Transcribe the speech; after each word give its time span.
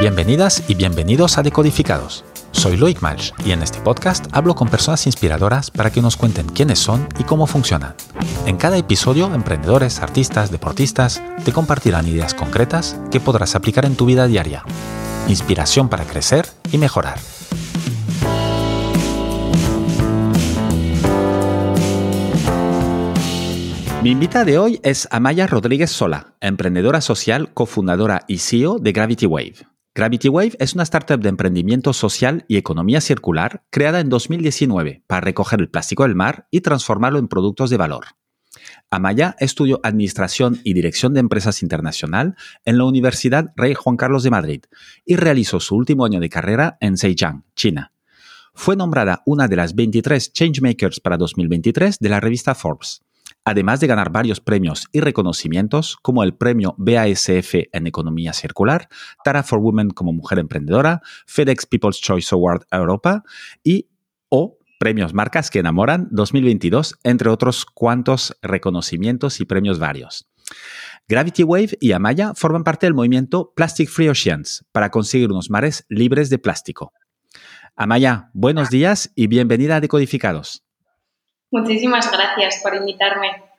Bienvenidas 0.00 0.64
y 0.66 0.74
bienvenidos 0.76 1.36
a 1.36 1.42
Decodificados. 1.42 2.24
Soy 2.52 2.78
Loic 2.78 3.02
Malch 3.02 3.34
y 3.44 3.52
en 3.52 3.62
este 3.62 3.80
podcast 3.80 4.24
hablo 4.32 4.54
con 4.54 4.70
personas 4.70 5.04
inspiradoras 5.04 5.70
para 5.70 5.90
que 5.90 6.00
nos 6.00 6.16
cuenten 6.16 6.46
quiénes 6.46 6.78
son 6.78 7.06
y 7.18 7.24
cómo 7.24 7.46
funcionan. 7.46 7.94
En 8.46 8.56
cada 8.56 8.78
episodio, 8.78 9.30
emprendedores, 9.34 10.00
artistas, 10.00 10.50
deportistas 10.50 11.22
te 11.44 11.52
compartirán 11.52 12.08
ideas 12.08 12.32
concretas 12.32 12.98
que 13.10 13.20
podrás 13.20 13.54
aplicar 13.54 13.84
en 13.84 13.94
tu 13.94 14.06
vida 14.06 14.26
diaria. 14.26 14.64
Inspiración 15.28 15.90
para 15.90 16.06
crecer 16.06 16.46
y 16.72 16.78
mejorar. 16.78 17.18
Mi 24.02 24.12
invitada 24.12 24.46
de 24.46 24.58
hoy 24.58 24.80
es 24.82 25.06
Amaya 25.10 25.46
Rodríguez 25.46 25.90
Sola, 25.90 26.32
emprendedora 26.40 27.02
social, 27.02 27.52
cofundadora 27.52 28.22
y 28.28 28.38
CEO 28.38 28.78
de 28.78 28.92
Gravity 28.92 29.26
Wave. 29.26 29.70
Gravity 30.00 30.30
Wave 30.30 30.56
es 30.58 30.72
una 30.72 30.84
startup 30.84 31.20
de 31.20 31.28
emprendimiento 31.28 31.92
social 31.92 32.46
y 32.48 32.56
economía 32.56 33.02
circular 33.02 33.64
creada 33.68 34.00
en 34.00 34.08
2019 34.08 35.02
para 35.06 35.20
recoger 35.20 35.60
el 35.60 35.68
plástico 35.68 36.04
del 36.04 36.14
mar 36.14 36.48
y 36.50 36.62
transformarlo 36.62 37.18
en 37.18 37.28
productos 37.28 37.68
de 37.68 37.76
valor. 37.76 38.06
Amaya 38.88 39.36
estudió 39.40 39.78
Administración 39.82 40.58
y 40.64 40.72
Dirección 40.72 41.12
de 41.12 41.20
Empresas 41.20 41.62
Internacional 41.62 42.34
en 42.64 42.78
la 42.78 42.84
Universidad 42.84 43.52
Rey 43.56 43.74
Juan 43.74 43.98
Carlos 43.98 44.22
de 44.22 44.30
Madrid 44.30 44.62
y 45.04 45.16
realizó 45.16 45.60
su 45.60 45.76
último 45.76 46.06
año 46.06 46.18
de 46.18 46.30
carrera 46.30 46.78
en 46.80 46.96
Zhejiang, 46.96 47.44
China. 47.54 47.92
Fue 48.54 48.76
nombrada 48.76 49.22
una 49.26 49.48
de 49.48 49.56
las 49.56 49.74
23 49.74 50.32
Changemakers 50.32 51.00
para 51.00 51.18
2023 51.18 51.98
de 51.98 52.08
la 52.08 52.20
revista 52.20 52.54
Forbes 52.54 53.02
además 53.44 53.80
de 53.80 53.86
ganar 53.86 54.10
varios 54.10 54.40
premios 54.40 54.86
y 54.92 55.00
reconocimientos 55.00 55.98
como 56.02 56.22
el 56.22 56.34
premio 56.34 56.74
BASF 56.78 57.54
en 57.72 57.86
Economía 57.86 58.32
Circular, 58.32 58.88
Tara 59.24 59.42
for 59.42 59.58
Women 59.58 59.90
como 59.90 60.12
Mujer 60.12 60.38
Emprendedora, 60.38 61.00
FedEx 61.26 61.66
People's 61.66 62.00
Choice 62.00 62.34
Award 62.34 62.64
Europa 62.70 63.24
y 63.62 63.88
o 64.28 64.58
Premios 64.78 65.12
Marcas 65.12 65.50
que 65.50 65.58
Enamoran 65.58 66.08
2022, 66.10 66.98
entre 67.04 67.28
otros 67.28 67.66
cuantos 67.66 68.36
reconocimientos 68.40 69.40
y 69.40 69.44
premios 69.44 69.78
varios. 69.78 70.26
Gravity 71.06 71.42
Wave 71.42 71.76
y 71.80 71.92
Amaya 71.92 72.32
forman 72.34 72.64
parte 72.64 72.86
del 72.86 72.94
movimiento 72.94 73.52
Plastic 73.54 73.88
Free 73.88 74.08
Oceans 74.08 74.64
para 74.72 74.90
conseguir 74.90 75.30
unos 75.30 75.50
mares 75.50 75.84
libres 75.88 76.30
de 76.30 76.38
plástico. 76.38 76.92
Amaya, 77.76 78.30
buenos 78.32 78.70
días 78.70 79.12
y 79.14 79.26
bienvenida 79.26 79.76
a 79.76 79.80
Decodificados. 79.80 80.64
Muchísimas 81.50 82.10
gracias 82.10 82.60
por 82.62 82.74
invitarme. 82.74 83.50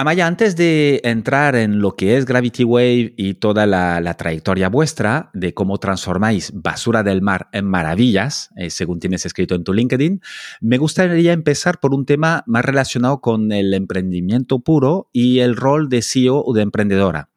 Amaya, 0.00 0.26
antes 0.26 0.56
de 0.56 1.02
entrar 1.04 1.56
en 1.56 1.80
lo 1.80 1.94
que 1.94 2.16
es 2.16 2.24
Gravity 2.24 2.64
Wave 2.64 3.12
y 3.18 3.34
toda 3.34 3.66
la, 3.66 4.14
trayectoria 4.14 4.70
vuestra 4.70 5.28
de 5.34 5.52
cómo 5.52 5.76
transformáis 5.76 6.52
basura 6.54 7.02
del 7.02 7.20
mar 7.20 7.48
en 7.52 7.66
maravillas, 7.66 8.48
eh, 8.56 8.70
según 8.70 8.98
tienes 8.98 9.26
escrito 9.26 9.54
en 9.54 9.62
tu 9.62 9.74
LinkedIn, 9.74 10.22
me 10.62 10.78
gustaría 10.78 11.34
empezar 11.34 11.80
por 11.80 11.92
un 11.92 12.06
tema 12.06 12.44
más 12.46 12.64
relacionado 12.64 13.20
con 13.20 13.52
el 13.52 13.74
emprendimiento 13.74 14.60
puro 14.60 15.10
y 15.12 15.40
el 15.40 15.54
rol 15.54 15.90
de 15.90 16.00
CEO 16.00 16.42
o 16.46 16.54
de 16.54 16.62
emprendedora. 16.62 17.28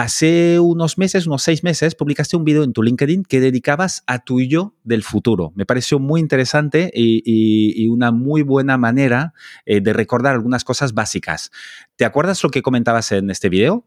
Hace 0.00 0.58
unos 0.60 0.96
meses, 0.96 1.26
unos 1.26 1.42
seis 1.42 1.62
meses, 1.62 1.94
publicaste 1.94 2.34
un 2.34 2.42
video 2.42 2.62
en 2.62 2.72
tu 2.72 2.82
LinkedIn 2.82 3.22
que 3.22 3.38
dedicabas 3.38 4.02
a 4.06 4.24
tu 4.24 4.40
yo 4.40 4.72
del 4.82 5.02
futuro. 5.02 5.52
Me 5.54 5.66
pareció 5.66 5.98
muy 5.98 6.20
interesante 6.22 6.90
y, 6.94 7.86
una 7.86 8.10
muy 8.10 8.40
buena 8.40 8.78
manera 8.78 9.34
eh, 9.66 9.82
de 9.82 9.92
recordar 9.92 10.32
algunas 10.32 10.64
cosas 10.64 10.94
básicas. 10.94 11.50
¿Te 11.96 12.06
acuerdas 12.06 12.42
lo 12.42 12.48
que 12.48 12.62
comentabas 12.62 13.12
en 13.12 13.28
este 13.28 13.50
video? 13.50 13.84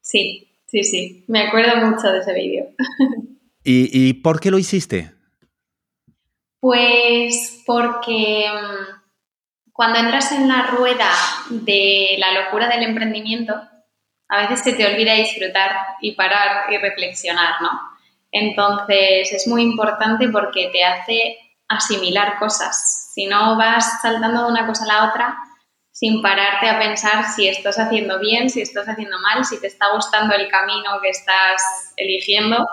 Sí, 0.00 0.48
sí, 0.66 0.84
sí. 0.84 1.24
Me 1.26 1.48
acuerdo 1.48 1.84
mucho 1.84 2.06
de 2.06 2.20
ese 2.20 2.34
video. 2.34 2.66
¿Y, 3.64 4.12
por 4.22 4.38
qué 4.38 4.52
lo 4.52 4.58
hiciste? 4.60 5.10
Pues 6.60 7.64
porque 7.66 8.46
mm, 8.48 9.72
cuando 9.72 9.98
entras 9.98 10.30
en 10.30 10.46
la 10.46 10.68
rueda 10.68 11.10
de 11.50 12.14
la 12.16 12.44
locura 12.44 12.68
del 12.68 12.84
emprendimiento, 12.84 13.54
a 14.28 14.42
veces 14.42 14.60
se 14.60 14.74
te 14.74 14.86
olvida 14.86 15.14
disfrutar 15.14 15.72
y 16.00 16.12
parar 16.12 16.72
y 16.72 16.76
reflexionar, 16.76 17.62
¿no? 17.62 17.70
Entonces 18.30 19.32
es 19.32 19.46
muy 19.48 19.62
importante 19.62 20.28
porque 20.28 20.68
te 20.70 20.84
hace 20.84 21.38
asimilar 21.68 22.38
cosas. 22.38 23.12
Si 23.14 23.26
no 23.26 23.56
vas 23.56 24.02
saltando 24.02 24.44
de 24.44 24.50
una 24.52 24.66
cosa 24.66 24.84
a 24.84 24.88
la 24.88 25.08
otra 25.08 25.38
sin 25.90 26.22
pararte 26.22 26.68
a 26.68 26.78
pensar 26.78 27.24
si 27.34 27.48
estás 27.48 27.76
haciendo 27.78 28.20
bien, 28.20 28.50
si 28.50 28.60
estás 28.60 28.88
haciendo 28.88 29.18
mal, 29.18 29.44
si 29.44 29.60
te 29.60 29.66
está 29.66 29.92
gustando 29.92 30.34
el 30.34 30.48
camino 30.48 31.00
que 31.02 31.08
estás 31.08 31.92
eligiendo. 31.96 32.68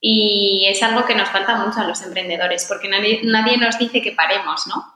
Y 0.00 0.66
es 0.68 0.82
algo 0.82 1.06
que 1.06 1.14
nos 1.14 1.28
falta 1.28 1.54
mucho 1.54 1.78
a 1.78 1.84
los 1.84 2.02
emprendedores, 2.02 2.66
porque 2.68 2.88
nadie, 2.88 3.20
nadie 3.22 3.58
nos 3.58 3.78
dice 3.78 4.02
que 4.02 4.10
paremos, 4.10 4.66
¿no? 4.66 4.91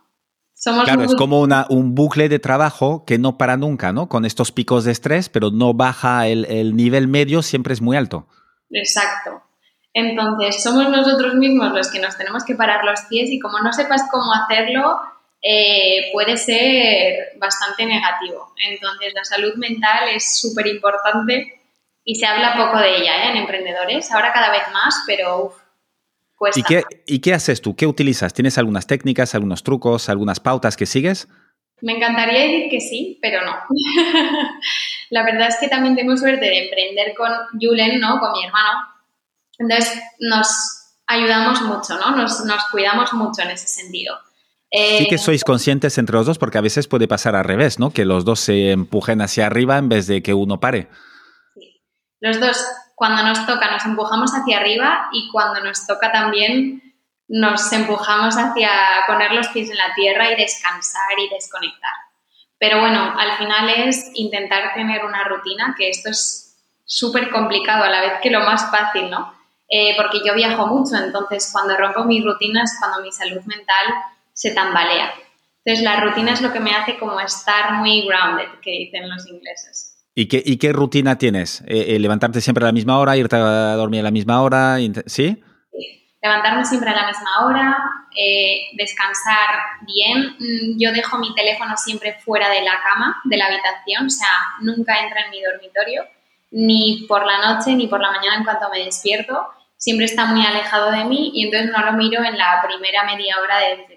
Claro, 0.85 1.03
es 1.03 1.15
como 1.15 1.41
una, 1.41 1.67
un 1.69 1.95
bucle 1.95 2.29
de 2.29 2.39
trabajo 2.39 3.05
que 3.05 3.19
no 3.19 3.39
para 3.39 3.57
nunca, 3.57 3.93
¿no? 3.93 4.09
Con 4.09 4.25
estos 4.25 4.53
picos 4.53 4.85
de 4.85 4.93
estrés, 4.93 5.29
pero 5.29 5.51
no 5.51 5.75
baja 5.75 6.27
el, 6.27 6.77
nivel 6.77 7.09
medio, 7.09 7.43
siempre 7.43 7.75
es 7.75 7.81
muy 7.81 7.97
alto. 7.97 8.27
Exacto. 8.71 9.43
Entonces, 9.93 10.63
somos 10.63 10.91
nosotros 10.91 11.35
mismos 11.35 11.73
los 11.73 11.91
que 11.91 12.01
nos 12.01 12.17
tenemos 12.17 12.45
que 12.45 12.55
parar 12.55 12.85
los 12.85 13.01
pies 13.03 13.31
y 13.31 13.39
como 13.39 13.61
no 13.61 13.73
sepas 13.73 14.03
cómo 14.11 14.33
hacerlo, 14.33 14.99
eh, 15.43 16.11
puede 16.13 16.37
ser 16.37 17.39
bastante 17.39 17.87
negativo. 17.87 18.53
Entonces, 18.69 19.13
la 19.15 19.25
salud 19.25 19.55
mental 19.57 20.09
es 20.15 20.39
súper 20.39 20.67
importante 20.67 21.61
y 22.05 22.15
se 22.15 22.27
habla 22.27 22.57
poco 22.57 22.79
de 22.79 22.97
ella 22.97 23.25
¿eh? 23.25 23.31
en 23.31 23.37
emprendedores, 23.39 24.11
ahora 24.13 24.33
cada 24.33 24.51
vez 24.51 24.63
más, 24.73 25.03
pero 25.07 25.55
¿Y 26.55 26.63
qué, 26.63 26.85
¿Y 27.07 27.21
qué 27.21 27.35
haces 27.35 27.63
tú? 27.63 27.75
¿Qué 27.75 27.87
utilizas? 27.87 28.35
¿Tienes 28.35 28.59
algunas 28.59 28.87
técnicas, 28.87 29.35
algunos 29.35 29.63
trucos, 29.63 30.09
algunas 30.09 30.41
pautas 30.41 30.77
que 30.77 30.87
sigues? 30.87 31.29
Me 31.81 31.97
encantaría 31.97 32.41
decir 32.41 32.71
que 32.71 32.81
sí, 32.81 33.19
pero 33.21 33.45
no. 33.45 33.53
la 35.11 35.25
verdad 35.25 35.49
es 35.49 35.57
que 35.57 35.69
también 35.69 35.95
tengo 35.97 36.17
suerte 36.17 36.45
de 36.45 36.65
emprender 36.65 37.15
con 37.17 37.31
Julen, 37.61 38.01
¿no? 38.01 38.19
Con 38.19 38.33
mi 38.33 38.45
hermano. 38.45 38.81
Entonces 39.59 39.99
nos 40.19 40.49
ayudamos 41.07 41.61
mucho, 41.63 41.99
¿no? 41.99 42.17
Nos, 42.17 42.43
cuidamos 42.71 43.13
mucho 43.13 43.43
en 43.43 43.51
ese 43.51 43.67
sentido. 43.69 44.17
sí 44.71 45.07
que 45.07 45.15
eh, 45.15 45.19
sois 45.19 45.45
conscientes 45.45 45.99
entre 45.99 46.17
los 46.17 46.27
dos 46.27 46.39
porque 46.39 46.59
a 46.59 46.63
veces 46.63 46.89
puede 46.89 47.09
pasar 47.09 47.37
al 47.37 47.45
revés, 47.45 47.79
¿no? 47.79 47.91
Que 47.91 48.05
los 48.05 48.25
dos 48.25 48.41
se 48.41 48.73
empujen 48.73 49.21
hacia 49.21 49.47
arriba 49.47 49.79
en 49.79 49.89
vez 49.89 50.07
de 50.07 50.23
que 50.23 50.35
uno 50.35 50.61
pare. 50.61 50.89
Sí. 51.55 51.83
Los 52.21 52.41
dos 52.41 52.65
cuando 52.97 53.23
nos 53.23 53.47
toca 53.47 53.71
nos 53.71 53.85
empujamos 53.85 54.33
hacia 54.33 54.59
arriba 54.59 55.09
y 55.13 55.31
cuando 55.31 55.61
nos 55.61 55.87
toca 55.87 56.11
también 56.11 56.83
nos 57.29 57.71
empujamos 57.73 58.37
hacia 58.37 58.71
poner 59.07 59.33
los 59.33 59.49
pies 59.49 59.71
en 59.71 59.77
la 59.77 59.95
tierra 59.95 60.33
y 60.33 60.37
descansar 60.37 61.19
y 61.19 61.29
desconectar. 61.29 61.93
Pero 62.59 62.81
bueno, 62.81 63.15
al 63.19 63.37
final 63.37 63.69
es 63.69 64.11
intentar 64.15 64.73
tener 64.75 65.05
una 65.05 65.25
rutina, 65.25 65.75
que 65.77 65.91
esto 65.91 66.11
es 66.11 66.57
súper 66.87 67.31
complicado 67.31 67.85
a 67.85 67.91
la 67.91 68.01
vez 68.01 68.13
que 68.23 68.31
lo 68.31 68.41
más 68.41 68.71
fácil, 68.71 69.11
¿no? 69.11 69.35
Eh, 69.69 69.95
porque 69.97 70.21
yo 70.25 70.35
viajo 70.35 70.67
mucho, 70.67 70.97
entonces 70.97 71.51
cuando 71.53 71.77
rompo 71.77 72.05
mis 72.05 72.25
rutinas, 72.25 72.77
cuando 72.79 73.03
mi 73.03 73.13
salud 73.13 73.43
mental 73.45 73.87
se 74.33 74.53
tambalea. 74.53 75.13
Entonces 75.65 75.85
la 75.85 76.01
rutina 76.01 76.33
es 76.33 76.41
lo 76.41 76.53
que 76.53 76.61
me 76.61 76.75
hace 76.75 76.97
como 76.97 77.21
estar 77.21 77.73
muy 77.73 78.07
grounded, 78.07 78.49
que 78.63 78.71
dicen 78.71 79.11
los 79.11 79.27
ingleses. 79.27 79.86
¿Y 80.19 80.29
qué, 80.29 80.43
y 80.43 80.57
qué 80.57 80.73
rutina 80.73 81.19
tienes? 81.19 81.61
Eh, 81.67 81.95
eh, 81.95 81.99
¿Levantarte 81.99 82.41
siempre 82.41 82.65
a 82.65 82.69
la 82.69 82.73
misma 82.73 82.99
hora, 82.99 83.19
irte 83.19 83.37
a 83.37 83.75
dormir 83.75 84.01
a 84.01 84.05
la 84.05 84.11
misma 84.11 84.41
hora? 84.41 84.79
¿Sí? 85.05 85.45
Levantarme 86.23 86.65
siempre 86.65 86.89
a 86.89 86.97
la 86.97 87.07
misma 87.07 87.45
hora, 87.45 87.79
eh, 88.17 88.69
descansar 88.79 89.51
bien. 89.83 90.35
Mm, 90.39 90.79
yo 90.79 90.91
dejo 90.93 91.19
mi 91.19 91.35
teléfono 91.35 91.77
siempre 91.77 92.15
fuera 92.25 92.49
de 92.49 92.63
la 92.63 92.81
cama, 92.83 93.21
de 93.25 93.37
la 93.37 93.45
habitación, 93.45 94.07
o 94.07 94.11
sea, 94.11 94.31
nunca 94.63 94.99
entra 95.05 95.21
en 95.27 95.33
mi 95.33 95.43
dormitorio, 95.43 96.05
ni 96.51 97.05
por 97.07 97.27
la 97.27 97.53
noche 97.53 97.75
ni 97.75 97.87
por 97.87 98.01
la 98.01 98.11
mañana 98.11 98.39
en 98.39 98.45
cuanto 98.45 98.71
me 98.71 98.87
despierto. 98.87 99.49
Siempre 99.77 100.07
está 100.07 100.25
muy 100.25 100.47
alejado 100.47 100.93
de 100.93 101.05
mí 101.05 101.31
y 101.35 101.45
entonces 101.45 101.71
no 101.71 101.85
lo 101.85 101.93
miro 101.93 102.25
en 102.25 102.39
la 102.39 102.65
primera 102.67 103.05
media 103.05 103.37
hora 103.39 103.59
despierto. 103.59 103.96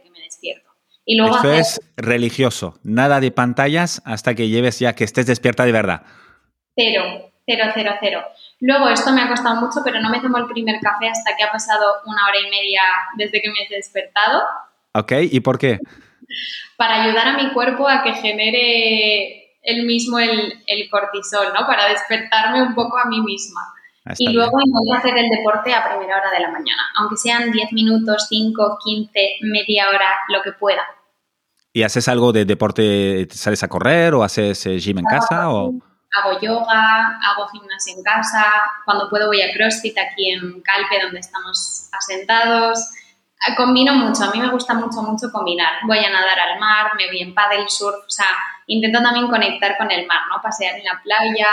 Y 1.10 1.16
luego 1.16 1.38
Esto 1.38 1.52
es 1.52 1.82
religioso, 1.98 2.78
nada 2.84 3.20
de 3.20 3.32
pantallas 3.32 4.00
hasta 4.06 4.36
que 4.36 4.48
lleves 4.48 4.78
ya 4.78 4.94
que 4.94 5.04
estés 5.04 5.26
despierta 5.26 5.66
de 5.66 5.72
verdad. 5.72 6.04
Cero, 6.76 7.32
cero, 7.48 7.64
cero, 7.74 7.94
cero. 8.00 8.22
Luego 8.60 8.90
esto 8.90 9.12
me 9.12 9.24
ha 9.24 9.28
costado 9.28 9.60
mucho, 9.60 9.80
pero 9.84 10.00
no 10.02 10.12
me 10.12 10.20
tomo 10.20 10.38
el 10.38 10.46
primer 10.46 10.80
café 10.80 11.10
hasta 11.10 11.36
que 11.36 11.42
ha 11.42 11.52
pasado 11.52 11.96
una 12.06 12.28
hora 12.28 12.38
y 12.40 12.52
media 12.52 12.82
desde 13.18 13.42
que 13.42 13.50
me 13.50 13.56
he 13.56 13.76
despertado. 13.76 14.44
Ok, 14.94 15.14
¿y 15.32 15.40
por 15.40 15.58
qué? 15.58 15.80
Para 16.78 17.02
ayudar 17.02 17.30
a 17.30 17.38
mi 17.38 17.54
cuerpo 17.54 17.90
a 17.90 18.04
que 18.04 18.14
genere 18.14 19.56
el 19.64 19.88
mismo 19.88 20.20
el, 20.20 20.62
cortisol, 20.92 21.48
¿no? 21.60 21.66
Para 21.66 21.90
despertarme 21.90 22.62
un 22.62 22.76
poco 22.76 23.00
a 23.00 23.06
mí 23.06 23.20
misma. 23.22 23.62
Ah, 24.06 24.14
y 24.16 24.32
luego 24.32 24.60
intento 24.64 24.94
hacer 24.94 25.18
el 25.18 25.28
deporte 25.28 25.74
a 25.74 25.90
primera 25.90 26.18
hora 26.18 26.30
de 26.30 26.40
la 26.40 26.52
mañana, 26.52 26.84
aunque 26.98 27.18
sean 27.18 27.52
10 27.52 27.74
minutos, 27.74 28.28
5, 28.30 28.78
15, 28.86 29.38
media 29.42 29.90
hora, 29.90 30.20
lo 30.28 30.44
que 30.44 30.52
pueda. 30.52 30.86
¿Y 31.72 31.84
haces 31.84 32.08
algo 32.08 32.32
de 32.32 32.46
deporte? 32.46 33.28
¿Sales 33.32 33.64
a 33.64 33.68
correr 33.68 34.14
o 34.14 34.24
haces 34.24 34.66
eh, 34.66 34.80
gym 34.80 35.00
en 35.00 35.06
casa? 35.06 35.52
O... 35.52 35.74
hago 36.16 36.40
yoga, 36.42 37.20
hago 37.24 37.48
gimnasia 37.52 37.94
en 37.96 38.04
casa, 38.04 38.46
cuando 38.86 39.10
puedo 39.10 39.28
voy 39.28 39.42
a 39.42 39.54
CrossFit 39.54 39.98
aquí 39.98 40.32
en 40.32 40.62
Calpe, 40.62 41.04
donde 41.04 41.20
estamos 41.20 41.90
asentados. 41.92 42.80
Eh, 43.48 43.56
combino 43.56 43.94
mucho, 43.94 44.24
a 44.24 44.32
mí 44.32 44.40
me 44.40 44.50
gusta 44.50 44.74
mucho, 44.74 45.02
mucho 45.04 45.32
combinar. 45.32 45.74
Voy 45.86 46.00
a 46.00 46.10
nadar 46.10 46.40
al 46.40 46.60
mar, 46.60 46.92
me 46.98 47.08
voy 47.08 47.22
en 47.22 47.36
paddle 47.36 47.70
surf, 47.70 47.98
o 47.98 48.10
sea, 48.10 48.26
intento 48.68 49.02
también 49.02 49.28
conectar 49.28 49.78
con 49.78 49.92
el 49.92 50.08
mar, 50.08 50.22
¿no? 50.30 50.42
Pasear 50.42 50.76
en 50.76 50.86
la 50.86 51.00
playa. 51.04 51.48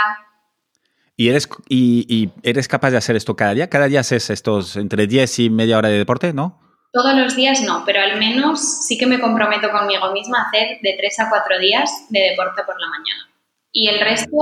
¿Y 1.15 1.29
eres, 1.29 1.49
y, 1.69 2.31
eres 2.43 2.67
capaz 2.67 2.91
de 2.91 2.97
hacer 2.97 3.15
esto 3.15 3.35
cada 3.35 3.53
día? 3.53 3.69
¿Cada 3.69 3.87
día 3.87 4.01
haces 4.01 4.29
estos 4.29 4.75
entre 4.75 5.07
10 5.07 5.39
y 5.39 5.49
media 5.49 5.77
hora 5.77 5.89
de 5.89 5.97
deporte, 5.97 6.33
no? 6.33 6.59
Todos 6.97 7.13
los 7.13 7.35
días 7.35 7.61
no, 7.61 7.83
pero 7.85 8.01
al 8.01 8.17
menos 8.17 8.87
sí 8.87 8.97
que 8.97 9.05
me 9.05 9.19
comprometo 9.19 9.69
conmigo 9.69 10.11
misma 10.13 10.39
a 10.39 10.47
hacer 10.47 10.79
de 10.81 10.95
3 10.97 11.19
a 11.19 11.29
4 11.29 11.59
días 11.59 12.07
de 12.09 12.31
deporte 12.31 12.63
por 12.63 12.73
la 12.81 12.87
mañana. 12.87 13.29
Y 13.71 13.87
el 13.87 13.99
resto 13.99 14.35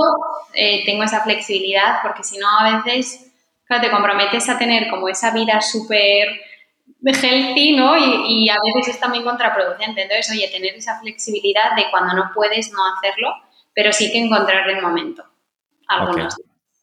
eh, 0.54 0.82
tengo 0.86 1.02
esa 1.02 1.22
flexibilidad 1.22 1.98
porque 2.02 2.24
si 2.24 2.38
no 2.38 2.46
a 2.48 2.78
veces, 2.78 3.30
claro, 3.66 3.82
te 3.82 3.90
comprometes 3.90 4.48
a 4.48 4.56
tener 4.56 4.88
como 4.88 5.06
esa 5.10 5.32
vida 5.32 5.60
súper 5.60 6.28
healthy, 7.04 7.76
¿no? 7.76 7.94
Y, 7.94 8.44
y, 8.46 8.48
a 8.48 8.56
veces 8.64 8.94
es 8.94 9.00
también 9.00 9.22
contraproducente. 9.22 10.04
Entonces, 10.04 10.30
oye, 10.30 10.48
tener 10.48 10.76
esa 10.76 10.98
flexibilidad 10.98 11.76
de 11.76 11.90
cuando 11.90 12.14
no 12.14 12.30
puedes 12.34 12.72
no 12.72 12.78
hacerlo, 12.96 13.34
pero 13.74 13.92
sí 13.92 14.10
que 14.10 14.18
encontrar 14.18 14.66
el 14.70 14.80
momento. 14.80 15.26
Algunos. 15.88 16.34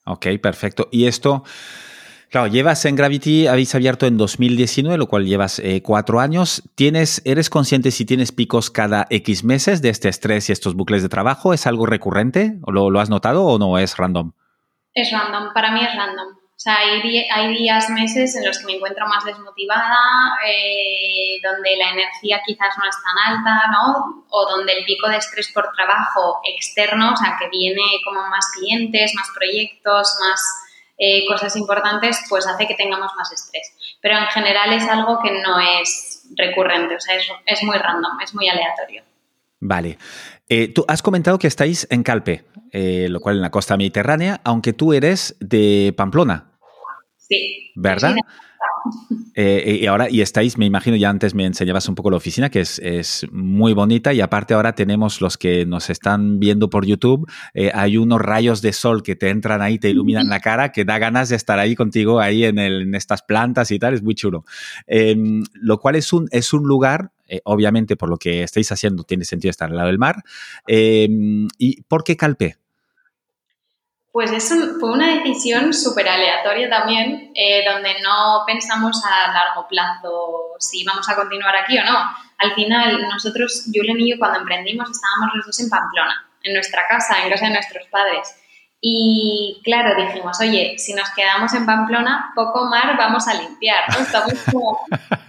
ok, 0.05 0.27
perfecto. 0.39 0.87
Y 0.91 1.07
esto... 1.07 1.43
Claro, 2.33 2.47
llevas 2.47 2.83
en 2.85 2.95
Gravity, 2.95 3.45
habéis 3.45 3.75
abierto 3.75 4.07
en 4.07 4.17
2019, 4.17 4.97
lo 4.97 5.05
cual 5.05 5.27
llevas 5.27 5.59
eh, 5.59 5.83
cuatro 5.83 6.19
años. 6.19 6.63
¿Tienes, 6.73 7.21
¿Eres 7.25 7.51
consciente 7.51 7.91
si 7.91 8.05
tienes 8.05 8.31
picos 8.31 8.71
cada 8.71 9.05
X 9.11 9.43
meses 9.43 9.83
de 9.83 9.89
este 9.89 10.09
estrés 10.09 10.49
y 10.49 10.51
estos 10.51 10.73
bucles 10.73 11.03
de 11.03 11.09
trabajo? 11.09 11.53
¿Es 11.53 11.67
algo 11.67 11.85
recurrente? 11.85 12.55
¿Lo, 12.65 12.89
lo 12.89 12.99
has 12.99 13.11
notado 13.11 13.45
o 13.45 13.59
no 13.59 13.77
es 13.77 13.97
random? 13.97 14.31
Es 14.95 15.11
random, 15.11 15.53
para 15.53 15.73
mí 15.73 15.81
es 15.85 15.95
random. 15.95 16.29
O 16.29 16.59
sea, 16.63 16.77
hay, 16.77 17.23
hay 17.29 17.55
días, 17.55 17.87
meses 17.91 18.35
en 18.35 18.45
los 18.47 18.57
que 18.57 18.65
me 18.65 18.73
encuentro 18.77 19.05
más 19.05 19.23
desmotivada, 19.25 19.99
eh, 20.47 21.37
donde 21.43 21.75
la 21.77 21.91
energía 21.91 22.41
quizás 22.43 22.75
no 22.79 22.89
es 22.89 22.95
tan 22.95 23.35
alta, 23.35 23.67
¿no? 23.71 24.25
O 24.31 24.49
donde 24.49 24.73
el 24.73 24.85
pico 24.85 25.07
de 25.07 25.17
estrés 25.17 25.51
por 25.53 25.71
trabajo 25.75 26.39
externo, 26.51 27.13
o 27.13 27.15
sea, 27.15 27.37
que 27.39 27.47
viene 27.49 27.83
como 28.03 28.27
más 28.27 28.49
clientes, 28.57 29.13
más 29.13 29.27
proyectos, 29.35 30.17
más 30.19 30.62
eh, 30.97 31.25
cosas 31.27 31.55
importantes, 31.55 32.19
pues 32.29 32.45
hace 32.45 32.67
que 32.67 32.75
tengamos 32.75 33.11
más 33.17 33.31
estrés. 33.31 33.73
Pero 34.01 34.17
en 34.17 34.25
general 34.27 34.73
es 34.73 34.87
algo 34.87 35.19
que 35.23 35.31
no 35.31 35.59
es 35.59 36.23
recurrente, 36.37 36.95
o 36.95 36.99
sea, 36.99 37.15
es, 37.45 37.63
muy 37.63 37.77
random, 37.77 38.19
es 38.21 38.33
muy 38.35 38.47
aleatorio. 38.47 39.03
Vale. 39.59 39.97
Eh, 40.49 40.67
tú 40.67 40.85
has 40.87 41.01
comentado 41.01 41.39
que 41.39 41.47
estáis 41.47 41.87
en 41.89 42.03
Calpe, 42.03 42.43
eh, 42.71 43.07
lo 43.09 43.19
cual 43.21 43.37
en 43.37 43.41
la 43.41 43.49
costa 43.49 43.77
mediterránea, 43.77 44.41
aunque 44.43 44.73
tú 44.73 44.93
eres 44.93 45.35
de 45.39 45.93
Pamplona. 45.95 46.51
Sí. 47.17 47.71
¿Verdad? 47.75 48.15
Eh, 49.35 49.79
y 49.81 49.85
ahora, 49.87 50.09
y 50.09 50.21
estáis, 50.21 50.57
me 50.57 50.65
imagino, 50.65 50.95
ya 50.95 51.09
antes 51.09 51.33
me 51.33 51.45
enseñabas 51.45 51.87
un 51.89 51.95
poco 51.95 52.11
la 52.11 52.17
oficina, 52.17 52.49
que 52.49 52.61
es, 52.61 53.27
muy 53.31 53.73
bonita, 53.73 54.13
y 54.13 54.21
aparte 54.21 54.53
ahora 54.53 54.75
tenemos 54.75 55.21
los 55.21 55.37
que 55.37 55.65
nos 55.65 55.89
están 55.89 56.39
viendo 56.39 56.69
por 56.69 56.85
YouTube, 56.85 57.29
eh, 57.53 57.71
hay 57.73 57.97
unos 57.97 58.21
rayos 58.21 58.61
de 58.61 58.73
sol 58.73 59.03
que 59.03 59.15
te 59.15 59.29
entran 59.29 59.61
ahí, 59.61 59.79
te 59.79 59.89
iluminan 59.89 60.29
la 60.29 60.39
cara, 60.39 60.71
que 60.71 60.85
da 60.85 60.99
ganas 60.99 61.29
de 61.29 61.35
estar 61.35 61.59
ahí 61.59 61.75
contigo, 61.75 62.19
ahí 62.19 62.45
en, 62.45 62.59
en 62.59 62.93
estas 62.95 63.23
plantas 63.23 63.71
y 63.71 63.79
tal, 63.79 63.93
es 63.93 64.03
muy 64.03 64.15
chulo. 64.15 64.45
Em, 64.87 65.43
lo 65.53 65.79
cual 65.79 65.95
es 65.95 66.13
un, 66.13 66.27
es 66.31 66.53
un 66.53 66.63
lugar 66.63 67.11
eh, 67.33 67.41
obviamente 67.45 67.95
por 67.95 68.09
lo 68.09 68.17
que 68.17 68.43
estáis 68.43 68.71
haciendo 68.71 69.03
tiene 69.05 69.25
sentido 69.25 69.49
estar 69.49 69.69
al 69.69 69.77
lado 69.77 69.87
del 69.87 69.97
mar. 69.97 70.23
Em, 70.67 71.47
¿Y 71.57 71.81
por 71.83 72.03
qué 72.03 72.17
Calpe? 72.17 72.57
Pues 74.13 74.31
es 74.31 74.53
fue 74.79 74.91
una 74.91 75.07
decisión 75.07 75.73
súper 75.73 76.07
aleatoria 76.07 76.69
también, 76.69 77.31
eh, 77.33 77.63
donde 77.67 77.99
no 78.03 78.43
pensamos 78.45 79.01
a 79.03 79.33
largo 79.33 79.67
plazo 79.67 80.51
si 80.59 80.85
vamos 80.85 81.09
a 81.09 81.15
continuar 81.15 81.55
aquí 81.55 81.79
o 81.79 81.83
no. 81.83 81.97
Al 82.37 82.53
final, 82.53 83.01
nosotros, 83.09 83.65
Julen 83.73 83.99
y 83.99 84.11
yo, 84.11 84.19
cuando 84.19 84.37
emprendimos, 84.37 84.87
estábamos 84.91 85.35
los 85.35 85.47
dos 85.47 85.59
en 85.61 85.69
Pamplona, 85.71 86.29
en 86.43 86.53
nuestra 86.53 86.85
casa, 86.87 87.23
en 87.23 87.31
casa 87.31 87.47
de 87.47 87.53
nuestros 87.53 87.87
padres. 87.87 88.35
Y 88.79 89.59
claro, 89.63 89.95
dijimos, 89.95 90.39
oye, 90.41 90.75
si 90.77 90.93
nos 90.93 91.09
quedamos 91.15 91.51
en 91.55 91.65
Pamplona, 91.65 92.33
poco 92.35 92.65
mar 92.65 92.95
vamos 92.95 93.27
a 93.27 93.33
limpiar, 93.33 93.85
¿no? 93.93 94.03
Estamos 94.03 94.35
como 94.51 94.79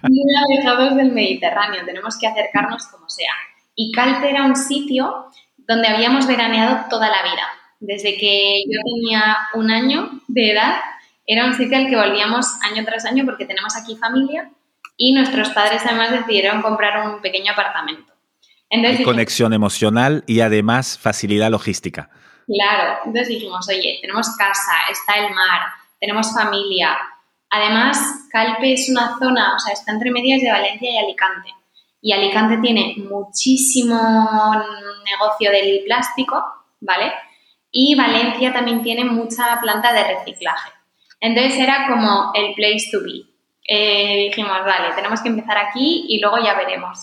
muy 0.03 0.25
alejados 0.53 0.95
del 0.97 1.11
Mediterráneo, 1.11 1.87
tenemos 1.87 2.19
que 2.19 2.27
acercarnos 2.27 2.87
como 2.89 3.09
sea. 3.09 3.33
Y 3.75 3.93
Calpe 3.93 4.29
era 4.29 4.43
un 4.43 4.57
sitio 4.57 5.31
donde 5.57 5.89
habíamos 5.89 6.27
veraneado 6.27 6.85
toda 6.91 7.09
la 7.09 7.23
vida 7.23 7.49
desde 7.81 8.17
que 8.17 8.65
yo 8.67 8.81
tenía 8.85 9.39
un 9.55 9.71
año 9.71 10.21
de 10.29 10.53
edad, 10.53 10.81
era 11.27 11.47
un 11.47 11.55
sitio 11.55 11.77
al 11.77 11.89
que 11.89 11.97
volvíamos 11.97 12.47
año 12.63 12.85
tras 12.85 13.05
año 13.05 13.25
porque 13.25 13.47
tenemos 13.47 13.77
aquí 13.77 13.97
familia 13.97 14.51
y 14.97 15.13
nuestros 15.13 15.51
padres 15.51 15.83
además 15.85 16.13
decidieron 16.13 16.63
comprar 16.63 17.07
un 17.07 17.21
pequeño 17.21 17.53
apartamento. 17.53 18.13
Entonces, 18.71 19.05
conexión 19.05 19.53
emocional 19.53 20.25
y 20.27 20.41
además 20.41 20.99
facilidad 20.99 21.51
logística. 21.51 22.11
Claro, 22.47 22.99
entonces 23.05 23.29
dijimos, 23.29 23.69
oye, 23.69 23.99
tenemos 24.01 24.37
casa, 24.37 24.73
está 24.91 25.17
el 25.19 25.35
mar, 25.35 25.63
tenemos 26.01 26.33
familia. 26.35 26.99
Además, 27.51 28.27
Calpe 28.31 28.73
es 28.73 28.89
una 28.89 29.17
zona, 29.19 29.55
o 29.55 29.59
sea, 29.59 29.73
está 29.73 29.93
entre 29.93 30.11
medias 30.11 30.43
de 30.43 30.51
Valencia 30.51 30.91
y 30.91 30.99
Alicante. 30.99 31.51
Y 32.03 32.13
Alicante 32.13 32.59
tiene 32.59 32.97
muchísimo 32.99 33.97
negocio 35.05 35.51
del 35.51 35.83
plástico, 35.85 36.45
¿vale? 36.81 37.13
Y 37.77 37.97
Valencia 37.97 38.53
también 38.53 38.83
tiene 38.83 39.05
mucha 39.05 39.59
planta 39.61 39.93
de 39.93 40.05
reciclaje. 40.05 40.71
Entonces 41.21 41.59
era 41.59 41.89
como 41.89 42.31
el 42.33 42.55
place 42.55 42.89
to 42.93 43.01
be. 43.03 43.25
Eh, 43.69 44.29
dijimos, 44.29 44.61
vale, 44.65 44.95
tenemos 44.95 45.21
que 45.21 45.29
empezar 45.29 45.59
aquí 45.59 46.07
y 46.09 46.21
luego 46.21 46.39
ya 46.39 46.55
veremos. 46.55 47.01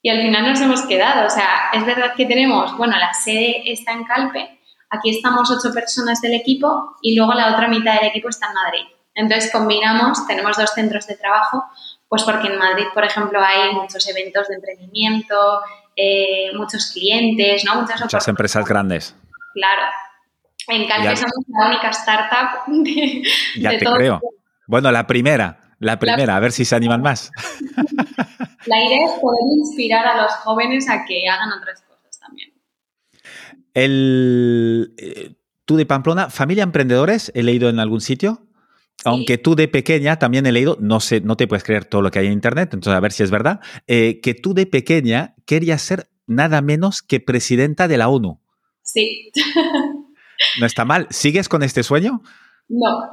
Y 0.00 0.08
al 0.08 0.22
final 0.22 0.48
nos 0.48 0.60
hemos 0.62 0.86
quedado. 0.86 1.26
O 1.26 1.30
sea, 1.30 1.70
es 1.74 1.84
verdad 1.84 2.14
que 2.16 2.24
tenemos, 2.24 2.74
bueno, 2.78 2.96
la 2.98 3.12
sede 3.12 3.70
está 3.70 3.92
en 3.92 4.04
Calpe, 4.04 4.60
aquí 4.88 5.10
estamos 5.10 5.50
ocho 5.50 5.74
personas 5.74 6.22
del 6.22 6.34
equipo 6.34 6.96
y 7.02 7.14
luego 7.14 7.34
la 7.34 7.52
otra 7.52 7.68
mitad 7.68 7.96
del 7.96 8.08
equipo 8.08 8.30
está 8.30 8.46
en 8.46 8.54
Madrid. 8.54 8.84
Entonces 9.14 9.52
combinamos, 9.52 10.26
tenemos 10.26 10.56
dos 10.56 10.70
centros 10.70 11.06
de 11.06 11.16
trabajo, 11.16 11.64
pues 12.08 12.22
porque 12.22 12.48
en 12.48 12.58
Madrid, 12.58 12.86
por 12.94 13.04
ejemplo, 13.04 13.40
hay 13.42 13.74
muchos 13.74 14.08
eventos 14.08 14.48
de 14.48 14.54
emprendimiento, 14.54 15.60
eh, 15.94 16.50
muchos 16.56 16.92
clientes, 16.92 17.62
¿no? 17.66 17.82
Muchas, 17.82 18.26
empresas 18.28 18.66
grandes. 18.66 19.14
Claro. 19.54 19.82
En 20.68 20.86
Calpe 20.86 21.16
somos 21.16 21.44
la 21.48 21.66
única 21.68 21.90
startup 21.90 22.66
de, 22.68 23.22
ya 23.56 23.70
te 23.70 23.84
creo. 23.84 24.20
Bueno, 24.66 24.92
la 24.92 25.06
primera, 25.06 25.74
la 25.80 25.98
primera, 25.98 26.36
a 26.36 26.40
ver 26.40 26.52
si 26.52 26.64
se 26.64 26.76
animan 26.76 27.02
más. 27.02 27.30
La 28.66 28.78
idea 28.78 29.06
es 29.06 29.20
poder 29.20 29.42
inspirar 29.58 30.06
a 30.06 30.22
los 30.22 30.32
jóvenes 30.34 30.88
a 30.88 31.04
que 31.04 31.28
hagan 31.28 31.50
otras 31.52 31.82
cosas 31.82 32.18
también. 32.20 32.52
El, 33.74 34.94
eh, 34.98 35.34
tú 35.64 35.76
de 35.76 35.84
Pamplona, 35.84 36.30
familia 36.30 36.62
emprendedores, 36.62 37.32
he 37.34 37.42
leído 37.42 37.68
en 37.68 37.80
algún 37.80 38.00
sitio. 38.00 38.46
Aunque 39.04 39.36
tú 39.36 39.56
de 39.56 39.66
pequeña 39.66 40.20
también 40.20 40.46
he 40.46 40.52
leído, 40.52 40.76
no 40.80 41.00
sé, 41.00 41.20
no 41.22 41.36
te 41.36 41.48
puedes 41.48 41.64
creer 41.64 41.86
todo 41.86 42.02
lo 42.02 42.12
que 42.12 42.20
hay 42.20 42.26
en 42.26 42.34
internet, 42.34 42.72
entonces 42.72 42.96
a 42.96 43.00
ver 43.00 43.10
si 43.10 43.24
es 43.24 43.32
verdad, 43.32 43.58
eh, 43.88 44.20
que 44.20 44.34
tú 44.34 44.54
de 44.54 44.64
pequeña 44.66 45.34
querías 45.44 45.82
ser 45.82 46.08
nada 46.28 46.62
menos 46.62 47.02
que 47.02 47.18
presidenta 47.18 47.88
de 47.88 47.96
la 47.96 48.08
ONU. 48.08 48.40
Sí. 48.82 49.30
No 50.60 50.66
está 50.66 50.84
mal. 50.84 51.06
¿Sigues 51.10 51.48
con 51.48 51.62
este 51.62 51.82
sueño? 51.82 52.22
No. 52.68 53.08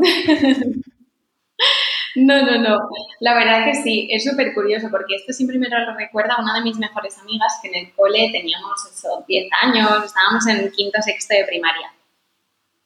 No, 2.16 2.42
no, 2.44 2.58
no. 2.58 2.78
La 3.20 3.36
verdad 3.36 3.66
que 3.66 3.76
sí, 3.76 4.10
es 4.12 4.24
súper 4.24 4.54
curioso 4.54 4.88
porque 4.90 5.16
esto 5.16 5.32
siempre 5.32 5.58
me 5.60 5.70
lo 5.70 5.96
recuerda 5.96 6.36
a 6.36 6.42
una 6.42 6.56
de 6.56 6.62
mis 6.62 6.78
mejores 6.78 7.18
amigas 7.20 7.60
que 7.62 7.70
en 7.70 7.76
el 7.76 7.94
cole 7.94 8.30
teníamos 8.32 8.84
eso, 8.92 9.24
10 9.28 9.50
años, 9.62 10.06
estábamos 10.06 10.48
en 10.48 10.72
quinto 10.72 11.02
sexto 11.02 11.36
de 11.36 11.46
primaria. 11.46 11.94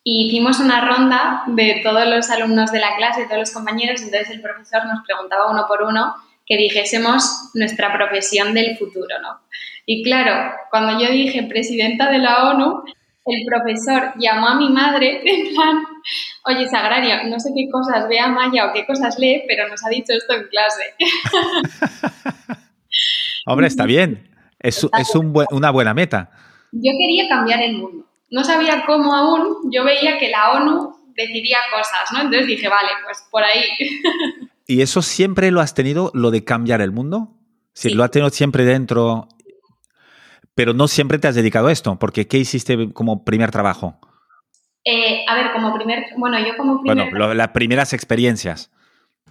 Y 0.04 0.28
hicimos 0.28 0.60
una 0.60 0.86
ronda 0.86 1.44
de 1.48 1.80
todos 1.84 2.06
los 2.06 2.30
alumnos 2.30 2.72
de 2.72 2.80
la 2.80 2.98
clase, 2.98 3.26
todos 3.26 3.40
los 3.40 3.52
compañeros, 3.52 4.02
entonces 4.02 4.30
el 4.32 4.42
profesor 4.42 4.86
nos 4.86 5.06
preguntaba 5.06 5.50
uno 5.50 5.66
por 5.68 5.84
uno 5.84 6.14
que 6.46 6.58
dijésemos 6.58 7.52
nuestra 7.54 7.94
profesión 7.94 8.54
del 8.54 8.78
futuro, 8.78 9.22
¿no? 9.22 9.40
Y 9.86 10.04
claro, 10.04 10.56
cuando 10.70 11.00
yo 11.00 11.12
dije 11.12 11.44
presidenta 11.44 12.10
de 12.10 12.20
la 12.20 12.52
ONU, 12.52 12.84
el 13.26 13.46
profesor 13.46 14.14
llamó 14.18 14.48
a 14.48 14.56
mi 14.56 14.70
madre 14.70 15.22
en 15.26 15.54
plan, 15.54 15.84
oye, 16.46 16.68
Sagrario, 16.68 17.24
no 17.30 17.40
sé 17.40 17.52
qué 17.56 17.70
cosas 17.70 18.08
ve 18.08 18.20
a 18.20 18.28
Maya 18.28 18.68
o 18.68 18.74
qué 18.74 18.86
cosas 18.86 19.18
lee, 19.18 19.44
pero 19.48 19.68
nos 19.68 19.84
ha 19.86 19.90
dicho 19.90 20.14
esto 20.14 20.34
en 20.34 20.48
clase. 20.48 20.94
Hombre, 23.46 23.68
está 23.68 23.86
bien. 23.86 24.30
Es, 24.60 24.88
es 24.98 25.16
un 25.16 25.34
una 25.52 25.72
buena 25.72 25.94
meta. 25.94 26.32
Yo 26.72 26.92
quería 26.98 27.28
cambiar 27.28 27.62
el 27.62 27.78
mundo. 27.78 28.06
No 28.30 28.44
sabía 28.44 28.86
cómo 28.86 29.14
aún, 29.14 29.70
yo 29.72 29.84
veía 29.84 30.18
que 30.18 30.30
la 30.30 30.54
ONU 30.54 30.96
decidía 31.16 31.58
cosas, 31.70 32.12
¿no? 32.14 32.22
Entonces 32.22 32.48
dije, 32.48 32.68
vale, 32.68 32.90
pues 33.04 33.24
por 33.30 33.44
ahí. 33.44 33.64
¿Y 34.68 34.82
eso 34.82 35.02
siempre 35.02 35.52
lo 35.52 35.60
has 35.60 35.74
tenido, 35.74 36.10
lo 36.14 36.32
de 36.32 36.44
cambiar 36.44 36.82
el 36.82 36.92
mundo? 36.92 37.36
Si 37.74 37.90
lo 37.90 38.04
has 38.04 38.12
tenido 38.12 38.30
siempre 38.30 38.64
dentro 38.64 39.28
pero 40.56 40.74
no 40.74 40.88
siempre 40.88 41.20
te 41.20 41.28
has 41.28 41.36
dedicado 41.36 41.68
a 41.68 41.72
esto, 41.72 41.98
porque 42.00 42.28
¿qué 42.28 42.38
hiciste 42.38 42.94
como 42.94 43.24
primer 43.24 43.52
trabajo? 43.52 44.00
Eh, 44.86 45.26
a 45.28 45.36
ver, 45.36 45.52
como 45.54 45.74
primer, 45.74 46.06
bueno, 46.18 46.38
yo 46.40 46.58
como 46.58 46.82
primer... 46.82 47.10
Bueno, 47.10 47.34
las 47.34 47.50
primeras 47.50 47.94
experiencias. 47.94 48.72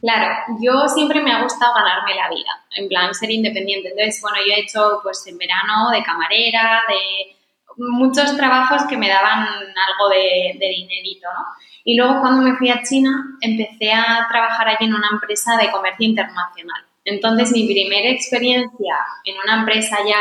Claro, 0.01 0.35
yo 0.61 0.89
siempre 0.89 1.23
me 1.23 1.33
ha 1.33 1.43
gustado 1.43 1.75
ganarme 1.75 2.15
la 2.17 2.29
vida, 2.29 2.67
en 2.77 2.89
plan 2.89 3.15
ser 3.15 3.31
independiente. 3.31 3.91
Entonces, 3.91 4.21
bueno, 4.21 4.39
yo 4.39 4.55
he 4.55 4.61
hecho 4.61 5.01
pues 5.03 5.25
en 5.29 5.39
verano 5.39 5.91
de 5.91 6.03
camarera, 6.03 6.83
de 6.89 7.37
muchos 7.77 8.37
trabajos 8.37 8.83
que 8.89 8.97
me 8.97 9.09
daban 9.09 9.47
algo 9.47 10.09
de, 10.11 10.57
de 10.59 10.69
dinerito, 10.69 11.29
¿no? 11.33 11.45
Y 11.85 11.97
luego 11.97 12.21
cuando 12.21 12.43
me 12.43 12.57
fui 12.57 12.71
a 12.71 12.83
China 12.83 13.11
empecé 13.41 13.93
a 13.93 14.27
trabajar 14.29 14.69
allí 14.69 14.87
en 14.87 14.95
una 14.95 15.09
empresa 15.13 15.57
de 15.57 15.71
comercio 15.71 16.07
internacional. 16.07 16.85
Entonces 17.05 17.53
mi 17.53 17.67
primera 17.67 18.11
experiencia 18.11 18.97
en 19.25 19.35
una 19.43 19.61
empresa 19.61 19.99
ya 20.07 20.21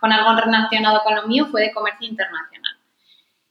con 0.00 0.12
algo 0.12 0.38
relacionado 0.40 1.02
con 1.02 1.14
lo 1.14 1.26
mío 1.26 1.46
fue 1.50 1.62
de 1.62 1.72
comercio 1.72 2.08
internacional. 2.08 2.76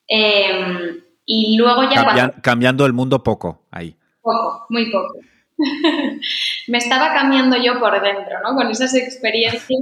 Em, 0.07 1.01
y 1.25 1.57
luego 1.57 1.83
ya... 1.89 2.31
Cambiando 2.41 2.85
el 2.85 2.93
mundo 2.93 3.23
poco 3.23 3.63
ahí. 3.71 3.95
Poco, 4.21 4.65
muy 4.69 4.91
poco. 4.91 5.15
me 6.67 6.77
estaba 6.77 7.13
cambiando 7.13 7.57
yo 7.57 7.79
por 7.79 8.01
dentro, 8.01 8.41
¿no? 8.43 8.55
Con 8.55 8.69
esas 8.69 8.93
experiencias, 8.95 9.81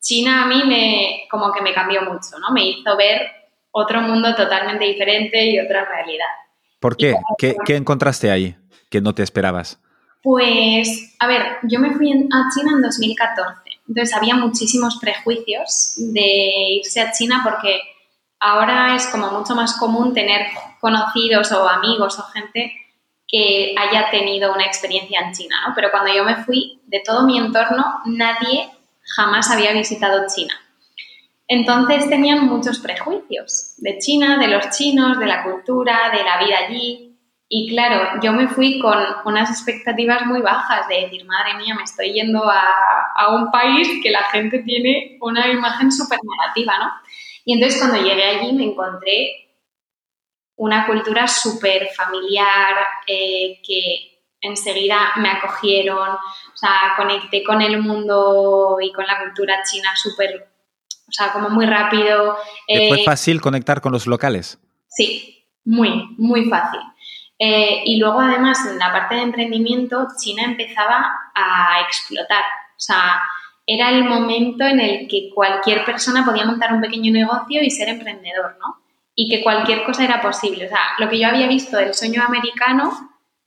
China 0.00 0.42
a 0.42 0.46
mí 0.46 0.62
me, 0.66 1.26
como 1.30 1.52
que 1.52 1.62
me 1.62 1.72
cambió 1.72 2.02
mucho, 2.02 2.38
¿no? 2.38 2.52
Me 2.52 2.66
hizo 2.66 2.96
ver 2.96 3.22
otro 3.70 4.00
mundo 4.02 4.34
totalmente 4.34 4.84
diferente 4.84 5.44
y 5.46 5.58
otra 5.58 5.84
realidad. 5.84 6.26
¿Por 6.78 6.96
qué? 6.96 7.14
¿Qué, 7.38 7.76
encontraste 7.76 8.30
ahí 8.30 8.56
que 8.90 9.00
no 9.00 9.14
te 9.14 9.22
esperabas? 9.22 9.80
Pues, 10.24 11.14
a 11.18 11.26
ver, 11.26 11.58
yo 11.64 11.78
me 11.80 11.92
fui 11.92 12.10
a 12.10 12.48
China 12.54 12.72
en 12.72 12.80
2014, 12.80 13.60
entonces 13.86 14.16
había 14.16 14.34
muchísimos 14.36 14.96
prejuicios 14.96 15.96
de 15.98 16.78
irse 16.78 17.02
a 17.02 17.12
China 17.12 17.42
porque 17.44 17.78
ahora 18.40 18.96
es 18.96 19.06
como 19.08 19.30
mucho 19.32 19.54
más 19.54 19.76
común 19.78 20.14
tener 20.14 20.46
conocidos 20.80 21.52
o 21.52 21.68
amigos 21.68 22.18
o 22.18 22.22
gente 22.22 22.72
que 23.28 23.74
haya 23.76 24.10
tenido 24.10 24.54
una 24.54 24.64
experiencia 24.64 25.20
en 25.20 25.32
China, 25.34 25.56
¿no? 25.68 25.74
Pero 25.74 25.90
cuando 25.90 26.14
yo 26.14 26.24
me 26.24 26.36
fui, 26.36 26.80
de 26.86 27.02
todo 27.04 27.26
mi 27.26 27.36
entorno, 27.36 27.84
nadie 28.06 28.70
jamás 29.16 29.50
había 29.50 29.74
visitado 29.74 30.24
China. 30.34 30.54
Entonces 31.46 32.08
tenían 32.08 32.46
muchos 32.46 32.78
prejuicios 32.78 33.74
de 33.76 33.98
China, 33.98 34.38
de 34.38 34.48
los 34.48 34.70
chinos, 34.70 35.18
de 35.18 35.26
la 35.26 35.42
cultura, 35.42 36.10
de 36.16 36.24
la 36.24 36.38
vida 36.42 36.56
allí. 36.66 37.13
Y 37.48 37.68
claro, 37.68 38.20
yo 38.22 38.32
me 38.32 38.48
fui 38.48 38.80
con 38.80 38.98
unas 39.26 39.50
expectativas 39.50 40.26
muy 40.26 40.40
bajas 40.40 40.88
de 40.88 41.02
decir, 41.02 41.24
madre 41.26 41.54
mía, 41.58 41.74
me 41.74 41.82
estoy 41.84 42.12
yendo 42.12 42.42
a, 42.44 43.34
un 43.34 43.50
país 43.50 43.88
que 44.02 44.10
la 44.10 44.24
gente 44.24 44.58
tiene 44.60 45.18
una 45.20 45.48
imagen 45.50 45.90
súper 45.90 46.18
negativa, 46.22 46.78
¿no? 46.78 46.90
Y 47.44 47.54
entonces 47.54 47.80
cuando 47.80 48.02
llegué 48.02 48.24
allí 48.24 48.52
me 48.52 48.64
encontré 48.64 49.50
una 50.56 50.86
cultura 50.86 51.26
súper 51.26 51.88
familiar, 51.96 52.74
eh, 53.06 53.60
que 53.66 54.20
enseguida 54.40 55.12
me 55.16 55.30
acogieron, 55.30 56.10
o 56.10 56.56
sea, 56.56 56.94
conecté 56.96 57.42
con 57.42 57.62
el 57.62 57.80
mundo 57.80 58.76
y 58.80 58.92
con 58.92 59.06
la 59.06 59.20
cultura 59.20 59.62
china 59.64 59.90
súper 59.96 60.54
o 61.06 61.12
sea, 61.12 61.32
como 61.32 61.50
muy 61.50 61.66
rápido. 61.66 62.36
¿Fue 62.66 63.00
eh, 63.00 63.04
fácil 63.04 63.40
conectar 63.40 63.80
con 63.80 63.92
los 63.92 64.06
locales? 64.06 64.58
Sí, 64.88 65.46
muy, 65.64 66.14
muy 66.18 66.48
fácil. 66.48 66.80
Eh, 67.38 67.82
y 67.84 67.98
luego, 67.98 68.20
además, 68.20 68.66
en 68.66 68.78
la 68.78 68.92
parte 68.92 69.16
de 69.16 69.22
emprendimiento, 69.22 70.06
China 70.18 70.44
empezaba 70.44 71.30
a 71.34 71.80
explotar. 71.86 72.44
O 72.76 72.80
sea, 72.80 73.20
era 73.66 73.90
el 73.90 74.04
momento 74.04 74.64
en 74.64 74.80
el 74.80 75.08
que 75.08 75.30
cualquier 75.34 75.84
persona 75.84 76.24
podía 76.24 76.44
montar 76.44 76.72
un 76.72 76.80
pequeño 76.80 77.12
negocio 77.12 77.62
y 77.62 77.70
ser 77.70 77.88
emprendedor, 77.88 78.56
¿no? 78.60 78.82
Y 79.14 79.28
que 79.28 79.42
cualquier 79.42 79.84
cosa 79.84 80.04
era 80.04 80.20
posible. 80.20 80.66
O 80.66 80.68
sea, 80.68 80.80
lo 80.98 81.08
que 81.08 81.18
yo 81.18 81.28
había 81.28 81.46
visto 81.46 81.76
del 81.76 81.94
sueño 81.94 82.22
americano 82.22 82.92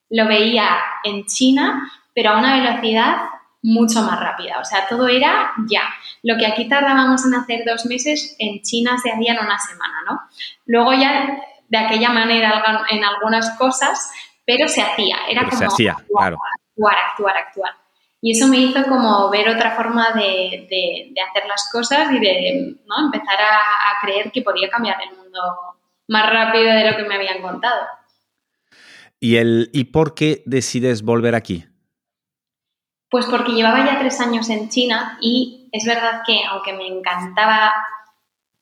lo 0.09 0.27
veía 0.27 0.77
en 1.03 1.25
China, 1.25 1.91
pero 2.13 2.31
a 2.31 2.37
una 2.37 2.55
velocidad 2.55 3.17
mucho 3.61 4.01
más 4.01 4.19
rápida. 4.19 4.59
O 4.59 4.65
sea, 4.65 4.87
todo 4.87 5.07
era 5.07 5.51
ya. 5.69 5.83
Lo 6.23 6.37
que 6.37 6.47
aquí 6.47 6.67
tardábamos 6.67 7.25
en 7.25 7.35
hacer 7.35 7.63
dos 7.65 7.85
meses, 7.85 8.35
en 8.39 8.61
China 8.61 8.97
se 8.97 9.11
hacía 9.11 9.33
en 9.33 9.45
una 9.45 9.59
semana, 9.59 10.03
¿no? 10.09 10.21
Luego 10.65 10.93
ya 10.93 11.37
de 11.67 11.77
aquella 11.77 12.09
manera 12.09 12.63
en 12.89 13.03
algunas 13.03 13.57
cosas, 13.57 14.11
pero 14.45 14.67
se 14.67 14.81
hacía. 14.81 15.17
Era 15.29 15.49
como 15.49 15.67
hacía, 15.67 15.93
actuar, 15.93 16.33
actuar, 16.33 16.95
actuar, 17.09 17.37
actuar. 17.37 17.73
Y 18.21 18.31
eso 18.31 18.47
me 18.47 18.57
hizo 18.57 18.83
como 18.83 19.29
ver 19.29 19.47
otra 19.49 19.71
forma 19.71 20.11
de, 20.13 21.13
hacer 21.29 21.47
las 21.47 21.69
cosas 21.71 22.11
y 22.11 22.19
de 22.19 22.75
¿no? 22.87 23.05
empezar 23.05 23.39
a, 23.39 23.57
a 23.59 24.01
creer 24.01 24.31
que 24.31 24.41
podía 24.41 24.69
cambiar 24.69 24.97
el 25.01 25.15
mundo 25.15 25.39
más 26.07 26.29
rápido 26.29 26.73
de 26.73 26.89
lo 26.89 26.97
que 26.97 27.03
me 27.03 27.15
habían 27.15 27.41
contado. 27.41 27.81
¿Y, 29.19 29.37
el, 29.37 29.69
¿Y 29.73 29.85
por 29.85 30.13
qué 30.13 30.43
decides 30.45 31.03
volver 31.03 31.35
aquí? 31.35 31.65
Pues 33.09 33.25
porque 33.25 33.53
llevaba 33.53 33.85
ya 33.85 33.99
tres 33.99 34.19
años 34.19 34.49
en 34.49 34.69
China 34.69 35.17
y 35.21 35.69
es 35.71 35.85
verdad 35.85 36.21
que 36.25 36.43
aunque 36.49 36.73
me 36.73 36.87
encantaba 36.87 37.73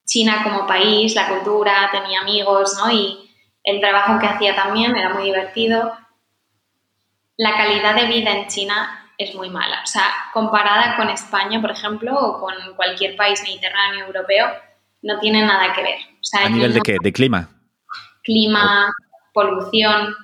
China 0.05 0.41
como 0.43 0.67
país, 0.67 1.15
la 1.15 1.27
cultura, 1.27 1.89
tenía 1.91 2.21
amigos, 2.21 2.77
¿no? 2.77 2.91
Y 2.91 3.29
el 3.63 3.79
trabajo 3.79 4.19
que 4.19 4.27
hacía 4.27 4.55
también 4.55 4.95
era 4.95 5.13
muy 5.13 5.25
divertido, 5.25 5.91
la 7.37 7.57
calidad 7.57 7.95
de 7.95 8.07
vida 8.07 8.31
en 8.31 8.47
China 8.47 9.11
es 9.17 9.35
muy 9.35 9.49
mala. 9.49 9.81
O 9.83 9.87
sea, 9.87 10.03
comparada 10.33 10.95
con 10.95 11.09
España, 11.09 11.59
por 11.59 11.71
ejemplo, 11.71 12.15
o 12.17 12.39
con 12.39 12.53
cualquier 12.75 13.15
país 13.15 13.41
mediterráneo 13.43 14.05
europeo, 14.05 14.47
no 15.01 15.19
tiene 15.19 15.43
nada 15.45 15.73
que 15.73 15.83
ver. 15.83 15.97
¿A 16.43 16.49
nivel 16.49 16.73
de 16.73 16.81
qué? 16.81 16.97
¿De 17.01 17.11
clima? 17.11 17.49
Clima, 18.23 18.89
polución, 19.33 20.15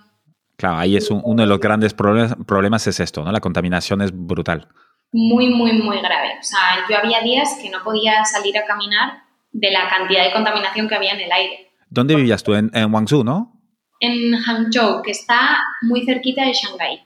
Claro, 0.61 0.77
ahí 0.77 0.95
es 0.95 1.09
uno 1.09 1.41
de 1.41 1.47
los 1.47 1.59
grandes 1.59 1.95
problemas, 1.95 2.35
problemas 2.45 2.85
es 2.85 2.99
esto, 2.99 3.23
¿no? 3.23 3.31
La 3.31 3.39
contaminación 3.39 3.99
es 4.03 4.11
brutal. 4.13 4.67
Muy, 5.11 5.49
muy, 5.49 5.73
muy 5.73 5.97
grave. 5.97 6.37
O 6.39 6.43
sea, 6.43 6.85
yo 6.87 6.99
había 6.99 7.19
días 7.21 7.57
que 7.59 7.71
no 7.71 7.83
podía 7.83 8.23
salir 8.25 8.55
a 8.59 8.65
caminar 8.67 9.23
de 9.51 9.71
la 9.71 9.89
cantidad 9.89 10.25
de 10.25 10.33
contaminación 10.33 10.87
que 10.87 10.95
había 10.95 11.13
en 11.13 11.21
el 11.21 11.31
aire. 11.31 11.71
¿Dónde 11.89 12.15
vivías 12.15 12.43
tú? 12.43 12.53
En, 12.53 12.71
en 12.73 12.91
Guangzhou, 12.91 13.23
¿no? 13.23 13.61
En 13.99 14.35
Hangzhou, 14.35 15.01
que 15.01 15.11
está 15.11 15.59
muy 15.81 16.05
cerquita 16.05 16.45
de 16.45 16.53
Shanghái. 16.53 17.03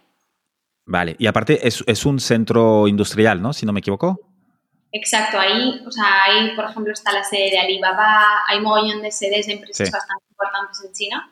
Vale, 0.86 1.16
y 1.18 1.25
aparte 1.25 1.68
es, 1.68 1.84
es, 1.88 2.06
un 2.06 2.20
centro 2.20 2.88
industrial, 2.88 3.42
¿no? 3.42 3.54
Si 3.54 3.66
no 3.66 3.74
me 3.74 3.80
equivoco. 3.80 4.20
Exacto, 4.92 5.40
ahí, 5.40 5.82
o 5.86 5.92
sea, 5.92 6.24
ahí, 6.24 6.56
por 6.56 6.66
ejemplo, 6.66 6.94
está 6.94 7.12
la 7.12 7.24
sede 7.24 7.50
de 7.50 7.60
Alibaba, 7.60 8.44
hay 8.48 8.62
mogollón 8.62 9.02
de 9.02 9.12
sedes 9.12 9.48
de 9.48 9.54
empresas 9.54 9.92
bastante 9.92 10.24
importantes 10.30 10.86
en 10.86 10.94
China. 10.94 11.32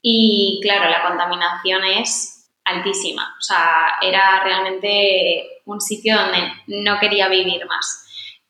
Y 0.00 0.60
claro, 0.62 0.88
la 0.88 1.02
contaminación 1.02 1.82
es 1.84 2.50
altísima. 2.64 3.34
O 3.38 3.42
sea, 3.42 3.96
era 4.00 4.42
realmente 4.42 5.60
un 5.66 5.80
sitio 5.80 6.16
donde 6.16 6.52
no 6.66 6.98
quería 6.98 7.28
vivir 7.28 7.66
más. 7.66 8.03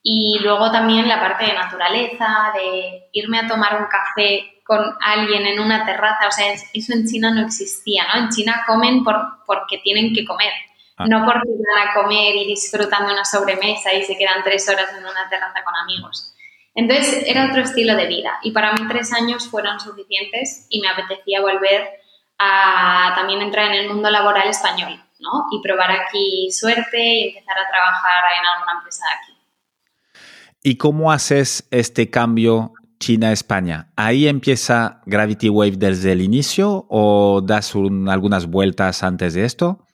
Y 0.06 0.38
luego 0.42 0.70
también 0.70 1.08
la 1.08 1.18
parte 1.18 1.46
de 1.46 1.54
naturaleza, 1.54 2.52
de 2.54 3.08
irme 3.12 3.38
a 3.38 3.48
tomar 3.48 3.80
un 3.80 3.86
café 3.86 4.60
con 4.62 4.78
alguien 5.00 5.46
en 5.46 5.58
una 5.58 5.86
terraza. 5.86 6.28
O 6.28 6.30
sea, 6.30 6.52
eso 6.52 6.92
en 6.92 7.06
China 7.06 7.30
no 7.30 7.40
existía, 7.40 8.04
¿no? 8.12 8.20
En 8.20 8.28
China 8.28 8.64
comen 8.66 9.02
por, 9.02 9.16
porque 9.46 9.78
tienen 9.78 10.14
que 10.14 10.26
comer. 10.26 10.52
Ah. 10.98 11.06
No 11.08 11.24
porque 11.24 11.48
van 11.48 11.88
a 11.88 11.94
comer 11.94 12.36
y 12.36 12.46
disfrutan 12.46 13.06
de 13.06 13.14
una 13.14 13.24
sobremesa 13.24 13.94
y 13.94 14.02
se 14.02 14.18
quedan 14.18 14.44
tres 14.44 14.68
horas 14.68 14.90
en 14.92 15.04
una 15.04 15.26
terraza 15.30 15.64
con 15.64 15.74
amigos. 15.74 16.34
Entonces 16.74 17.24
era 17.26 17.46
otro 17.46 17.62
estilo 17.62 17.94
de 17.96 18.06
vida 18.06 18.38
y 18.42 18.50
para 18.50 18.72
mí 18.74 18.86
tres 18.86 19.10
años 19.14 19.48
fueron 19.48 19.80
suficientes 19.80 20.66
y 20.68 20.80
me 20.82 20.88
apetecía 20.88 21.40
volver 21.40 21.88
a 22.38 23.12
también 23.14 23.40
entrar 23.40 23.68
en 23.68 23.74
el 23.74 23.88
mundo 23.88 24.10
laboral 24.10 24.48
español 24.48 25.02
¿no? 25.20 25.46
y 25.52 25.62
probar 25.62 25.90
aquí 25.92 26.50
suerte 26.50 26.98
y 26.98 27.28
empezar 27.28 27.58
a 27.58 27.68
trabajar 27.68 28.24
en 28.38 28.46
alguna 28.46 28.72
empresa 28.78 29.04
de 29.06 29.14
aquí. 29.14 29.33
¿Y 30.66 30.78
cómo 30.78 31.12
haces 31.12 31.68
este 31.70 32.08
cambio 32.08 32.72
China-España? 32.98 33.92
¿Ahí 33.96 34.26
empieza 34.26 35.02
Gravity 35.04 35.50
Wave 35.50 35.76
desde 35.76 36.12
el 36.12 36.22
inicio 36.22 36.86
o 36.88 37.42
das 37.42 37.74
algunas 38.08 38.46
vueltas 38.46 39.02
antes 39.02 39.34
de 39.34 39.44
esto? 39.44 39.84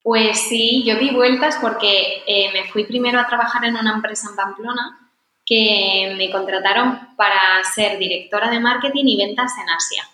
Pues 0.00 0.38
sí, 0.38 0.84
yo 0.86 0.94
di 0.96 1.10
vueltas 1.10 1.58
porque 1.60 2.22
eh, 2.24 2.52
me 2.52 2.70
fui 2.70 2.84
primero 2.84 3.18
a 3.18 3.26
trabajar 3.26 3.64
en 3.64 3.74
una 3.74 3.94
empresa 3.94 4.28
en 4.30 4.36
Pamplona 4.36 5.10
que 5.44 6.14
me 6.16 6.30
contrataron 6.30 7.16
para 7.16 7.40
ser 7.74 7.98
directora 7.98 8.50
de 8.50 8.60
marketing 8.60 9.06
y 9.06 9.16
ventas 9.16 9.54
en 9.60 9.70
Asia. 9.70 10.04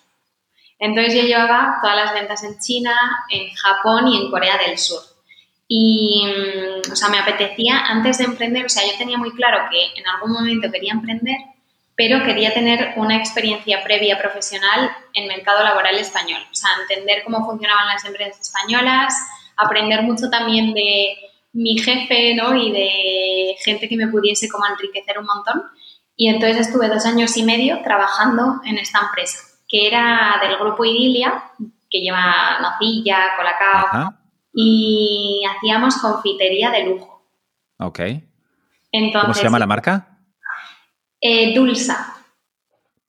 Entonces 0.79 1.21
yo 1.21 1.29
llevaba 1.29 1.81
todas 1.83 1.97
las 1.97 2.15
ventas 2.15 2.43
en 2.45 2.59
China, 2.59 2.95
en 3.29 3.55
Japón 3.55 4.09
y 4.09 4.23
en 4.23 4.31
Corea 4.31 4.57
del 4.57 4.79
Sur. 4.79 5.10
Y, 5.73 6.25
mm, 6.27 6.93
o 6.93 6.97
sea, 6.97 7.11
me 7.11 7.21
apetecía 7.21 7.79
antes 7.87 8.19
de 8.19 8.25
emprender, 8.25 8.67
o 8.67 8.69
sea, 8.69 8.83
yo 8.85 8.99
tenía 8.99 9.17
muy 9.17 9.31
claro 9.31 9.69
que 9.71 10.01
en 10.01 10.05
algún 10.09 10.33
momento 10.33 10.69
quería 10.69 10.93
emprender, 10.93 11.37
pero 11.95 12.25
quería 12.25 12.53
tener 12.53 12.95
una 12.97 13.17
experiencia 13.17 13.81
previa 13.85 14.19
profesional 14.19 14.91
en 15.15 15.29
mercado 15.29 15.63
laboral 15.63 15.95
español. 15.97 16.43
O 16.51 16.55
sea, 16.57 16.71
entender 16.81 17.23
cómo 17.23 17.47
funcionaban 17.47 17.87
las 17.87 18.05
empresas 18.05 18.41
españolas, 18.41 19.15
aprender 19.57 20.03
mucho 20.03 20.29
también 20.29 20.75
de 20.75 21.15
mi 21.53 21.79
jefe, 21.79 22.35
¿no? 22.35 22.57
Y 22.57 22.73
de 22.73 23.55
gente 23.65 23.89
que 23.89 23.97
me 23.97 24.09
pudiese 24.09 24.49
como 24.49 24.67
enriquecer 24.67 25.21
un 25.21 25.27
montón. 25.27 25.63
Y 26.17 26.29
entonces 26.31 26.67
estuve 26.67 26.89
dos 26.89 27.07
años 27.07 27.37
y 27.37 27.45
medio 27.45 27.81
trabajando 27.85 28.61
en 28.65 28.77
esta 28.79 29.03
empresa. 29.07 29.39
que 29.69 29.87
era 29.87 30.41
del 30.43 30.57
grupo 30.57 30.85
Idilia, 30.85 31.45
que 31.89 32.01
lleva 32.01 32.59
nocilla, 32.61 33.37
colacao, 33.37 34.20
y 34.53 35.43
hacíamos 35.49 35.99
confitería 35.99 36.71
de 36.71 36.85
lujo. 36.85 37.25
Ok. 37.79 38.01
¿Cómo 39.21 39.35
se 39.35 39.45
llama 39.45 39.59
la 39.59 39.67
marca? 39.67 40.19
Eh, 41.21 41.55
Dulsa. 41.55 42.15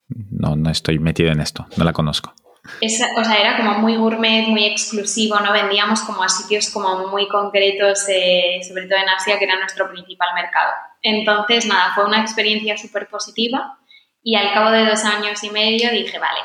No, 0.08 0.56
no 0.56 0.70
estoy 0.70 1.00
metido 1.00 1.32
en 1.32 1.40
esto, 1.40 1.66
no 1.78 1.84
la 1.84 1.94
conozco. 1.94 2.34
o 2.82 3.24
sea, 3.24 3.40
era 3.40 3.58
como 3.58 3.80
muy 3.80 3.96
gourmet, 3.96 4.48
muy 4.48 4.66
exclusivo, 4.66 5.40
¿no? 5.40 5.52
Vendíamos 5.54 6.02
como 6.02 6.24
a 6.24 6.30
sitios 6.30 6.70
como 6.70 7.08
muy 7.08 7.28
concretos, 7.28 8.06
eh, 8.10 8.60
sobre 8.68 8.88
todo 8.88 9.00
en 9.00 9.10
Asia, 9.10 9.40
que 9.40 9.46
era 9.46 9.58
nuestro 9.58 9.90
principal 9.90 10.30
mercado. 10.36 10.72
Entonces, 11.02 11.66
nada, 11.66 11.94
fue 11.96 12.06
una 12.06 12.22
experiencia 12.22 12.78
súper 12.78 13.08
positiva 13.08 13.80
y 14.22 14.36
al 14.36 14.54
cabo 14.54 14.70
de 14.70 14.86
dos 14.86 15.04
años 15.06 15.44
y 15.44 15.50
medio 15.50 15.90
dije, 15.92 16.20
vale, 16.20 16.40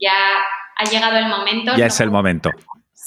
ya 0.00 0.14
ha 0.76 0.84
llegado 0.84 1.18
el 1.18 1.28
momento. 1.28 1.76
Ya 1.76 1.86
es 1.86 2.00
el 2.00 2.10
momento. 2.10 2.50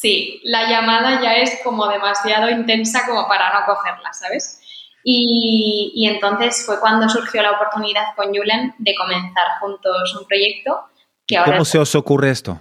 Sí, 0.01 0.41
la 0.45 0.67
llamada 0.67 1.21
ya 1.21 1.35
es 1.35 1.59
como 1.63 1.87
demasiado 1.87 2.49
intensa 2.49 3.05
como 3.05 3.27
para 3.27 3.53
no 3.53 3.67
cogerla, 3.67 4.11
¿sabes? 4.13 4.59
Y, 5.03 6.07
entonces 6.11 6.65
fue 6.65 6.79
cuando 6.79 7.07
surgió 7.07 7.43
la 7.43 7.51
oportunidad 7.51 8.15
con 8.15 8.29
Julen 8.29 8.73
de 8.79 8.95
comenzar 8.95 9.59
juntos 9.59 10.15
un 10.19 10.25
proyecto 10.25 10.85
que 11.27 11.37
ahora... 11.37 11.51
¿Cómo 11.51 11.65
se 11.65 11.77
os 11.77 11.93
ocurre 11.93 12.31
esto? 12.31 12.59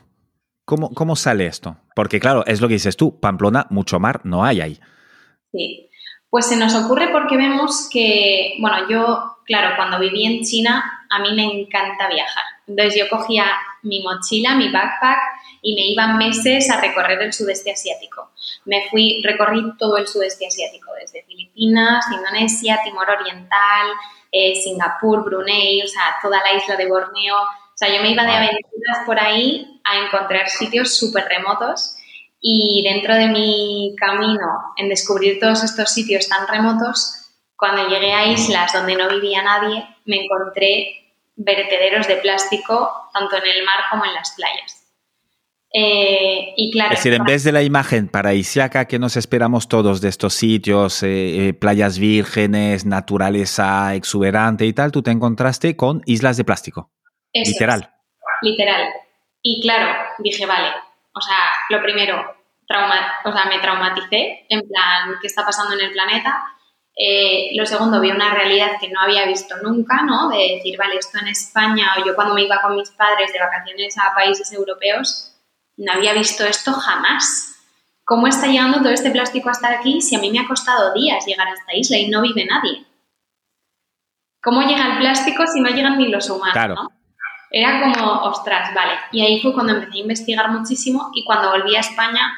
¿Cómo, 0.67 0.93
¿Cómo 0.93 1.17
sale 1.17 1.47
esto? 1.47 1.79
Porque 1.97 2.21
claro, 2.21 2.45
es 2.45 2.61
lo 2.61 2.69
que 2.69 2.75
dices 2.75 2.99
tú, 2.99 3.19
Pamplona, 3.19 3.67
mucho 3.71 3.99
mar 3.99 4.21
no 4.25 4.45
hay 4.45 4.61
ahí. 4.61 4.81
Sí, 5.51 5.89
pues 6.29 6.45
se 6.45 6.59
nos 6.59 6.75
ocurre 6.75 7.09
porque 7.11 7.39
vemos 7.39 7.89
que, 7.91 8.57
bueno, 8.61 8.87
yo, 8.91 9.39
claro, 9.47 9.77
cuando 9.77 9.99
viví 9.99 10.27
en 10.27 10.43
China, 10.43 11.07
a 11.09 11.21
mí 11.21 11.33
me 11.35 11.45
encanta 11.45 12.07
viajar. 12.07 12.45
Entonces 12.67 13.01
yo 13.01 13.09
cogía 13.09 13.47
mi 13.83 14.03
mochila, 14.03 14.57
mi 14.57 14.71
backpack 14.71 15.40
y 15.63 15.75
me 15.75 15.87
iba 15.89 16.15
meses 16.15 16.71
a 16.71 16.81
recorrer 16.81 17.21
el 17.23 17.33
sudeste 17.33 17.73
asiático. 17.73 18.31
Me 18.65 18.89
fui, 18.91 19.23
recorrí 19.23 19.77
todo 19.79 19.97
el 19.97 20.07
sudeste 20.07 20.47
asiático, 20.47 20.93
desde 20.95 21.23
Filipinas, 21.25 22.05
Indonesia, 22.13 22.81
Timor 22.85 23.11
Oriental, 23.11 23.89
eh, 24.33 24.55
Singapur, 24.63 25.25
Brunei, 25.25 25.83
o 25.83 25.87
sea, 25.87 26.17
toda 26.23 26.41
la 26.43 26.55
isla 26.55 26.77
de 26.77 26.87
Borneo. 26.87 27.37
O 27.41 27.77
sea, 27.77 27.95
yo 27.95 28.03
me 28.03 28.11
iba 28.11 28.25
de 28.25 28.33
aventuras 28.33 28.99
por 29.07 29.19
ahí 29.19 29.81
a 29.85 30.07
encontrar 30.07 30.49
sitios 30.49 30.97
súper 30.97 31.25
remotos 31.25 31.97
y 32.41 32.83
dentro 32.83 33.15
de 33.15 33.29
mi 33.29 33.95
camino 33.99 34.73
en 34.77 34.89
descubrir 34.89 35.39
todos 35.39 35.63
estos 35.63 35.91
sitios 35.91 36.29
tan 36.29 36.47
remotos, 36.49 37.21
cuando 37.57 37.89
llegué 37.89 38.15
a 38.15 38.27
islas 38.27 38.73
donde 38.73 38.97
no 38.97 39.09
vivía 39.11 39.43
nadie, 39.43 39.87
me 40.07 40.25
encontré 40.25 41.13
vertederos 41.37 42.07
de 42.09 42.17
plástico 42.17 43.11
tanto 43.13 43.37
en 43.37 43.47
el 43.47 43.65
mar 43.65 43.81
como 43.91 44.07
en 44.07 44.15
las 44.15 44.33
playas. 44.33 44.80
Eh, 45.73 46.53
y 46.57 46.73
claro, 46.73 46.95
es 46.95 46.99
decir, 46.99 47.15
en 47.15 47.25
vez 47.25 47.45
de 47.45 47.53
la 47.53 47.63
imagen 47.63 48.09
paradisiaca 48.09 48.87
que 48.87 48.99
nos 48.99 49.17
esperamos 49.17 49.69
todos 49.69 50.01
de 50.01 50.09
estos 50.09 50.35
sitios, 50.35 51.03
eh, 51.05 51.49
eh, 51.49 51.55
playas 51.55 51.99
vírgenes, 51.99 52.85
naturaleza 52.85 53.95
exuberante 53.95 54.67
y 54.67 54.73
tal, 54.73 54.91
tú 54.91 55.03
te 55.03 55.13
encontraste 55.13 55.77
con 55.77 56.03
islas 56.07 56.37
de 56.37 56.45
plástico. 56.45 56.91
literal. 57.33 57.89
literal. 58.43 58.83
Y 59.43 59.63
claro, 59.63 59.97
dije, 60.19 60.45
vale, 60.45 60.71
o 61.15 61.21
sea, 61.21 61.37
lo 61.71 61.81
primero, 61.83 62.21
trauma, 62.67 63.13
o 63.25 63.33
sea, 63.33 63.45
me 63.45 63.61
traumaticé, 63.61 64.47
en 64.49 64.63
plan, 64.63 65.19
¿qué 65.21 65.29
está 65.29 65.45
pasando 65.45 65.75
en 65.75 65.81
el 65.87 65.93
planeta? 65.93 66.57
lo 67.55 67.65
segundo, 67.65 67.99
vi 67.99 68.11
una 68.11 68.35
realidad 68.35 68.73
que 68.79 68.91
no 68.91 69.01
había 69.01 69.25
visto 69.25 69.57
nunca, 69.63 70.03
¿no? 70.03 70.29
De 70.29 70.57
decir, 70.57 70.77
vale, 70.77 70.97
esto 70.97 71.19
en 71.19 71.29
España, 71.29 71.95
o 71.97 72.05
yo 72.05 72.15
cuando 72.15 72.35
me 72.35 72.43
iba 72.43 72.61
con 72.61 72.77
mis 72.77 72.91
padres 72.91 73.33
de 73.33 73.39
vacaciones 73.39 73.97
a 73.97 74.13
países 74.15 74.53
europeos, 74.53 75.31
no 75.81 75.93
había 75.93 76.13
visto 76.13 76.45
esto 76.45 76.73
jamás. 76.73 77.57
¿Cómo 78.05 78.27
está 78.27 78.49
llegando 78.49 78.79
todo 78.79 78.91
este 78.91 79.11
plástico 79.11 79.49
hasta 79.49 79.71
aquí 79.71 80.01
si 80.03 80.15
a 80.15 80.19
mí 80.19 80.31
me 80.31 80.41
ha 80.41 80.47
costado 80.47 80.93
días 80.93 81.25
llegar 81.27 81.49
a 81.49 81.55
esta 81.55 81.75
isla 81.75 81.97
y 81.97 82.09
no 82.09 82.21
vive 82.21 82.45
nadie? 82.45 82.85
¿Cómo 84.43 84.63
llega 84.63 84.93
el 84.93 84.99
plástico 84.99 85.47
si 85.47 85.61
no 85.61 85.71
llegan 85.71 85.97
ni 85.97 86.09
los 86.09 86.29
humanos? 86.29 86.55
Era 87.51 87.81
como, 87.81 88.21
ostras, 88.23 88.75
vale. 88.75 88.93
Y 89.13 89.23
ahí 89.23 89.41
fue 89.41 89.55
cuando 89.55 89.75
empecé 89.75 89.99
a 89.99 90.03
investigar 90.03 90.51
muchísimo 90.51 91.11
y 91.15 91.25
cuando 91.25 91.51
volví 91.51 91.75
a 91.77 91.81
España, 91.81 92.33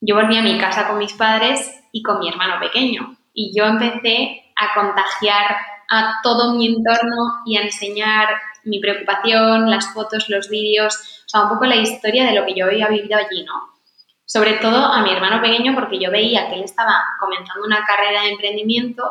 yo 0.00 0.14
volví 0.16 0.36
a 0.36 0.42
mi 0.42 0.58
casa 0.58 0.88
con 0.88 0.98
mis 0.98 1.12
padres 1.12 1.82
y 1.92 2.02
con 2.02 2.18
mi 2.18 2.28
hermano 2.28 2.58
pequeño. 2.58 3.16
Y 3.34 3.56
yo 3.56 3.64
empecé 3.64 4.52
a 4.56 4.74
contagiar 4.74 5.56
a 5.88 6.20
todo 6.22 6.54
mi 6.54 6.66
entorno 6.66 7.42
y 7.44 7.58
a 7.58 7.62
enseñar 7.62 8.28
mi 8.64 8.80
preocupación, 8.80 9.70
las 9.70 9.92
fotos, 9.92 10.28
los 10.28 10.48
vídeos, 10.48 11.22
o 11.26 11.28
sea, 11.28 11.42
un 11.42 11.48
poco 11.50 11.66
la 11.66 11.76
historia 11.76 12.24
de 12.24 12.34
lo 12.34 12.46
que 12.46 12.54
yo 12.54 12.66
había 12.66 12.88
vivido 12.88 13.16
allí, 13.16 13.44
¿no? 13.44 13.54
Sobre 14.24 14.54
todo 14.54 14.84
a 14.84 15.02
mi 15.02 15.10
hermano 15.10 15.42
pequeño 15.42 15.74
porque 15.74 15.98
yo 15.98 16.10
veía 16.10 16.48
que 16.48 16.54
él 16.54 16.62
estaba 16.62 17.04
comenzando 17.18 17.66
una 17.66 17.84
carrera 17.84 18.22
de 18.22 18.30
emprendimiento 18.30 19.04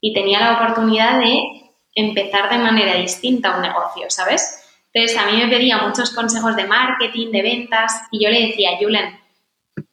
y 0.00 0.14
tenía 0.14 0.40
la 0.40 0.54
oportunidad 0.54 1.18
de 1.18 1.72
empezar 1.94 2.50
de 2.50 2.58
manera 2.58 2.94
distinta 2.94 3.56
un 3.56 3.62
negocio, 3.62 4.06
¿sabes? 4.08 4.62
Entonces 4.92 5.18
a 5.18 5.26
mí 5.26 5.36
me 5.36 5.48
pedía 5.48 5.78
muchos 5.78 6.14
consejos 6.14 6.56
de 6.56 6.66
marketing, 6.66 7.30
de 7.30 7.42
ventas 7.42 8.02
y 8.10 8.24
yo 8.24 8.30
le 8.30 8.48
decía, 8.48 8.78
Julen, 8.80 9.18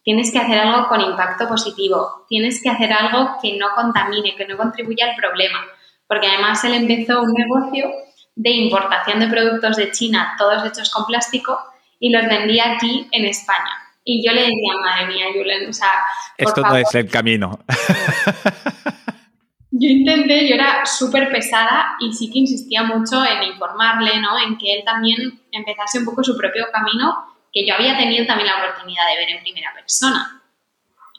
tienes 0.03 0.31
que 0.31 0.39
hacer 0.39 0.59
algo 0.59 0.87
con 0.87 1.01
impacto 1.01 1.47
positivo, 1.47 2.25
tienes 2.29 2.61
que 2.61 2.69
hacer 2.69 2.91
algo 2.93 3.37
que 3.41 3.57
no 3.57 3.69
contamine, 3.75 4.35
que 4.35 4.47
no 4.47 4.57
contribuya 4.57 5.09
al 5.09 5.15
problema, 5.15 5.59
porque 6.07 6.27
además 6.27 6.63
él 6.63 6.73
empezó 6.73 7.21
un 7.21 7.33
negocio 7.33 7.91
de 8.35 8.49
importación 8.49 9.19
de 9.19 9.27
productos 9.27 9.77
de 9.77 9.91
China, 9.91 10.35
todos 10.37 10.65
hechos 10.65 10.89
con 10.89 11.05
plástico, 11.05 11.59
y 11.99 12.09
los 12.09 12.27
vendía 12.27 12.73
aquí 12.73 13.07
en 13.11 13.25
España. 13.25 13.71
Y 14.03 14.25
yo 14.25 14.33
le 14.33 14.41
decía, 14.41 14.73
madre 14.81 15.07
mía, 15.07 15.27
Julen, 15.33 15.69
o 15.69 15.73
sea... 15.73 15.89
Esto 16.37 16.61
no 16.61 16.75
es 16.75 16.93
el 16.95 17.09
camino. 17.09 17.59
yo 19.71 19.89
intenté, 19.89 20.47
yo 20.47 20.55
era 20.55 20.85
súper 20.85 21.31
pesada 21.31 21.95
y 21.99 22.11
sí 22.11 22.29
que 22.29 22.39
insistía 22.39 22.83
mucho 22.83 23.23
en 23.23 23.43
informarle, 23.43 24.19
¿no? 24.19 24.37
En 24.37 24.57
que 24.57 24.73
él 24.73 24.83
también 24.83 25.39
empezase 25.51 25.99
un 25.99 26.05
poco 26.05 26.23
su 26.23 26.37
propio 26.37 26.65
camino, 26.71 27.33
que 27.53 27.65
yo 27.65 27.75
había 27.75 27.97
tenido 27.97 28.25
también 28.25 28.47
la 28.47 28.57
oportunidad 28.57 29.07
de 29.09 29.17
ver 29.17 29.29
en 29.29 29.43
primera 29.43 29.71
persona. 29.73 30.41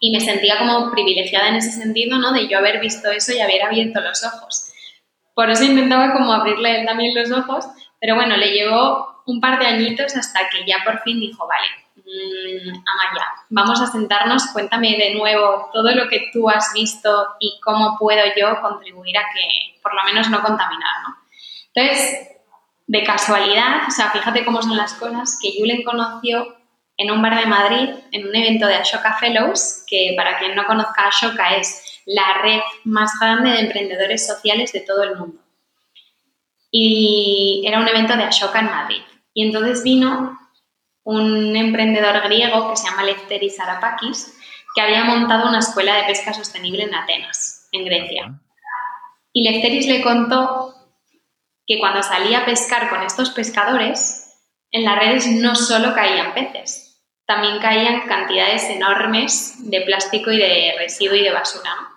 Y 0.00 0.12
me 0.12 0.20
sentía 0.20 0.59
como 0.59 0.90
privilegiada 0.90 1.48
en 1.48 1.57
ese 1.57 1.70
sentido, 1.70 2.18
¿no? 2.18 2.33
De 2.33 2.48
yo 2.48 2.59
haber 2.59 2.81
visto 2.81 3.11
eso 3.11 3.33
y 3.33 3.40
haber 3.40 3.62
abierto 3.62 4.00
los 4.00 4.22
ojos. 4.24 4.63
Por 5.35 5.51
eso 5.51 5.64
intentaba 5.64 6.12
como 6.12 6.33
abrirle 6.33 6.85
también 6.85 7.14
los 7.14 7.31
ojos, 7.37 7.66
pero 8.01 8.14
bueno, 8.14 8.37
le 8.37 8.53
llevó 8.53 9.23
un 9.27 9.40
par 9.40 9.59
de 9.59 9.66
añitos 9.66 10.14
hasta 10.16 10.49
que 10.49 10.64
ya 10.66 10.79
por 10.85 11.01
fin 11.01 11.18
dijo, 11.18 11.47
vale, 11.47 11.66
mmm, 11.97 12.68
Amaya, 12.68 13.27
vamos 13.49 13.81
a 13.81 13.87
sentarnos, 13.87 14.47
cuéntame 14.53 14.97
de 14.97 15.14
nuevo 15.14 15.70
todo 15.73 15.92
lo 15.94 16.09
que 16.09 16.31
tú 16.33 16.49
has 16.49 16.73
visto 16.73 17.29
y 17.40 17.59
cómo 17.64 17.97
puedo 17.99 18.23
yo 18.37 18.61
contribuir 18.61 19.16
a 19.18 19.23
que 19.33 19.81
por 19.83 19.94
lo 19.94 20.05
menos 20.05 20.29
no 20.31 20.42
contaminar, 20.42 21.03
¿no? 21.07 21.16
Entonces, 21.75 22.29
de 22.87 23.03
casualidad, 23.03 23.88
o 23.88 23.90
sea, 23.90 24.11
fíjate 24.11 24.44
cómo 24.44 24.62
son 24.62 24.77
las 24.77 24.94
cosas, 24.94 25.38
que 25.40 25.55
Julen 25.59 25.83
conoció 25.83 26.57
en 26.97 27.11
un 27.11 27.23
bar 27.23 27.40
de 27.40 27.47
Madrid, 27.47 27.90
en 28.12 28.29
un 28.29 28.35
evento 28.37 28.66
de 28.66 28.77
Ashoka 28.77 29.14
Fellows, 29.14 29.85
que 29.87 30.14
para 30.16 30.38
quien 30.38 30.55
no 30.55 30.64
conozca 30.66 31.09
Ashoka 31.09 31.57
es 31.57 31.93
la 32.06 32.42
red 32.42 32.60
más 32.84 33.12
grande 33.20 33.50
de 33.50 33.60
emprendedores 33.60 34.26
sociales 34.26 34.72
de 34.72 34.80
todo 34.80 35.02
el 35.02 35.16
mundo. 35.16 35.40
Y 36.70 37.62
era 37.66 37.78
un 37.78 37.88
evento 37.88 38.16
de 38.16 38.24
Ashoka 38.24 38.60
en 38.60 38.66
Madrid. 38.66 39.02
Y 39.32 39.46
entonces 39.46 39.82
vino 39.82 40.38
un 41.04 41.56
emprendedor 41.56 42.22
griego 42.22 42.70
que 42.70 42.76
se 42.76 42.88
llama 42.88 43.04
Lefteris 43.04 43.60
Arapakis, 43.60 44.36
que 44.74 44.80
había 44.80 45.04
montado 45.04 45.48
una 45.48 45.60
escuela 45.60 45.96
de 45.96 46.04
pesca 46.04 46.32
sostenible 46.32 46.84
en 46.84 46.94
Atenas, 46.94 47.68
en 47.72 47.84
Grecia. 47.84 48.40
Y 49.32 49.48
Lefteris 49.48 49.86
le 49.86 50.02
contó 50.02 50.74
que 51.66 51.78
cuando 51.78 52.02
salía 52.02 52.40
a 52.40 52.44
pescar 52.44 52.90
con 52.90 53.02
estos 53.02 53.30
pescadores, 53.30 54.42
en 54.70 54.84
las 54.84 54.98
redes 54.98 55.26
no 55.28 55.54
solo 55.54 55.94
caían 55.94 56.34
peces, 56.34 57.02
también 57.26 57.58
caían 57.60 58.06
cantidades 58.06 58.64
enormes 58.64 59.70
de 59.70 59.80
plástico 59.82 60.30
y 60.30 60.38
de 60.38 60.74
residuo 60.78 61.16
y 61.16 61.22
de 61.22 61.32
basura 61.32 61.93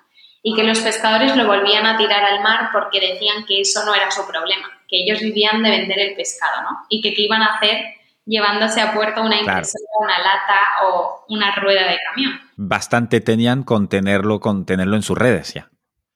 y 0.47 0.55
que 0.55 0.63
los 0.63 0.79
pescadores 0.79 1.35
lo 1.35 1.45
volvían 1.45 1.85
a 1.85 1.97
tirar 1.97 2.23
al 2.23 2.41
mar 2.41 2.69
porque 2.71 3.01
decían 3.01 3.43
que 3.45 3.59
eso 3.59 3.83
no 3.85 3.93
era 3.93 4.09
su 4.09 4.25
problema, 4.25 4.69
que 4.87 5.03
ellos 5.03 5.19
vivían 5.19 5.61
de 5.61 5.71
vender 5.71 5.99
el 5.99 6.15
pescado, 6.15 6.61
¿no? 6.61 6.85
Y 6.87 7.01
que 7.01 7.13
qué 7.13 7.23
iban 7.23 7.41
a 7.41 7.55
hacer 7.55 7.83
llevándose 8.25 8.79
a 8.79 8.93
puerto 8.93 9.23
una 9.23 9.35
impresora, 9.35 9.83
una 9.99 10.17
lata 10.19 10.59
o 10.85 11.25
una 11.27 11.53
rueda 11.53 11.89
de 11.89 11.97
camión. 12.09 12.39
Bastante 12.55 13.19
tenían 13.19 13.63
con 13.63 13.89
tenerlo, 13.89 14.39
con 14.39 14.65
tenerlo 14.65 14.95
en 14.95 15.01
sus 15.01 15.17
redes 15.17 15.53
ya. 15.53 15.69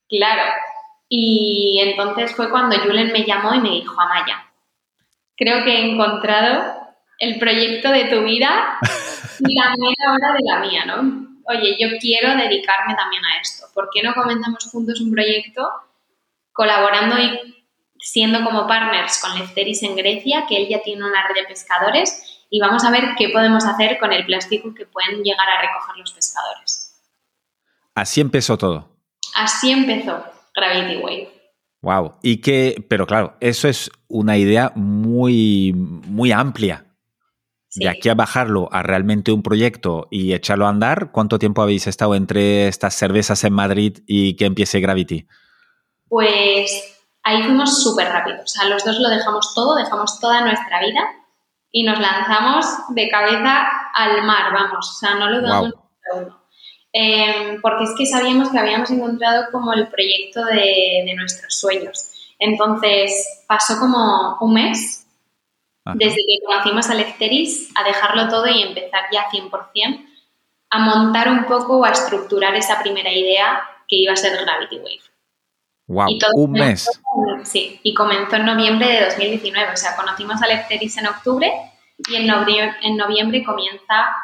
Claro. 0.08 0.44
Y 1.10 1.82
entonces 1.84 2.34
fue 2.34 2.50
cuando 2.50 2.80
Julen 2.80 3.12
me 3.12 3.26
llamó 3.26 3.54
y 3.54 3.60
me 3.60 3.72
dijo, 3.72 4.00
Amaya, 4.00 4.46
creo 5.36 5.66
que 5.66 5.74
he 5.74 5.92
encontrado 5.92 6.80
el 7.20 7.38
proyecto 7.38 7.92
de 7.92 8.06
tu 8.06 8.24
vida 8.24 8.78
y 9.40 9.60
la 9.60 9.72
mera 9.78 10.14
hora 10.14 10.34
de 10.38 10.54
la 10.54 10.60
mía, 10.60 10.86
¿no? 10.86 11.31
Oye, 11.52 11.78
yo 11.80 11.88
quiero 12.00 12.36
dedicarme 12.36 12.96
también 12.96 13.24
a 13.26 13.42
esto. 13.42 13.66
¿Por 13.74 13.90
qué 13.94 14.02
no 14.04 14.14
comenzamos 14.14 14.66
juntos 14.72 15.00
un 15.02 15.12
proyecto 15.12 15.68
colaborando 16.54 17.18
y 17.18 17.66
siendo 18.00 18.44
como 18.44 18.68
partners 18.68 19.20
con 19.22 19.38
Lefteris 19.38 19.84
en 19.84 19.96
Grecia, 19.96 20.46
que 20.48 20.58
él 20.58 20.68
ya 20.68 20.82
tiene 20.82 21.06
una 21.06 21.28
red 21.28 21.36
de 21.36 21.48
pescadores 21.48 22.46
y 22.50 22.60
vamos 22.60 22.84
a 22.84 22.92
ver 22.92 23.16
qué 23.18 23.30
podemos 23.30 23.66
hacer 23.66 23.98
con 24.00 24.12
el 24.12 24.26
plástico 24.26 24.74
que 24.74 24.86
pueden 24.86 25.24
llegar 25.24 25.48
a 25.48 25.62
recoger 25.62 25.98
los 25.98 26.12
pescadores. 26.12 27.02
Así 27.96 28.22
empezó 28.22 28.58
todo. 28.58 28.90
Así 29.36 29.72
empezó 29.72 30.24
Gravity 30.56 30.98
Wave. 30.98 31.42
Wow. 31.82 32.16
Y 32.22 32.38
que, 32.42 32.84
pero 32.90 33.08
claro, 33.08 33.36
eso 33.40 33.68
es 33.68 33.90
una 34.08 34.38
idea 34.38 34.72
muy, 34.76 35.74
muy 35.74 36.32
amplia. 36.32 36.86
De 37.76 37.88
aquí 37.88 38.10
a 38.10 38.16
bajarlo 38.16 38.68
a 38.72 38.84
realmente 38.84 39.32
un 39.32 39.44
proyecto 39.44 40.08
y 40.12 40.34
echarlo 40.34 40.66
a 40.66 40.70
andar, 40.70 41.12
¿cuánto 41.12 41.40
tiempo 41.40 41.62
habéis 41.62 41.88
estado 41.88 42.16
entre 42.16 42.68
estas 42.68 42.94
cervezas 42.94 43.44
en 43.46 43.54
Madrid 43.54 44.00
y 44.06 44.36
que 44.36 44.46
empiece 44.46 44.82
Gravity? 44.82 45.26
Pues 46.10 47.00
ahí 47.24 47.44
fuimos 47.44 47.82
súper 47.82 48.10
rápidos. 48.10 48.42
O 48.44 48.48
sea, 48.48 48.68
los 48.68 48.84
dos 48.84 49.00
lo 49.00 49.08
dejamos 49.08 49.54
todo, 49.54 49.76
dejamos 49.76 50.20
toda 50.20 50.42
nuestra 50.42 50.82
vida 50.82 51.02
y 51.72 51.84
nos 51.84 52.00
lanzamos 52.00 52.66
de 52.90 53.10
cabeza 53.10 53.66
al 53.94 54.24
mar, 54.24 54.54
vamos. 54.54 54.90
O 54.90 55.00
sea, 55.00 55.16
no 55.16 55.30
lo 55.30 55.42
damos 55.42 55.74
uno. 56.14 56.42
Em, 56.94 57.62
porque 57.62 57.86
es 57.86 57.92
que 57.98 58.06
sabíamos 58.06 58.50
que 58.50 58.60
habíamos 58.60 58.90
encontrado 58.92 59.46
como 59.52 59.72
el 59.72 59.88
proyecto 59.88 60.44
de, 60.46 61.14
nuestros 61.16 61.56
sueños. 61.56 62.10
Entonces 62.38 63.44
pasó 63.48 63.80
como 63.80 64.38
un 64.42 64.54
mes 64.54 65.01
desde 65.96 66.16
que 66.16 66.46
conocimos 66.46 66.90
a 66.90 66.96
Lecteris 66.96 67.72
a 67.76 67.84
dejarlo 67.84 68.28
todo 68.28 68.48
y 68.48 68.62
empezar 68.62 69.06
ya 69.12 69.30
100% 69.30 70.06
a 70.70 70.80
montar 70.80 71.30
un 71.30 71.46
poco 71.46 71.80
o 71.80 71.86
a 71.86 71.92
estructurar 71.92 72.56
esa 72.56 72.82
primera 72.82 73.12
idea 73.12 73.62
que 73.88 73.98
iba 73.98 74.14
a 74.14 74.16
ser 74.16 74.34
Gravity 74.34 74.78
Wave. 74.78 75.02
Wow, 75.88 76.08
un 76.36 76.52
mes. 76.52 76.88
Sí, 77.44 77.80
y 77.84 77.94
comenzó 77.94 78.38
en 78.38 78.46
noviembre 78.46 78.88
de 78.88 79.06
2019. 79.06 79.74
O 79.74 79.76
sea, 79.76 79.96
conocimos 79.96 80.42
a 80.42 80.48
Lecteris 80.48 80.98
en 80.98 81.08
octubre 81.08 81.52
y 81.98 82.16
en 82.16 82.28
noviembre, 82.28 82.78
en 82.84 82.96
noviembre 82.96 83.44
comienza 83.44 84.16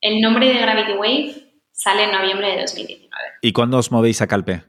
el 0.00 0.20
nombre 0.20 0.48
de 0.48 0.58
Gravity 0.58 0.92
Wave 0.92 1.48
Sale 1.78 2.02
en 2.02 2.10
noviembre 2.10 2.50
de 2.50 2.62
2019. 2.62 3.08
¿Y 3.40 3.52
cuándo 3.52 3.78
os 3.78 3.92
movéis 3.92 4.20
a 4.20 4.26
Calpe? 4.26 4.64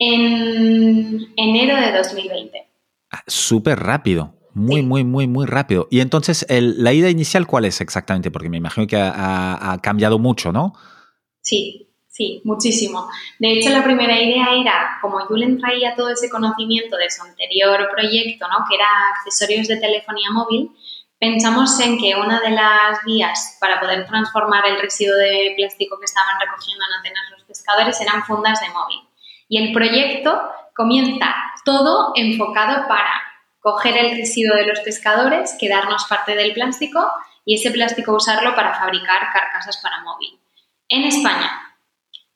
En 0.00 1.32
enero 1.36 1.76
de 1.80 1.92
2020. 1.96 2.68
Ah, 3.12 3.22
súper 3.28 3.78
rápido. 3.78 4.34
Muy, 4.58 4.82
muy, 4.82 5.04
muy, 5.04 5.26
muy 5.26 5.46
rápido. 5.46 5.88
Y 5.90 6.00
entonces, 6.00 6.46
¿la 6.48 6.92
idea 6.92 7.10
inicial 7.10 7.46
cuál 7.46 7.64
es 7.64 7.80
exactamente? 7.80 8.30
Porque 8.30 8.48
me 8.48 8.56
imagino 8.56 8.86
que 8.86 8.96
ha, 8.96 9.78
cambiado 9.82 10.18
mucho, 10.18 10.52
¿no? 10.52 10.74
Sí, 11.40 11.88
sí, 12.08 12.42
muchísimo. 12.44 13.08
De 13.38 13.52
hecho, 13.52 13.70
la 13.70 13.84
primera 13.84 14.20
idea 14.20 14.46
era, 14.60 14.98
como 15.00 15.20
Julen 15.20 15.58
traía 15.58 15.94
todo 15.94 16.10
ese 16.10 16.28
conocimiento 16.28 16.96
de 16.96 17.10
su 17.10 17.22
anterior 17.22 17.88
proyecto, 17.90 18.46
¿no? 18.48 18.64
que 18.68 18.74
era 18.74 18.86
accesorios 19.14 19.68
de 19.68 19.76
telefonía 19.76 20.30
móvil, 20.32 20.70
Pensamos 21.20 21.80
en 21.80 21.98
que 21.98 22.14
una 22.14 22.40
de 22.40 22.50
las 22.50 23.02
vías 23.04 23.58
para 23.60 23.80
poder 23.80 24.06
transformar 24.06 24.64
el 24.68 24.80
residuo 24.80 25.16
de 25.16 25.52
plástico 25.56 25.98
que 25.98 26.04
estaban 26.04 26.38
recogiendo 26.40 26.84
en 26.84 27.00
Atenas 27.00 27.30
los 27.32 27.42
pescadores 27.42 28.00
eran 28.00 28.22
fundas 28.24 28.60
de 28.60 28.68
móvil. 28.68 29.00
Y 29.48 29.58
el 29.58 29.72
proyecto 29.72 30.40
comienza 30.76 31.34
todo 31.64 32.12
enfocado 32.14 32.86
para 32.86 33.10
coger 33.72 33.96
el 33.96 34.16
residuo 34.16 34.56
de 34.56 34.66
los 34.66 34.80
pescadores, 34.80 35.56
quedarnos 35.58 36.04
parte 36.08 36.34
del 36.34 36.52
plástico 36.52 37.06
y 37.44 37.54
ese 37.54 37.70
plástico 37.70 38.14
usarlo 38.14 38.54
para 38.54 38.74
fabricar 38.74 39.32
carcasas 39.32 39.78
para 39.82 40.02
móvil. 40.02 40.38
En 40.88 41.04
España. 41.04 41.50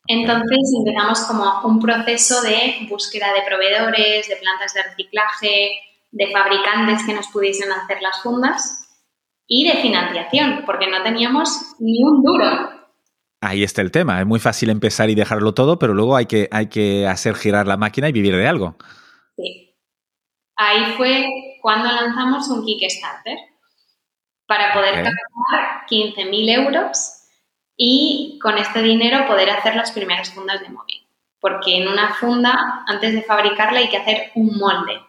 Entonces 0.06 0.58
empezamos 0.78 1.20
como 1.20 1.62
un 1.64 1.80
proceso 1.80 2.42
de 2.42 2.86
búsqueda 2.88 3.32
de 3.32 3.42
proveedores, 3.46 4.28
de 4.28 4.36
plantas 4.36 4.74
de 4.74 4.82
reciclaje, 4.82 5.70
de 6.10 6.30
fabricantes 6.30 7.04
que 7.06 7.14
nos 7.14 7.28
pudiesen 7.28 7.72
hacer 7.72 8.02
las 8.02 8.20
fundas 8.22 8.90
y 9.46 9.66
de 9.68 9.80
financiación, 9.80 10.64
porque 10.66 10.88
no 10.88 11.02
teníamos 11.02 11.76
ni 11.78 12.02
un 12.02 12.22
duro. 12.22 12.70
Ahí 13.40 13.62
está 13.62 13.82
el 13.82 13.90
tema. 13.90 14.20
Es 14.20 14.26
muy 14.26 14.38
fácil 14.38 14.70
empezar 14.70 15.10
y 15.10 15.14
dejarlo 15.14 15.52
todo, 15.52 15.78
pero 15.78 15.94
luego 15.94 16.16
hay 16.16 16.26
que, 16.26 16.48
hay 16.52 16.68
que 16.68 17.06
hacer 17.06 17.34
girar 17.34 17.66
la 17.66 17.76
máquina 17.76 18.08
y 18.08 18.12
vivir 18.12 18.36
de 18.36 18.46
algo. 18.46 18.76
Sí. 19.36 19.71
Ahí 20.56 20.94
fue 20.96 21.58
cuando 21.60 21.90
lanzamos 21.90 22.48
un 22.48 22.64
Kickstarter 22.64 23.38
para 24.46 24.72
poder 24.72 24.96
captar 24.96 25.86
15.000 25.88 26.64
euros 26.66 27.22
y 27.76 28.38
con 28.42 28.58
este 28.58 28.82
dinero 28.82 29.26
poder 29.26 29.50
hacer 29.50 29.76
las 29.76 29.92
primeras 29.92 30.30
fundas 30.30 30.60
de 30.60 30.68
móvil. 30.68 31.06
Porque 31.40 31.78
en 31.78 31.88
una 31.88 32.14
funda, 32.14 32.84
antes 32.86 33.14
de 33.14 33.22
fabricarla, 33.22 33.80
hay 33.80 33.88
que 33.88 33.96
hacer 33.96 34.30
un 34.34 34.58
molde. 34.58 35.00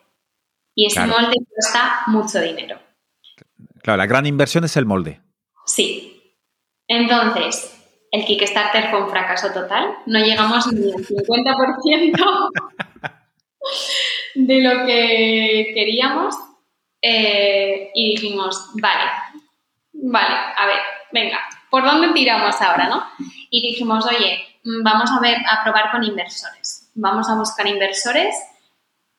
Y 0.73 0.87
ese 0.87 1.05
molde 1.05 1.35
cuesta 1.47 2.01
mucho 2.07 2.39
dinero. 2.41 2.79
Claro, 3.81 3.97
la 3.97 4.05
gran 4.07 4.25
inversión 4.25 4.63
es 4.63 4.75
el 4.77 4.85
molde. 4.85 5.21
Sí. 5.65 6.37
Entonces, 6.87 7.79
el 8.11 8.25
Kickstarter 8.25 8.89
fue 8.89 9.03
un 9.03 9.09
fracaso 9.09 9.51
total. 9.51 9.97
No 10.05 10.19
llegamos 10.19 10.71
ni 10.71 10.91
al 10.91 11.05
50% 11.05 12.49
de 14.35 14.61
lo 14.61 14.85
que 14.85 15.71
queríamos. 15.73 16.35
Eh, 17.01 17.91
y 17.93 18.15
dijimos, 18.15 18.69
vale, 18.75 19.11
vale, 19.91 20.35
a 20.57 20.65
ver, 20.65 20.79
venga, 21.11 21.39
¿por 21.69 21.83
dónde 21.83 22.13
tiramos 22.13 22.61
ahora, 22.61 22.87
no? 22.87 23.03
Y 23.49 23.61
dijimos, 23.61 24.05
oye, 24.05 24.39
vamos 24.63 25.11
a 25.11 25.19
ver, 25.19 25.37
a 25.49 25.63
probar 25.63 25.91
con 25.91 26.03
inversores. 26.03 26.89
Vamos 26.95 27.29
a 27.29 27.35
buscar 27.35 27.67
inversores 27.67 28.35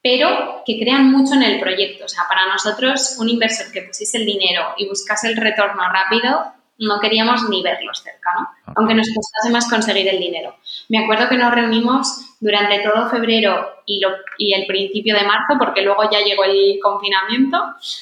pero 0.05 0.63
que 0.67 0.79
crean 0.79 1.11
mucho 1.11 1.33
en 1.33 1.43
el 1.43 1.59
proyecto. 1.59 2.05
O 2.05 2.09
sea, 2.09 2.25
para 2.29 2.47
nosotros, 2.47 3.17
un 3.19 3.31
inversor 3.31 3.73
que 3.73 3.81
pusiese 3.81 4.19
el 4.19 4.27
dinero 4.27 4.75
y 4.77 4.87
buscase 4.87 5.29
el 5.29 5.37
retorno 5.39 5.83
rápido, 5.91 6.53
no 6.79 7.01
queríamos 7.01 7.49
ni 7.49 7.63
verlos 7.63 8.03
cerca, 8.03 8.31
¿no? 8.39 8.49
Aunque 8.77 8.95
nos 8.95 9.09
costase 9.15 9.53
más 9.53 9.69
conseguir 9.71 10.09
el 10.09 10.19
dinero. 10.19 10.57
Me 10.89 10.99
acuerdo 10.99 11.29
que 11.29 11.37
nos 11.37 11.55
reunimos 11.55 12.37
durante 12.41 12.81
todo 12.81 13.09
febrero 13.09 13.83
y, 13.87 14.01
y 14.39 14.55
el 14.55 14.67
principio 14.67 15.15
de 15.15 15.25
marzo, 15.25 15.55
porque 15.59 15.83
luego 15.83 16.03
ya 16.11 16.21
llegó 16.21 16.45
el 16.45 16.79
confinamiento. 16.83 17.59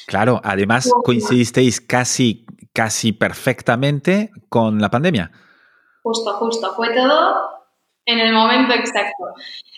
Claro, 0.07 0.41
además 0.43 0.89
coincidisteis 1.03 1.79
casi, 1.81 2.45
casi 2.73 3.13
perfectamente 3.13 4.31
con 4.49 4.81
la 4.81 4.89
pandemia. 4.89 5.31
Justo, 6.01 6.33
justo. 6.33 6.73
Fue 6.75 6.93
todo 6.93 7.53
en 8.05 8.19
el 8.19 8.33
momento 8.33 8.73
exacto. 8.73 9.25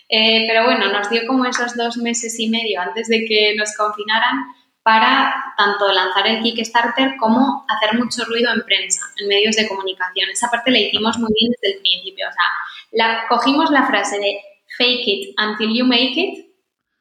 Eh, 0.09 0.45
pero 0.47 0.65
bueno, 0.65 0.91
nos 0.91 1.09
dio 1.09 1.21
como 1.27 1.45
esos 1.45 1.75
dos 1.75 1.97
meses 1.97 2.39
y 2.39 2.49
medio 2.49 2.79
antes 2.81 3.07
de 3.07 3.25
que 3.25 3.55
nos 3.57 3.75
confinaran 3.75 4.45
para 4.85 5.33
tanto 5.57 5.91
lanzar 5.91 6.27
el 6.27 6.43
Kickstarter 6.43 7.15
como 7.17 7.65
hacer 7.67 7.97
mucho 7.97 8.23
ruido 8.25 8.53
en 8.53 8.61
prensa, 8.61 9.01
en 9.17 9.27
medios 9.27 9.55
de 9.55 9.67
comunicación. 9.67 10.29
Esa 10.29 10.51
parte 10.51 10.69
la 10.69 10.77
hicimos 10.77 11.17
muy 11.17 11.31
bien 11.33 11.51
desde 11.53 11.77
el 11.77 11.81
principio. 11.81 12.27
O 12.29 12.31
sea, 12.31 12.43
la, 12.91 13.27
cogimos 13.27 13.71
la 13.71 13.87
frase 13.87 14.19
de 14.19 14.39
fake 14.77 15.07
it 15.07 15.35
until 15.39 15.75
you 15.75 15.85
make 15.87 16.13
it 16.15 16.45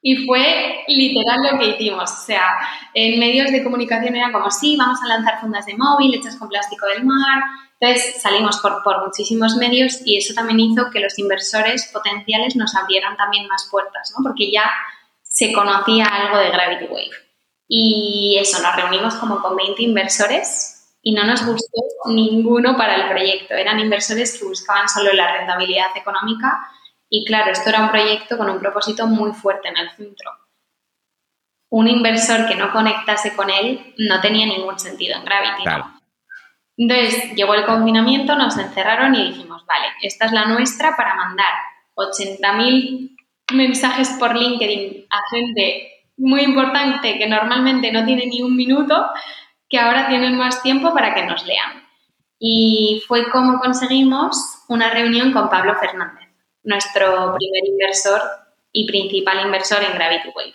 y 0.00 0.24
fue 0.24 0.82
literal 0.88 1.40
lo 1.42 1.58
que 1.58 1.66
hicimos. 1.66 2.10
O 2.10 2.24
sea, 2.24 2.56
en 2.94 3.20
medios 3.20 3.52
de 3.52 3.62
comunicación 3.62 4.16
era 4.16 4.32
como, 4.32 4.50
sí, 4.50 4.76
vamos 4.78 4.98
a 5.04 5.08
lanzar 5.08 5.42
fundas 5.42 5.66
de 5.66 5.76
móvil 5.76 6.14
hechas 6.14 6.36
con 6.36 6.48
plástico 6.48 6.86
del 6.86 7.04
mar, 7.04 7.42
entonces 7.78 8.22
salimos 8.22 8.60
por, 8.60 9.04
muchísimos 9.04 9.56
medios 9.56 10.00
y 10.06 10.16
eso 10.16 10.32
también 10.32 10.58
hizo 10.58 10.90
que 10.90 11.00
los 11.00 11.18
inversores 11.18 11.90
potenciales 11.92 12.56
nos 12.56 12.74
abrieran 12.74 13.14
también 13.18 13.46
más 13.46 13.68
puertas, 13.70 14.10
¿no? 14.16 14.22
Porque 14.22 14.50
ya 14.50 14.70
se 15.22 15.52
conocía 15.52 16.06
algo 16.06 16.38
de 16.38 16.48
Gravity 16.48 16.86
Wave. 16.86 17.23
Y 17.66 18.36
eso, 18.38 18.60
nos 18.62 18.76
reunimos 18.76 19.14
como 19.14 19.40
con 19.40 19.56
20 19.56 19.82
inversores 19.82 20.96
y 21.02 21.12
no 21.12 21.24
nos 21.24 21.44
gustó 21.44 21.80
ninguno 22.06 22.76
para 22.76 22.96
el 22.96 23.08
proyecto. 23.08 23.54
Eran 23.54 23.80
inversores 23.80 24.38
que 24.38 24.46
buscaban 24.46 24.88
solo 24.88 25.12
la 25.12 25.38
rentabilidad 25.38 25.96
económica 25.96 26.68
y 27.08 27.24
claro, 27.24 27.52
esto 27.52 27.68
era 27.68 27.82
un 27.82 27.90
proyecto 27.90 28.36
con 28.36 28.50
un 28.50 28.58
propósito 28.58 29.06
muy 29.06 29.32
fuerte 29.32 29.68
en 29.68 29.76
el 29.76 29.90
centro. 29.90 30.30
Un 31.70 31.88
inversor 31.88 32.48
que 32.48 32.56
no 32.56 32.72
conectase 32.72 33.36
con 33.36 33.50
él 33.50 33.94
no 33.98 34.20
tenía 34.20 34.46
ningún 34.46 34.78
sentido 34.78 35.16
en 35.18 35.24
Gravity. 35.24 35.64
Entonces 36.76 37.34
llegó 37.34 37.54
el 37.54 37.66
confinamiento, 37.66 38.34
nos 38.34 38.56
encerraron 38.58 39.14
y 39.14 39.28
dijimos, 39.28 39.64
vale, 39.66 39.86
esta 40.02 40.26
es 40.26 40.32
la 40.32 40.46
nuestra 40.46 40.96
para 40.96 41.14
mandar 41.14 41.52
80.000 41.94 43.16
mensajes 43.52 44.08
por 44.18 44.34
LinkedIn 44.34 45.06
a 45.10 45.20
gente 45.30 45.93
muy 46.16 46.42
importante 46.42 47.18
que 47.18 47.28
normalmente 47.28 47.92
no 47.92 48.04
tiene 48.04 48.26
ni 48.26 48.42
un 48.42 48.56
minuto, 48.56 49.06
que 49.68 49.78
ahora 49.78 50.08
tienen 50.08 50.36
más 50.36 50.62
tiempo 50.62 50.92
para 50.94 51.14
que 51.14 51.26
nos 51.26 51.46
lean. 51.46 51.84
Y 52.38 53.02
fue 53.06 53.30
como 53.30 53.58
conseguimos 53.58 54.36
una 54.68 54.90
reunión 54.90 55.32
con 55.32 55.48
Pablo 55.48 55.74
Fernández, 55.78 56.28
nuestro 56.62 57.34
primer 57.36 57.68
inversor 57.68 58.20
y 58.72 58.86
principal 58.86 59.44
inversor 59.44 59.82
en 59.82 59.94
Gravity 59.94 60.28
Wave. 60.34 60.54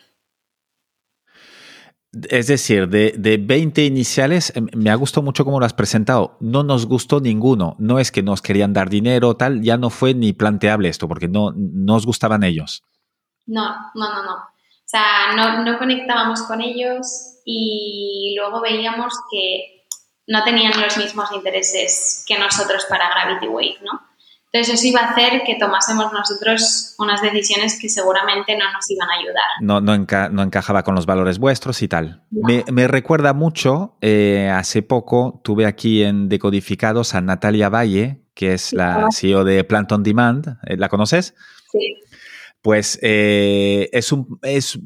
Es 2.30 2.48
decir, 2.48 2.89
de, 2.89 3.13
de, 3.17 3.38
20 3.38 3.86
iniciales, 3.86 4.52
em, 4.56 4.67
me 4.76 4.89
ha 4.89 4.95
gustado 4.95 5.24
mucho 5.24 5.45
cómo 5.45 5.60
lo 5.60 5.65
has 5.65 5.74
presentado. 5.74 6.38
No 6.39 6.63
nos 6.63 6.88
gustó 6.88 7.19
ninguno. 7.19 7.76
No 7.78 8.00
es 8.00 8.12
que 8.12 8.24
nos 8.24 8.41
querían 8.41 8.74
dar 8.74 8.89
dinero, 8.89 9.36
tal, 9.36 9.62
ya 9.62 9.78
no 9.78 9.91
fue 9.91 10.15
ni 10.15 10.34
planteable 10.34 10.89
esto, 10.89 11.08
porque 11.08 11.28
no 11.28 11.54
nos 11.56 12.08
gustaban 12.08 12.43
ellos. 12.43 12.84
No, 13.45 13.76
no, 13.93 14.10
no, 14.10 14.24
no. 14.24 14.38
O 14.89 14.91
sea, 14.91 15.36
no, 15.36 15.63
no 15.63 15.78
conectábamos 15.78 16.41
con 16.41 16.62
ellos 16.62 17.41
y 17.45 18.36
luego 18.39 18.60
veíamos 18.60 19.13
que 19.30 19.86
no 20.25 20.43
tenían 20.43 20.82
los 20.82 20.97
mismos 20.97 21.32
intereses 21.32 22.23
que 22.28 22.39
nosotros 22.39 22.88
para 22.89 23.08
Gravity 23.08 23.47
Wave, 23.47 23.78
¿no? 23.84 24.02
Entonces 24.52 24.73
eso 24.73 24.88
iba 24.88 25.02
a 25.02 25.12
hacer 25.12 25.43
que 25.45 25.58
tomásemos 25.60 26.12
nosotros 26.12 26.95
unas 26.97 27.21
decisiones 27.21 27.80
que 27.80 27.88
seguramente 27.88 28.58
no 28.58 28.65
nos 28.73 28.89
iban 28.89 29.08
a 29.12 29.19
ayudar. 29.19 29.43
No, 29.62 29.80
no, 29.80 30.41
encajaba 30.41 30.82
con 30.82 30.95
los 30.95 31.06
valores 31.06 31.38
vuestros 31.38 31.84
y 31.84 31.88
tal. 31.88 32.23
Me, 32.32 32.88
recuerda 32.88 33.34
mucho, 33.34 33.95
eh, 34.02 34.49
hace 34.52 34.82
poco 34.82 35.39
tuve 35.43 35.67
aquí 35.67 36.02
en 36.02 36.30
Decodificados 36.30 37.13
a 37.13 37.21
Natalia 37.21 37.69
Valle, 37.69 38.23
que 38.34 38.54
es 38.54 38.73
la 38.73 39.06
CEO 39.12 39.43
de 39.43 39.63
Plant 39.63 39.91
on 39.91 40.02
Demand. 40.02 40.58
Eh, 40.65 40.78
¿La 40.78 40.89
conoces? 40.89 41.36
Sí. 41.71 42.09
Pues 42.62 43.00
eh, 43.02 43.89
es, 43.93 44.12
un, 44.12 44.39
es 44.41 44.80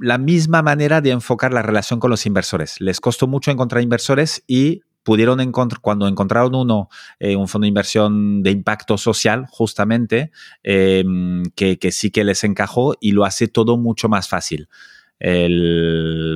la 0.00 0.18
misma 0.18 0.62
manera 0.62 1.00
de 1.00 1.10
enfocar 1.10 1.52
la 1.52 1.62
relación 1.62 2.00
con 2.00 2.10
los 2.10 2.26
inversores. 2.26 2.80
Les 2.80 3.00
costó 3.00 3.26
mucho 3.26 3.50
encontrar 3.50 3.82
inversores 3.82 4.42
y 4.46 4.82
pudieron 5.06 5.40
encontrar, 5.40 5.80
cuando 5.80 6.08
encontraron 6.08 6.54
uno, 6.56 6.88
eh, 7.20 7.36
un 7.36 7.46
fondo 7.46 7.64
de 7.64 7.68
inversión 7.68 8.42
de 8.42 8.50
impacto 8.50 8.98
social, 8.98 9.46
justamente, 9.48 10.32
em, 10.64 11.44
que, 11.54 11.78
sí 11.92 12.10
que 12.10 12.24
les 12.24 12.42
encajó 12.42 12.96
y 13.00 13.12
lo 13.12 13.24
hace 13.24 13.46
todo 13.46 13.76
mucho 13.76 14.08
más 14.08 14.28
fácil. 14.28 14.68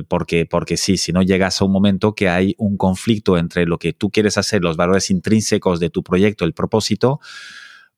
porque, 0.07 0.47
porque 0.49 0.75
sí, 0.75 0.97
si 0.97 1.11
no 1.11 1.21
llegas 1.21 1.61
a 1.61 1.65
un 1.65 1.71
momento 1.71 2.15
que 2.15 2.29
hay 2.29 2.55
un 2.57 2.77
conflicto 2.77 3.37
entre 3.37 3.65
lo 3.67 3.77
que 3.77 3.93
tú 3.93 4.09
quieres 4.09 4.37
hacer, 4.37 4.63
los 4.63 4.75
valores 4.75 5.11
intrínsecos 5.11 5.79
de 5.79 5.91
tu 5.91 6.01
proyecto, 6.01 6.45
el 6.45 6.53
propósito, 6.53 7.19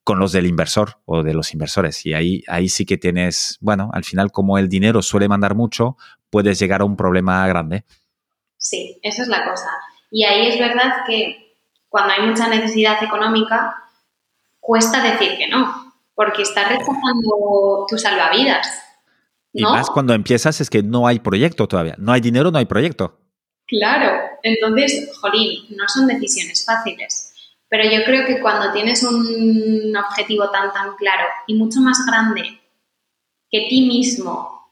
con 0.03 0.19
los 0.19 0.31
del 0.31 0.45
inversor 0.45 0.97
o 1.05 1.23
de 1.23 1.33
los 1.33 1.53
inversores. 1.53 2.05
Y 2.05 2.13
ahí, 2.13 2.43
ahí 2.47 2.69
sí 2.69 2.85
que 2.85 2.97
tienes, 2.97 3.57
bueno, 3.61 3.89
al 3.93 4.03
final 4.03 4.31
como 4.31 4.57
el 4.57 4.69
dinero 4.69 5.01
suele 5.01 5.27
mandar 5.27 5.55
mucho, 5.55 5.97
puedes 6.29 6.59
llegar 6.59 6.81
a 6.81 6.85
un 6.85 6.97
problema 6.97 7.47
grande. 7.47 7.85
Sí, 8.57 8.99
esa 9.01 9.21
es 9.21 9.27
la 9.27 9.45
cosa. 9.49 9.69
Y 10.11 10.25
ahí 10.25 10.47
es 10.47 10.59
verdad 10.59 11.03
que 11.07 11.57
cuando 11.89 12.13
hay 12.13 12.27
mucha 12.27 12.47
necesidad 12.47 13.03
económica, 13.03 13.75
cuesta 14.59 15.01
decir 15.03 15.37
que 15.37 15.47
no, 15.47 15.93
porque 16.15 16.41
estás 16.41 16.69
rechazando 16.69 17.85
tus 17.87 18.01
salvavidas. 18.01 18.67
Y 19.53 19.63
más 19.63 19.89
cuando 19.89 20.13
empiezas 20.13 20.59
es 20.61 20.69
que 20.69 20.81
no 20.81 21.05
hay 21.05 21.19
proyecto 21.19 21.67
todavía. 21.67 21.95
No 21.99 22.11
hay 22.11 22.21
dinero, 22.21 22.49
no 22.49 22.57
hay 22.57 22.65
proyecto. 22.65 23.19
Claro, 23.67 24.19
entonces, 24.41 25.11
jolín, 25.19 25.65
no 25.69 25.87
son 25.87 26.07
decisiones 26.07 26.65
fáciles. 26.65 27.32
Pero 27.73 27.89
yo 27.89 28.03
creo 28.05 28.23
que 28.27 28.39
cuando 28.39 28.71
tienes 28.71 29.01
un 29.01 29.95
objetivo 29.97 30.51
tan, 30.51 30.71
tan 30.73 30.95
claro 30.95 31.25
y 31.47 31.55
mucho 31.55 31.79
más 31.79 32.05
grande 32.05 32.61
que 33.49 33.65
ti 33.67 33.87
mismo 33.87 34.71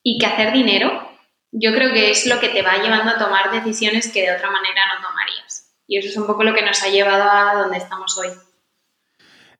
y 0.00 0.16
que 0.16 0.26
hacer 0.26 0.52
dinero, 0.52 1.10
yo 1.50 1.74
creo 1.74 1.92
que 1.92 2.12
es 2.12 2.24
lo 2.26 2.38
que 2.38 2.50
te 2.50 2.62
va 2.62 2.76
llevando 2.76 3.10
a 3.10 3.18
tomar 3.18 3.50
decisiones 3.50 4.12
que 4.12 4.22
de 4.22 4.36
otra 4.36 4.48
manera 4.52 4.80
no 4.94 5.08
tomarías. 5.08 5.74
Y 5.88 5.98
eso 5.98 6.08
es 6.08 6.16
un 6.16 6.28
poco 6.28 6.44
lo 6.44 6.54
que 6.54 6.64
nos 6.64 6.80
ha 6.84 6.88
llevado 6.88 7.28
a 7.28 7.62
donde 7.62 7.78
estamos 7.78 8.16
hoy. 8.16 8.28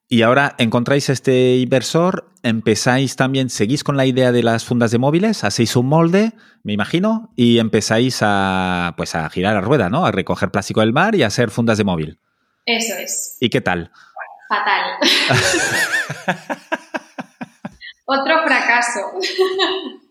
Y 0.07 0.21
ahora 0.21 0.55
encontráis 0.57 1.09
este 1.09 1.57
inversor, 1.57 2.31
empezáis 2.41 3.17
también, 3.17 3.49
seguís 3.49 3.83
con 3.83 3.97
la 3.97 4.05
idea 4.05 4.31
de 4.31 4.43
las 4.43 4.63
fundas 4.63 4.91
de 4.91 4.97
móviles, 4.97 5.43
hacéis 5.43 5.75
un 5.75 5.87
molde, 5.87 6.31
me 6.63 6.71
imagino, 6.71 7.33
y 7.35 7.59
empezáis 7.59 8.19
a, 8.21 8.93
pues 8.95 9.13
a 9.13 9.29
girar 9.29 9.55
la 9.55 9.61
rueda, 9.61 9.89
¿no? 9.89 10.05
A 10.05 10.13
recoger 10.13 10.51
plástico 10.51 10.79
del 10.79 10.93
mar 10.93 11.15
y 11.15 11.23
a 11.23 11.27
hacer 11.27 11.51
fundas 11.51 11.77
de 11.77 11.83
móvil. 11.83 12.21
Eso 12.67 12.95
es. 12.97 13.37
¿Y 13.39 13.49
qué 13.49 13.61
tal? 13.61 13.89
Fatal. 14.49 14.97
Otro 18.05 18.43
fracaso. 18.43 19.01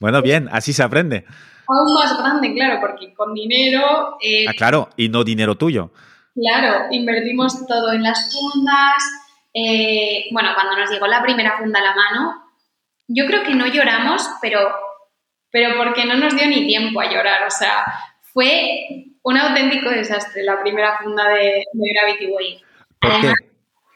Bueno, 0.00 0.22
bien, 0.22 0.48
así 0.52 0.72
se 0.72 0.84
aprende. 0.84 1.24
Aún 1.66 1.92
más 1.92 2.16
grande, 2.16 2.54
claro, 2.54 2.78
porque 2.80 3.12
con 3.14 3.34
dinero... 3.34 4.16
Eh, 4.22 4.46
ah, 4.48 4.52
claro, 4.56 4.90
y 4.96 5.08
no 5.08 5.24
dinero 5.24 5.56
tuyo. 5.56 5.90
Claro, 6.36 6.86
invertimos 6.92 7.66
todo 7.66 7.92
en 7.92 8.04
las 8.04 8.32
fundas. 8.32 9.02
Eh, 9.52 10.26
bueno, 10.30 10.50
cuando 10.54 10.76
nos 10.76 10.88
llegó 10.88 11.08
la 11.08 11.20
primera 11.20 11.58
funda 11.58 11.80
a 11.80 11.82
la 11.82 11.96
mano, 11.96 12.44
yo 13.08 13.26
creo 13.26 13.42
que 13.42 13.56
no 13.56 13.66
lloramos, 13.66 14.24
pero, 14.40 14.60
pero 15.50 15.76
porque 15.76 16.04
no 16.04 16.14
nos 16.14 16.36
dio 16.36 16.46
ni 16.46 16.64
tiempo 16.64 17.00
a 17.00 17.10
llorar. 17.10 17.44
O 17.44 17.50
sea, 17.50 17.84
fue 18.38 18.86
un 19.22 19.36
auténtico 19.36 19.90
desastre 19.90 20.44
la 20.44 20.60
primera 20.60 20.96
funda 21.02 21.28
de, 21.30 21.64
Gravity 21.72 22.26
Wave. 22.26 22.60
¿Por 23.00 23.20
qué? 23.20 23.32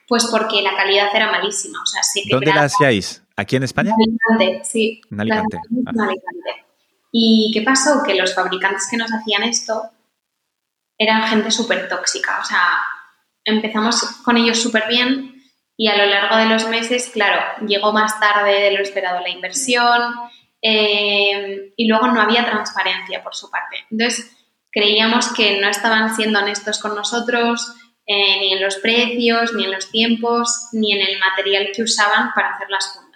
Pues 0.08 0.26
porque 0.32 0.62
la 0.62 0.74
calidad 0.74 1.14
era 1.14 1.30
malísima. 1.30 1.80
O 1.80 1.86
sea, 1.86 2.02
¿Dónde 2.28 2.52
la 2.52 2.64
hacíais? 2.64 3.22
¿Aquí 3.36 3.54
en 3.54 3.62
España? 3.62 3.94
En 3.96 4.18
Alicante, 4.34 4.64
sí. 4.64 5.00
En 5.12 5.20
Alicante. 5.20 5.58
Ah. 5.86 6.08
¿Y 7.12 7.52
qué 7.54 7.62
pasó? 7.62 8.02
Que 8.04 8.16
los 8.16 8.34
fabricantes 8.34 8.88
que 8.90 8.96
nos 8.96 9.12
hacían 9.12 9.44
esto 9.44 9.90
eran 10.98 11.22
gente 11.28 11.52
súper 11.52 11.88
tóxica. 11.88 12.40
O 12.40 12.44
sea, 12.44 12.78
empezamos 13.44 14.02
con 14.24 14.36
ellos 14.36 14.60
súper 14.60 14.88
bien 14.88 15.40
y 15.76 15.86
a 15.86 15.96
lo 15.96 16.06
largo 16.06 16.36
de 16.36 16.46
los 16.46 16.66
meses, 16.68 17.10
claro, 17.12 17.40
llegó 17.64 17.92
más 17.92 18.18
tarde 18.18 18.60
de 18.60 18.72
lo 18.72 18.82
esperado 18.82 19.20
la 19.20 19.28
inversión 19.28 20.14
eh, 20.62 21.72
y 21.76 21.88
luego 21.88 22.06
no 22.06 22.20
había 22.20 22.44
transparencia 22.44 23.22
por 23.22 23.34
su 23.34 23.50
parte. 23.50 23.78
Entonces, 23.90 24.30
creíamos 24.70 25.32
que 25.34 25.60
no 25.60 25.68
estaban 25.68 26.14
siendo 26.14 26.38
honestos 26.38 26.78
con 26.78 26.94
nosotros, 26.94 27.74
eh, 28.06 28.40
ni 28.40 28.52
en 28.52 28.62
los 28.62 28.76
precios, 28.76 29.52
ni 29.54 29.64
en 29.64 29.72
los 29.72 29.90
tiempos, 29.90 30.68
ni 30.72 30.92
en 30.92 31.00
el 31.00 31.18
material 31.18 31.68
que 31.74 31.82
usaban 31.82 32.30
para 32.34 32.54
hacer 32.54 32.70
las 32.70 32.94
fundas. 32.94 33.12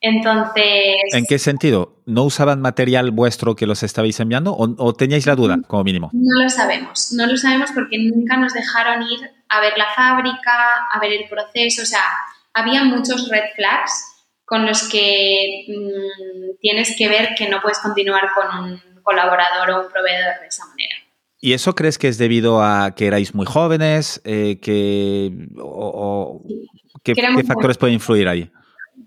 Entonces... 0.00 0.96
¿En 1.12 1.26
qué 1.26 1.38
sentido? 1.38 2.02
¿No 2.06 2.24
usaban 2.24 2.62
material 2.62 3.10
vuestro 3.10 3.54
que 3.54 3.66
los 3.66 3.82
estabais 3.82 4.18
enviando 4.18 4.56
o, 4.56 4.94
teníais 4.94 5.26
la 5.26 5.36
duda, 5.36 5.58
como 5.66 5.84
mínimo? 5.84 6.10
No 6.14 6.42
lo 6.42 6.48
sabemos, 6.48 7.12
no 7.12 7.26
lo 7.26 7.36
sabemos 7.36 7.70
porque 7.72 7.98
nunca 7.98 8.38
nos 8.38 8.54
dejaron 8.54 9.02
ir 9.02 9.30
a 9.48 9.60
ver 9.60 9.74
la 9.76 9.88
fábrica, 9.94 10.86
a 10.90 10.98
ver 11.00 11.12
el 11.12 11.28
proceso, 11.28 11.82
o 11.82 11.86
sea, 11.86 12.04
había 12.54 12.84
muchos 12.84 13.28
red 13.28 13.44
flags 13.54 14.19
con 14.50 14.66
los 14.66 14.88
que 14.88 15.64
mm, 15.68 16.58
tienes 16.60 16.96
que 16.98 17.08
ver 17.08 17.36
que 17.38 17.48
no 17.48 17.62
puedes 17.62 17.78
continuar 17.78 18.22
con 18.34 18.64
un 18.64 18.82
colaborador 19.04 19.70
o 19.70 19.80
un 19.82 19.92
proveedor 19.92 20.40
de 20.40 20.48
esa 20.48 20.66
manera. 20.66 20.96
¿Y 21.40 21.52
eso 21.52 21.76
crees 21.76 21.98
que 21.98 22.08
es 22.08 22.18
debido 22.18 22.60
a 22.60 22.92
que 22.96 23.06
erais 23.06 23.32
muy 23.32 23.46
jóvenes? 23.46 24.20
Eh, 24.24 24.58
que, 24.60 25.30
o, 25.62 26.42
¿Qué, 27.04 27.14
factores 27.46 27.78
pueden 27.78 27.94
influir 27.94 28.26
ahí? 28.26 28.50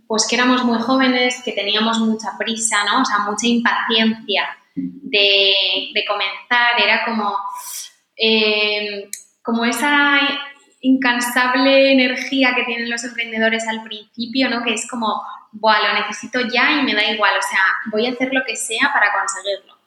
pues 0.08 0.27
que 0.27 0.36
éramos 0.36 0.63
muy 0.63 0.79
jóvenes, 0.79 1.41
que 1.43 1.51
teníamos 1.51 1.99
mucha 1.99 2.38
prisa, 2.38 2.77
¿no? 2.86 3.01
O 3.01 3.06
sea, 3.06 3.19
mucha 3.19 3.47
impaciencia 3.47 4.43
de, 4.75 6.03
comenzar, 6.08 6.79
era 6.82 7.03
como, 7.03 7.36
eh, 8.15 9.10
como 9.41 9.65
esa 9.65 10.19
incansable 10.84 11.93
energía 11.93 12.54
que 12.56 12.65
tienen 12.65 12.89
los 12.89 13.04
emprendedores 13.06 13.65
al 13.69 13.84
principio, 13.84 14.50
¿no? 14.50 14.63
Que 14.63 14.74
es 14.74 14.86
como, 14.88 15.24
Buah, 15.54 15.80
lo 15.82 15.93
necesito 16.02 16.41
ya 16.41 16.72
y 16.74 16.84
me 16.84 16.93
da 16.93 17.10
igual, 17.10 17.32
o 17.38 17.41
sea, 17.41 17.62
voy 17.91 18.06
a 18.06 18.12
hacer 18.12 18.34
lo 18.34 18.43
que 18.43 18.58
sea 18.58 18.91
para 18.93 19.13
conseguirlo. 19.13 19.78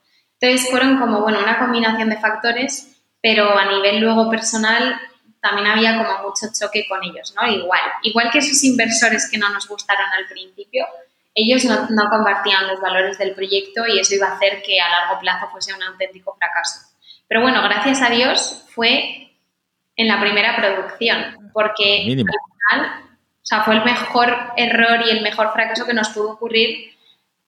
Entonces 0.41 0.71
fueron 0.71 0.99
como, 0.99 1.21
bueno, 1.21 1.39
una 1.41 1.59
combinación 1.59 2.09
de 2.09 2.17
factores, 2.17 2.99
pero 3.23 3.59
a 3.59 3.67
nivel 3.67 4.01
luego 4.01 4.31
personal 4.31 4.99
también 5.43 5.67
había 5.67 5.99
como 5.99 6.29
mucho 6.29 6.47
choque 6.59 6.87
con 6.89 7.05
ellos, 7.05 7.35
¿no? 7.37 7.47
Igual, 7.47 7.81
igual 8.03 8.31
que 8.31 8.39
esos 8.39 8.65
inversores 8.65 9.29
que 9.31 9.37
no 9.37 9.51
nos 9.51 9.69
gustaron 9.69 10.07
al 10.19 10.27
principio, 10.27 10.87
ellos 11.35 11.63
no, 11.67 12.09
compartían 12.09 12.69
los 12.69 12.81
valores 12.81 13.19
del 13.19 13.35
proyecto 13.35 13.87
y 13.87 13.99
eso 13.99 14.15
iba 14.15 14.29
a 14.29 14.37
hacer 14.37 14.63
que 14.63 14.81
a 14.81 14.89
largo 14.89 15.21
plazo 15.21 15.49
fuese 15.53 15.75
un 15.75 15.83
auténtico 15.83 16.35
fracaso. 16.39 16.81
Pero 17.29 17.43
bueno, 17.43 17.63
gracias 17.63 18.01
a 18.01 18.09
Dios 18.09 18.65
fue 18.75 19.26
en 19.97 20.09
la 20.09 20.21
primera 20.21 20.57
producción, 20.57 21.51
porque 21.53 22.03
al 22.03 22.17
final, 22.17 23.03
o 23.03 23.41
sea, 23.43 23.63
fue 23.63 23.75
el 23.75 23.85
mejor 23.85 24.53
error 24.57 25.07
y 25.07 25.11
el 25.11 25.23
mejor 25.23 25.53
fracaso 25.53 25.87
que 25.87 25.95
nos 25.95 26.11
pudo 26.11 26.33
ocurrir 26.33 26.97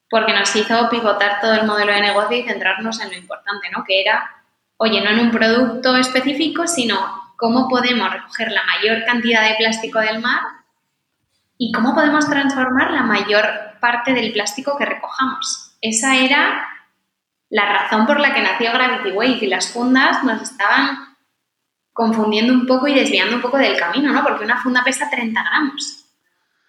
porque 0.09 0.33
nos 0.33 0.55
hizo 0.55 0.89
pivotar 0.89 1.39
todo 1.39 1.53
el 1.53 1.67
modelo 1.67 1.93
de 1.93 2.01
negocio 2.01 2.37
y 2.37 2.43
centrarnos 2.43 2.99
en 3.01 3.11
lo 3.11 3.17
importante, 3.17 3.69
¿no? 3.69 3.83
Que 3.83 4.01
era, 4.01 4.43
oye, 4.77 5.01
no 5.01 5.11
en 5.11 5.19
un 5.19 5.31
producto 5.31 5.95
específico, 5.95 6.65
sino 6.67 6.97
cómo 7.37 7.69
podemos 7.69 8.11
recoger 8.11 8.51
la 8.51 8.63
mayor 8.63 9.05
cantidad 9.05 9.47
de 9.47 9.55
plástico 9.55 9.99
del 9.99 10.19
mar 10.19 10.41
y 11.57 11.71
cómo 11.71 11.93
podemos 11.93 12.27
transformar 12.27 12.91
la 12.91 13.03
mayor 13.03 13.45
parte 13.79 14.13
del 14.13 14.33
plástico 14.33 14.77
que 14.77 14.85
recojamos. 14.85 15.75
Esa 15.81 16.17
era 16.17 16.67
la 17.49 17.65
razón 17.65 18.05
por 18.05 18.19
la 18.19 18.33
que 18.33 18.41
nació 18.41 18.71
Gravity 18.71 19.11
Wave 19.11 19.39
y 19.41 19.47
las 19.47 19.71
fundas 19.71 20.23
nos 20.23 20.41
estaban 20.41 21.08
confundiendo 21.93 22.53
un 22.53 22.65
poco 22.65 22.87
y 22.87 22.93
desviando 22.93 23.35
un 23.35 23.41
poco 23.41 23.57
del 23.57 23.77
camino, 23.77 24.11
¿no? 24.13 24.23
Porque 24.23 24.45
una 24.45 24.61
funda 24.61 24.83
pesa 24.83 25.09
30 25.09 25.41
gramos. 25.41 26.05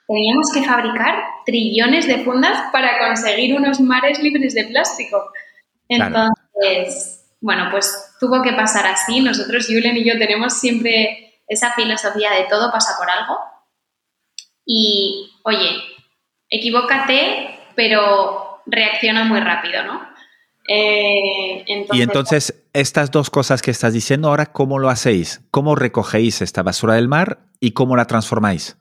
Teníamos 0.06 0.50
que 0.52 0.64
fabricar 0.64 1.22
trillones 1.46 2.06
de 2.08 2.24
fundas 2.24 2.70
para 2.72 2.98
conseguir 2.98 3.54
unos 3.54 3.80
mares 3.80 4.20
libres 4.20 4.54
de 4.54 4.64
plástico. 4.64 5.30
Entonces, 5.88 7.28
bueno, 7.40 7.68
pues 7.70 8.16
tuvo 8.18 8.42
que 8.42 8.52
pasar 8.52 8.86
así. 8.86 9.20
Nosotros, 9.20 9.66
Julen 9.68 9.96
y 9.96 10.04
yo, 10.04 10.18
tenemos 10.18 10.58
siempre 10.58 11.40
esa 11.46 11.72
filosofía 11.74 12.32
de 12.32 12.44
todo 12.48 12.72
pasa 12.72 12.96
por 12.98 13.08
algo. 13.08 13.38
Y, 14.66 15.30
oye, 15.44 15.68
equivócate 16.48 17.60
pero 17.80 18.60
reacciona 18.66 19.24
muy 19.24 19.40
rápido, 19.40 19.82
¿no? 19.84 20.06
Eh, 20.68 21.64
y 21.66 22.02
entonces, 22.02 22.59
estas 22.72 23.10
dos 23.10 23.30
cosas 23.30 23.62
que 23.62 23.70
estás 23.70 23.92
diciendo 23.92 24.28
ahora, 24.28 24.46
¿cómo 24.46 24.78
lo 24.78 24.90
hacéis? 24.90 25.42
¿Cómo 25.50 25.74
recogéis 25.74 26.42
esta 26.42 26.62
basura 26.62 26.94
del 26.94 27.08
mar 27.08 27.40
y 27.58 27.72
cómo 27.72 27.96
la 27.96 28.06
transformáis? 28.06 28.76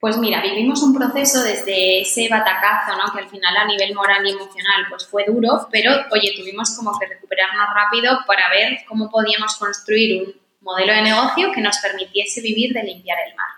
Pues 0.00 0.18
mira, 0.18 0.42
vivimos 0.42 0.82
un 0.82 0.94
proceso 0.94 1.42
desde 1.42 2.02
ese 2.02 2.28
batacazo, 2.28 2.94
¿no? 2.96 3.10
Que 3.10 3.20
al 3.20 3.30
final 3.30 3.56
a 3.56 3.64
nivel 3.64 3.94
moral 3.94 4.26
y 4.26 4.32
emocional 4.32 4.84
pues 4.90 5.06
fue 5.06 5.24
duro, 5.26 5.66
pero 5.72 5.92
oye, 6.12 6.34
tuvimos 6.36 6.76
como 6.76 6.98
que 6.98 7.06
recuperarnos 7.06 7.68
rápido 7.74 8.18
para 8.26 8.50
ver 8.50 8.80
cómo 8.86 9.08
podíamos 9.08 9.56
construir 9.56 10.22
un 10.22 10.34
modelo 10.60 10.92
de 10.92 11.02
negocio 11.02 11.52
que 11.52 11.62
nos 11.62 11.78
permitiese 11.78 12.42
vivir 12.42 12.74
de 12.74 12.82
limpiar 12.82 13.16
el 13.26 13.34
mar. 13.34 13.48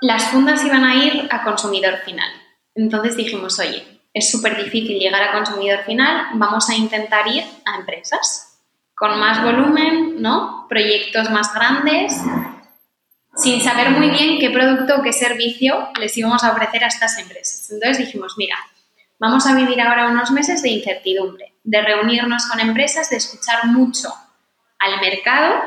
Las 0.00 0.24
fundas 0.24 0.64
iban 0.64 0.84
a 0.84 0.96
ir 0.96 1.28
a 1.30 1.44
consumidor 1.44 1.98
final. 1.98 2.28
Entonces 2.74 3.16
dijimos, 3.16 3.60
oye, 3.60 4.01
es 4.14 4.30
súper 4.30 4.62
difícil 4.62 4.98
llegar 4.98 5.22
a 5.22 5.32
consumidor 5.32 5.84
final, 5.84 6.26
vamos 6.34 6.68
a 6.68 6.74
intentar 6.74 7.26
ir 7.28 7.44
a 7.64 7.76
empresas 7.76 8.58
con 8.94 9.18
más 9.18 9.42
volumen, 9.42 10.20
¿no? 10.20 10.66
Proyectos 10.68 11.30
más 11.30 11.52
grandes, 11.54 12.14
sin 13.36 13.60
saber 13.62 13.90
muy 13.90 14.10
bien 14.10 14.38
qué 14.38 14.50
producto 14.50 14.96
o 14.96 15.02
qué 15.02 15.12
servicio 15.12 15.88
les 15.98 16.16
íbamos 16.16 16.44
a 16.44 16.52
ofrecer 16.52 16.84
a 16.84 16.88
estas 16.88 17.18
empresas. 17.18 17.70
Entonces 17.70 17.98
dijimos, 17.98 18.34
mira, 18.36 18.56
vamos 19.18 19.46
a 19.46 19.54
vivir 19.54 19.80
ahora 19.80 20.08
unos 20.08 20.30
meses 20.30 20.62
de 20.62 20.70
incertidumbre, 20.70 21.54
de 21.64 21.80
reunirnos 21.80 22.46
con 22.46 22.60
empresas, 22.60 23.08
de 23.08 23.16
escuchar 23.16 23.66
mucho 23.66 24.12
al 24.78 25.00
mercado, 25.00 25.62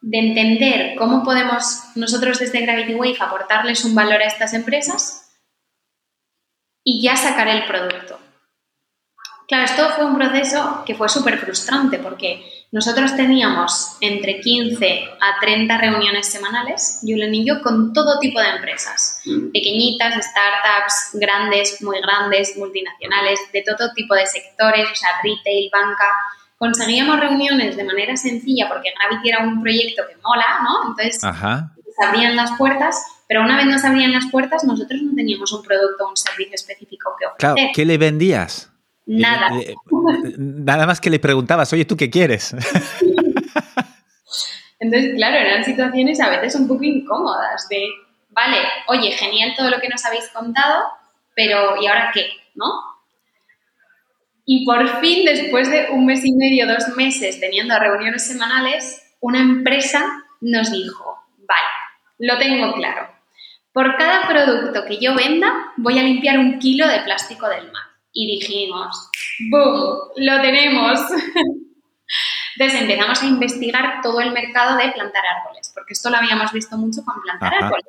de 0.00 0.18
entender 0.18 0.96
cómo 0.96 1.22
podemos 1.22 1.84
nosotros 1.94 2.38
desde 2.38 2.62
Gravity 2.62 2.94
Wave 2.94 3.16
aportarles 3.20 3.84
un 3.84 3.94
valor 3.94 4.20
a 4.20 4.26
estas 4.26 4.54
empresas 4.54 5.21
y 6.84 7.02
ya 7.02 7.16
sacar 7.16 7.48
el 7.48 7.64
producto. 7.66 8.18
Claro, 9.48 9.64
esto 9.64 9.88
fue 9.90 10.06
un 10.06 10.16
proceso 10.16 10.82
que 10.86 10.94
fue 10.94 11.08
súper 11.08 11.38
frustrante 11.38 11.98
porque 11.98 12.42
nosotros 12.72 13.14
teníamos 13.14 13.98
entre 14.00 14.40
15 14.40 15.10
a 15.20 15.40
30 15.40 15.76
reuniones 15.76 16.26
semanales, 16.26 17.00
Julen 17.02 17.34
y 17.34 17.46
yo, 17.46 17.60
con 17.60 17.92
todo 17.92 18.18
tipo 18.18 18.40
de 18.40 18.48
empresas, 18.48 19.20
pequeñitas, 19.52 20.14
startups, 20.14 21.10
grandes, 21.20 21.82
muy 21.82 22.00
grandes, 22.00 22.56
multinacionales, 22.56 23.40
de 23.52 23.62
todo 23.62 23.92
tipo 23.94 24.14
de 24.14 24.26
sectores, 24.26 24.88
o 24.90 24.94
sea, 24.94 25.10
retail, 25.22 25.68
banca. 25.70 26.08
Conseguíamos 26.56 27.20
reuniones 27.20 27.76
de 27.76 27.84
manera 27.84 28.16
sencilla 28.16 28.68
porque 28.70 28.94
Gravity 28.98 29.28
era 29.28 29.40
un 29.40 29.60
proyecto 29.60 30.04
que 30.08 30.16
mola, 30.22 30.60
¿no? 30.62 30.88
Entonces, 30.88 31.20
se 31.20 32.06
abrían 32.06 32.36
las 32.36 32.52
puertas, 32.52 33.04
pero 33.32 33.44
una 33.44 33.56
vez 33.56 33.64
nos 33.64 33.82
abrían 33.82 34.12
las 34.12 34.26
puertas, 34.26 34.62
nosotros 34.62 35.00
no 35.00 35.14
teníamos 35.14 35.50
un 35.54 35.62
producto 35.62 36.04
o 36.04 36.10
un 36.10 36.16
servicio 36.18 36.54
específico 36.54 37.16
que 37.18 37.24
ofrecer. 37.24 37.54
Claro, 37.54 37.70
¿qué 37.74 37.86
le 37.86 37.96
vendías? 37.96 38.70
Nada. 39.06 39.48
nada 40.36 40.86
más 40.86 41.00
que 41.00 41.08
le 41.08 41.18
preguntabas, 41.18 41.72
oye, 41.72 41.86
¿tú 41.86 41.96
qué 41.96 42.10
quieres? 42.10 42.52
Entonces, 44.78 45.14
claro, 45.14 45.38
eran 45.38 45.64
situaciones 45.64 46.20
a 46.20 46.28
veces 46.28 46.60
un 46.60 46.68
poco 46.68 46.84
incómodas 46.84 47.66
de, 47.70 47.82
vale, 48.28 48.58
oye, 48.88 49.12
genial 49.12 49.54
todo 49.56 49.70
lo 49.70 49.80
que 49.80 49.88
nos 49.88 50.04
habéis 50.04 50.28
contado, 50.28 50.82
pero 51.34 51.80
¿y 51.80 51.86
ahora 51.86 52.10
qué? 52.12 52.26
¿No? 52.54 52.66
Y 54.44 54.66
por 54.66 55.00
fin, 55.00 55.24
después 55.24 55.70
de 55.70 55.86
un 55.90 56.04
mes 56.04 56.22
y 56.22 56.34
medio, 56.34 56.66
dos 56.66 56.94
meses 56.98 57.40
teniendo 57.40 57.78
reuniones 57.78 58.26
semanales, 58.26 59.02
una 59.20 59.40
empresa 59.40 60.04
nos 60.42 60.70
dijo, 60.70 61.16
vale, 61.48 61.68
lo 62.18 62.36
tengo 62.36 62.74
claro. 62.74 63.21
Por 63.72 63.96
cada 63.96 64.28
producto 64.28 64.84
que 64.84 64.98
yo 64.98 65.14
venda, 65.14 65.72
voy 65.76 65.98
a 65.98 66.02
limpiar 66.02 66.38
un 66.38 66.58
kilo 66.58 66.86
de 66.86 67.00
plástico 67.00 67.48
del 67.48 67.72
mar. 67.72 67.84
Y 68.12 68.38
dijimos, 68.38 69.10
¡boom! 69.50 69.98
¡Lo 70.16 70.40
tenemos! 70.42 71.00
Entonces 72.56 72.82
empezamos 72.82 73.22
a 73.22 73.26
investigar 73.26 74.00
todo 74.02 74.20
el 74.20 74.32
mercado 74.32 74.76
de 74.76 74.92
plantar 74.92 75.22
árboles, 75.38 75.72
porque 75.74 75.94
esto 75.94 76.10
lo 76.10 76.18
habíamos 76.18 76.52
visto 76.52 76.76
mucho 76.76 77.02
con 77.04 77.20
plantar 77.22 77.54
árboles. 77.54 77.86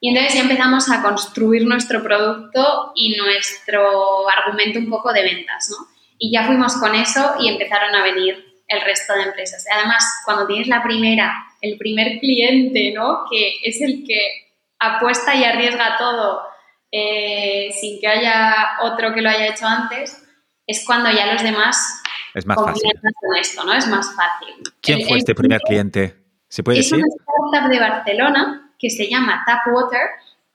Y 0.00 0.10
entonces 0.10 0.34
ya 0.34 0.40
empezamos 0.42 0.90
a 0.90 1.02
construir 1.02 1.64
nuestro 1.66 2.02
producto 2.02 2.92
y 2.94 3.16
nuestro 3.16 4.28
argumento 4.28 4.78
un 4.78 4.90
poco 4.90 5.12
de 5.12 5.22
ventas, 5.22 5.70
¿no? 5.70 5.86
Y 6.18 6.30
ya 6.30 6.44
fuimos 6.44 6.76
con 6.76 6.94
eso 6.94 7.36
y 7.40 7.48
empezaron 7.48 7.94
a 7.94 8.02
venir 8.02 8.44
el 8.68 8.80
resto 8.82 9.14
de 9.14 9.22
empresas. 9.22 9.64
Además, 9.72 10.04
cuando 10.26 10.46
tienes 10.46 10.68
la 10.68 10.82
primera, 10.82 11.32
el 11.62 11.78
primer 11.78 12.18
cliente, 12.18 12.92
¿no? 12.94 13.24
Que 13.30 13.60
es 13.62 13.80
el 13.80 14.04
que 14.06 14.43
apuesta 14.86 15.34
y 15.34 15.44
arriesga 15.44 15.96
todo 15.98 16.42
eh, 16.90 17.70
sin 17.72 18.00
que 18.00 18.06
haya 18.06 18.78
otro 18.82 19.12
que 19.12 19.20
lo 19.20 19.28
haya 19.28 19.48
hecho 19.48 19.66
antes, 19.66 20.22
es 20.66 20.84
cuando 20.86 21.10
ya 21.10 21.32
los 21.32 21.42
demás 21.42 22.02
es 22.34 22.46
más 22.46 22.56
fácil. 22.56 22.90
con 23.20 23.36
esto, 23.36 23.64
¿no? 23.64 23.72
Es 23.72 23.86
más 23.88 24.14
fácil. 24.14 24.54
¿Quién 24.80 25.06
fue 25.06 25.18
este 25.18 25.34
primer 25.34 25.60
cliente? 25.60 26.16
¿Se 26.48 26.62
puede 26.62 26.78
es 26.78 26.90
decir? 26.90 27.04
Es 27.04 27.14
una 27.14 27.58
startup 27.58 27.70
de 27.70 27.80
Barcelona 27.80 28.72
que 28.78 28.90
se 28.90 29.08
llama 29.08 29.44
Tapwater, 29.46 30.08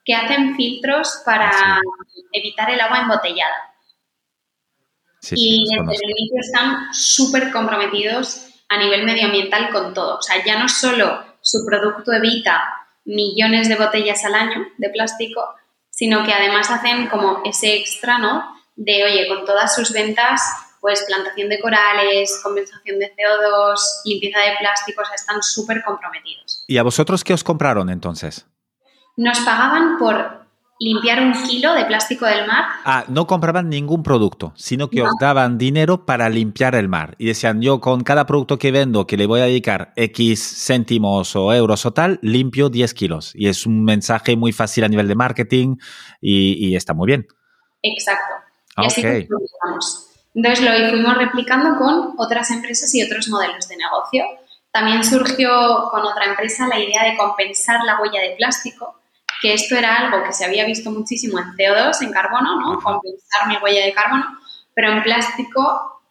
que 0.06 0.16
hacen 0.16 0.56
filtros 0.56 1.22
para 1.26 1.50
ah, 1.50 1.80
evitar 2.32 2.70
el 2.70 2.80
agua 2.80 3.00
embotellada. 3.00 3.76
y 5.32 5.66
desde 5.70 6.06
el 6.06 6.12
inicio 6.12 6.40
están 6.40 6.94
súper 6.94 7.52
comprometidos 7.52 8.48
a 8.70 8.78
nivel 8.78 9.04
medioambiental 9.04 9.70
con 9.72 9.94
todo. 9.94 10.20
O 10.20 10.22
sea, 10.22 10.44
ya 10.46 10.58
no 10.58 10.70
solo 10.70 11.22
su 11.42 11.66
producto 11.66 12.14
evita 12.14 12.79
millones 13.10 13.68
de 13.68 13.76
botellas 13.76 14.24
al 14.24 14.36
año 14.36 14.68
de 14.78 14.90
plástico, 14.90 15.42
sino 15.90 16.24
que 16.24 16.34
además 16.34 16.70
hacen 16.70 17.08
como 17.08 17.42
ese 17.44 17.76
extra, 17.76 18.20
¿no? 18.20 18.44
De, 18.76 19.04
oye, 19.04 19.28
con 19.28 19.46
todas 19.46 19.76
sus 19.76 19.92
ventas, 19.92 20.42
pues 20.80 21.04
plantación 21.06 21.50
de 21.50 21.60
corales, 21.60 22.40
compensación 22.42 23.00
de 23.00 23.14
CO2, 23.16 23.78
limpieza 24.06 24.40
de 24.40 24.56
plásticos, 24.60 25.08
están 25.14 25.42
súper 25.42 25.84
comprometidos. 25.84 26.64
¿Y 26.68 26.78
a 26.78 26.84
vosotros 26.84 27.24
qué 27.24 27.34
os 27.34 27.44
compraron 27.44 27.90
entonces? 27.90 28.46
Nos 29.18 29.40
pagaban 29.40 29.98
por 29.98 30.46
limpiar 30.80 31.22
un 31.22 31.34
kilo 31.44 31.74
de 31.74 31.86
plástico 31.86 32.26
del 32.26 32.48
mar. 32.48 32.66
Ah, 32.86 33.04
no 33.10 33.28
compraban 33.28 33.70
ningún 33.70 34.02
producto, 34.02 34.54
sino 34.56 34.90
que 34.90 35.02
os 35.02 35.12
daban 35.20 35.58
dinero 35.58 36.06
para 36.06 36.30
limpiar 36.30 36.74
el 36.76 36.88
mar. 36.88 37.16
Y 37.18 37.28
decían, 37.28 37.62
yo 37.62 37.82
con 37.82 38.04
cada 38.04 38.26
producto 38.26 38.58
que 38.58 38.72
vendo, 38.72 39.06
que 39.06 39.18
le 39.18 39.26
voy 39.26 39.42
a 39.42 39.46
dedicar 39.46 39.92
X 39.98 40.66
céntimos 40.66 41.36
o 41.36 41.54
euros 41.54 41.86
o 41.86 41.92
tal, 41.92 42.20
limpio 42.22 42.70
10 42.70 42.94
kilos. 42.94 43.32
Y 43.36 43.50
es 43.50 43.66
un 43.66 43.84
mensaje 43.84 44.38
muy 44.38 44.54
fácil 44.54 44.86
a 44.86 44.88
nivel 44.88 45.08
de 45.08 45.16
marketing 45.16 45.76
y, 46.22 46.76
está 46.76 46.94
muy 46.94 47.08
bien. 47.08 47.28
Exacto. 47.82 48.36
Y 48.78 48.86
así 48.86 49.02
Entonces 50.34 50.66
lo 50.66 50.90
fuimos 50.90 51.18
replicando 51.18 51.78
con 51.78 52.14
otras 52.18 52.52
empresas 52.52 52.94
y 52.96 53.04
otros 53.04 53.28
modelos 53.28 53.68
de 53.68 53.76
negocio. 53.76 54.24
También 54.72 55.04
surgió 55.04 55.90
con 55.92 56.06
otra 56.06 56.26
empresa 56.26 56.68
la 56.68 56.80
idea 56.80 57.04
de 57.04 57.18
compensar 57.18 57.84
la 57.84 58.00
huella 58.00 58.22
de 58.22 58.36
plástico 58.38 58.99
que 59.42 59.54
esto 59.54 59.76
era 59.76 59.96
algo 59.98 60.24
que 60.24 60.34
se 60.34 60.46
había 60.46 60.66
visto 60.66 60.92
muchísimo 60.92 61.40
en 61.40 61.46
CO2, 61.56 62.02
en 62.02 62.12
carbono, 62.12 62.60
¿no? 62.60 62.80
Compensar 62.80 63.48
mi 63.48 63.58
huella 63.58 63.86
de 63.86 63.94
carbono, 63.94 64.26
pero 64.74 64.92
en 64.92 65.04
plástico 65.04 66.02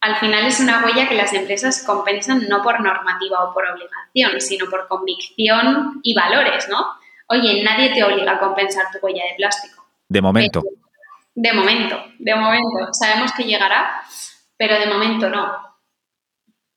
al 0.00 0.16
final 0.16 0.44
es 0.44 0.60
una 0.60 0.84
huella 0.84 1.08
que 1.08 1.14
las 1.14 1.32
empresas 1.32 1.82
compensan 1.82 2.46
no 2.46 2.62
por 2.62 2.80
normativa 2.80 3.42
o 3.42 3.54
por 3.54 3.64
obligación, 3.66 4.38
sino 4.38 4.66
por 4.68 4.86
convicción 4.86 6.00
y 6.02 6.14
valores, 6.14 6.68
¿no? 6.68 6.84
Oye, 7.28 7.64
nadie 7.64 7.94
te 7.94 8.04
obliga 8.04 8.32
a 8.32 8.38
compensar 8.38 8.84
tu 8.92 8.98
huella 9.04 9.24
de 9.24 9.36
plástico. 9.36 9.86
De 10.06 10.20
momento. 10.20 10.62
De 11.34 11.52
momento, 11.54 12.04
de 12.18 12.34
momento. 12.34 12.92
Sabemos 12.92 13.32
que 13.32 13.44
llegará, 13.44 14.02
pero 14.58 14.78
de 14.78 14.86
momento 14.86 15.30
no 15.30 15.73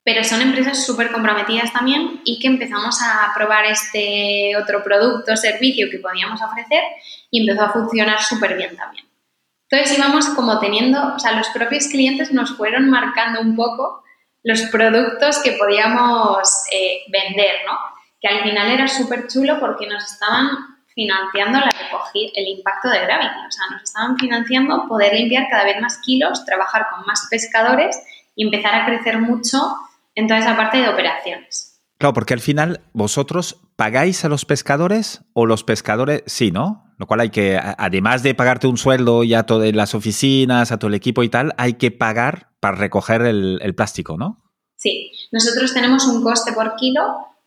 pero 0.07 0.23
son 0.23 0.41
empresas 0.41 0.85
súper 0.85 1.11
comprometidas 1.11 1.73
también 1.73 2.21
y 2.23 2.39
que 2.39 2.47
empezamos 2.47 2.97
a 3.01 3.33
probar 3.35 3.65
este 3.65 4.55
otro 4.55 4.81
producto 4.81 5.33
o 5.33 5.35
servicio 5.35 5.89
que 5.91 5.97
podíamos 5.97 6.41
ofrecer 6.41 6.81
y 7.29 7.41
empezó 7.41 7.65
a 7.65 7.73
funcionar 7.73 8.21
súper 8.21 8.55
bien 8.55 8.77
también. 8.77 9.05
Entonces 9.69 9.97
íbamos 9.97 10.29
como 10.29 10.61
teniendo, 10.61 11.13
o 11.13 11.19
sea, 11.19 11.33
los 11.33 11.49
propios 11.49 11.87
clientes 11.87 12.31
nos 12.31 12.55
fueron 12.55 12.89
marcando 12.89 13.41
un 13.41 13.57
poco 13.57 14.01
los 14.43 14.61
productos 14.71 15.39
que 15.43 15.57
podíamos 15.59 16.47
eh, 16.71 17.01
vender, 17.11 17.55
¿no? 17.65 17.77
Que 18.21 18.29
al 18.29 18.43
final 18.43 18.71
era 18.71 18.87
súper 18.87 19.27
chulo 19.27 19.59
porque 19.59 19.87
nos 19.87 20.09
estaban 20.09 20.51
financiando 20.95 21.59
la 21.59 21.69
recogida, 21.69 22.31
el 22.33 22.47
impacto 22.47 22.87
de 22.87 22.99
Gravity, 22.99 23.45
o 23.45 23.51
sea, 23.51 23.65
nos 23.71 23.83
estaban 23.83 24.17
financiando 24.17 24.87
poder 24.87 25.13
limpiar 25.13 25.49
cada 25.49 25.65
vez 25.65 25.81
más 25.81 25.97
kilos, 25.97 26.45
trabajar 26.45 26.87
con 26.91 27.05
más 27.05 27.27
pescadores 27.29 28.01
y 28.37 28.45
empezar 28.45 28.73
a 28.73 28.85
crecer 28.85 29.19
mucho 29.19 29.59
en 30.17 30.27
toda 30.27 30.39
esa 30.39 30.57
parte 30.57 30.77
de 30.79 30.89
operaciones. 30.89 31.79
Claro, 31.99 32.13
porque 32.13 32.33
al 32.33 32.39
final 32.39 32.81
vosotros 32.93 33.61
pagáis 33.75 34.25
a 34.25 34.29
los 34.29 34.45
pescadores 34.45 35.21
o 35.33 35.45
los 35.45 35.63
pescadores 35.63 36.23
sí, 36.25 36.51
¿no? 36.51 36.83
Lo 36.97 37.05
cual 37.05 37.19
hay 37.19 37.29
que, 37.29 37.59
además 37.77 38.23
de 38.23 38.33
pagarte 38.33 38.65
un 38.65 38.77
sueldo 38.77 39.23
ya 39.23 39.39
a 39.39 39.45
todas 39.45 39.71
las 39.73 39.93
oficinas, 39.93 40.71
a 40.71 40.79
todo 40.79 40.89
el 40.89 40.95
equipo 40.95 41.21
y 41.21 41.29
tal, 41.29 41.53
hay 41.57 41.73
que 41.73 41.91
pagar 41.91 42.49
para 42.59 42.77
recoger 42.77 43.21
el, 43.21 43.75
plástico, 43.75 44.17
¿no? 44.17 44.43
Sí, 44.75 45.11
nosotros 45.31 45.73
tenemos 45.73 46.07
un 46.07 46.23
coste 46.23 46.51
por 46.53 46.75
kilo 46.75 47.01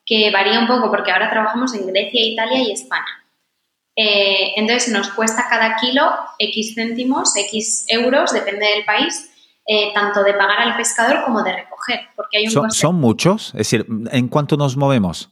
que 0.07 0.31
varía 0.33 0.61
un 0.61 0.69
poco 0.69 0.91
porque 0.91 1.11
ahora 1.11 1.31
trabajamos 1.31 1.75
en 1.75 1.89
Grecia, 1.89 2.25
Italia 2.25 2.63
y 2.63 2.73
España. 2.73 3.25
Eh, 3.97 4.53
entonces 4.57 4.93
nos 4.93 5.09
cuesta 5.09 5.49
cada 5.51 5.77
kilo 5.77 6.09
X 6.39 6.75
céntimos, 6.77 7.35
X 7.35 7.87
euros, 7.89 8.33
depende 8.33 8.67
del 8.67 8.85
país, 8.85 9.30
eh, 9.73 9.93
tanto 9.95 10.25
de 10.25 10.35
pagar 10.35 10.63
al 10.63 10.77
pescador 10.77 11.23
como 11.25 11.45
de 11.45 11.53
recoger. 11.53 12.01
Porque 12.17 12.39
hay 12.39 12.49
un 12.49 12.71
¿Son, 12.73 12.97
muchos? 12.97 13.51
Es 13.51 13.71
decir, 13.71 13.87
¿en 14.11 14.27
cuánto 14.27 14.57
nos 14.57 14.77
movemos? 14.77 15.31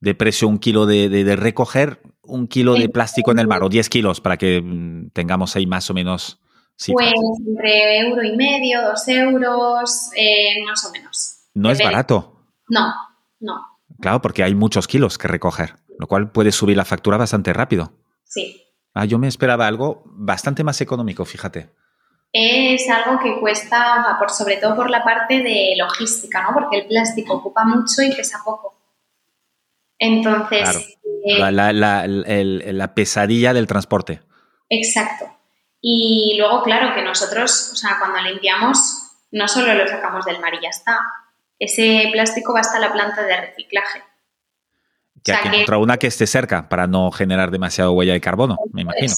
De 0.00 0.12
precio 0.16 0.48
un 0.48 0.58
kilo 0.58 0.86
de, 0.86 1.36
recoger, 1.36 2.00
un 2.22 2.48
kilo 2.48 2.74
de 2.74 2.88
plástico 2.88 3.30
en 3.30 3.38
el 3.38 3.46
mar, 3.46 3.62
o 3.62 3.68
10 3.68 3.88
kilos, 3.88 4.20
para 4.20 4.38
que 4.38 4.60
mm, 4.60 5.10
tengamos 5.10 5.54
ahí 5.54 5.66
más 5.66 5.88
o 5.88 5.94
menos. 5.94 6.40
Pues 6.92 7.12
entre 7.46 8.00
euro 8.00 8.24
y 8.24 8.36
medio, 8.36 8.82
dos 8.82 9.06
euros, 9.06 10.10
eh, 10.16 10.64
más 10.66 10.84
o 10.84 10.90
menos. 10.90 11.46
¿No 11.54 11.70
es 11.70 11.80
barato? 11.80 12.42
No, 12.68 12.92
no. 13.38 13.54
Claro, 14.00 14.20
porque 14.20 14.42
hay 14.42 14.56
muchos 14.56 14.88
kilos 14.88 15.16
que 15.16 15.28
recoger, 15.28 15.76
lo 15.96 16.08
cual 16.08 16.32
puede 16.32 16.50
subir 16.50 16.76
la 16.76 16.84
factura 16.84 17.18
bastante 17.18 17.52
rápido. 17.52 17.92
Sí. 18.24 18.64
Ah, 18.94 19.04
yo 19.04 19.20
me 19.20 19.28
esperaba 19.28 19.68
algo 19.68 20.02
bastante 20.06 20.64
más 20.64 20.80
económico, 20.80 21.24
fíjate. 21.24 21.70
Es 22.32 22.88
algo 22.90 23.18
que 23.22 23.40
cuesta, 23.40 24.16
por, 24.18 24.30
sobre 24.30 24.56
todo 24.56 24.76
por 24.76 24.90
la 24.90 25.02
parte 25.02 25.42
de 25.42 25.74
logística, 25.78 26.42
¿no? 26.42 26.52
Porque 26.52 26.78
el 26.78 26.86
plástico 26.86 27.34
ocupa 27.34 27.64
mucho 27.64 28.02
y 28.02 28.14
pesa 28.14 28.40
poco. 28.44 28.74
Entonces. 29.98 30.96
Eh, 31.24 31.38
la, 31.40 32.94
pesadilla 32.94 33.52
del 33.52 33.66
transporte. 33.66 34.20
Exacto. 34.68 35.26
Y 35.80 36.36
luego, 36.38 36.62
claro, 36.62 36.94
que 36.94 37.02
nosotros, 37.02 37.70
o 37.72 37.76
sea, 37.76 37.96
cuando 37.98 38.20
limpiamos, 38.28 39.06
no 39.30 39.48
solo 39.48 39.74
lo 39.74 39.86
sacamos 39.88 40.24
del 40.24 40.40
mar 40.40 40.54
y 40.54 40.62
ya 40.62 40.68
está. 40.68 41.00
Ese 41.58 42.08
plástico 42.12 42.52
va 42.52 42.60
hasta 42.60 42.78
la 42.78 42.92
planta 42.92 43.22
de 43.22 43.40
reciclaje. 43.40 44.02
Que 45.24 45.32
hay 45.32 45.42
que 45.42 45.48
encontrar 45.48 45.78
una 45.80 45.96
que 45.96 46.06
esté 46.06 46.26
cerca 46.26 46.68
para 46.68 46.86
no 46.86 47.10
generar 47.10 47.50
demasiada 47.50 47.90
huella 47.90 48.12
de 48.12 48.20
carbono, 48.20 48.56
me 48.72 48.82
imagino. 48.82 49.12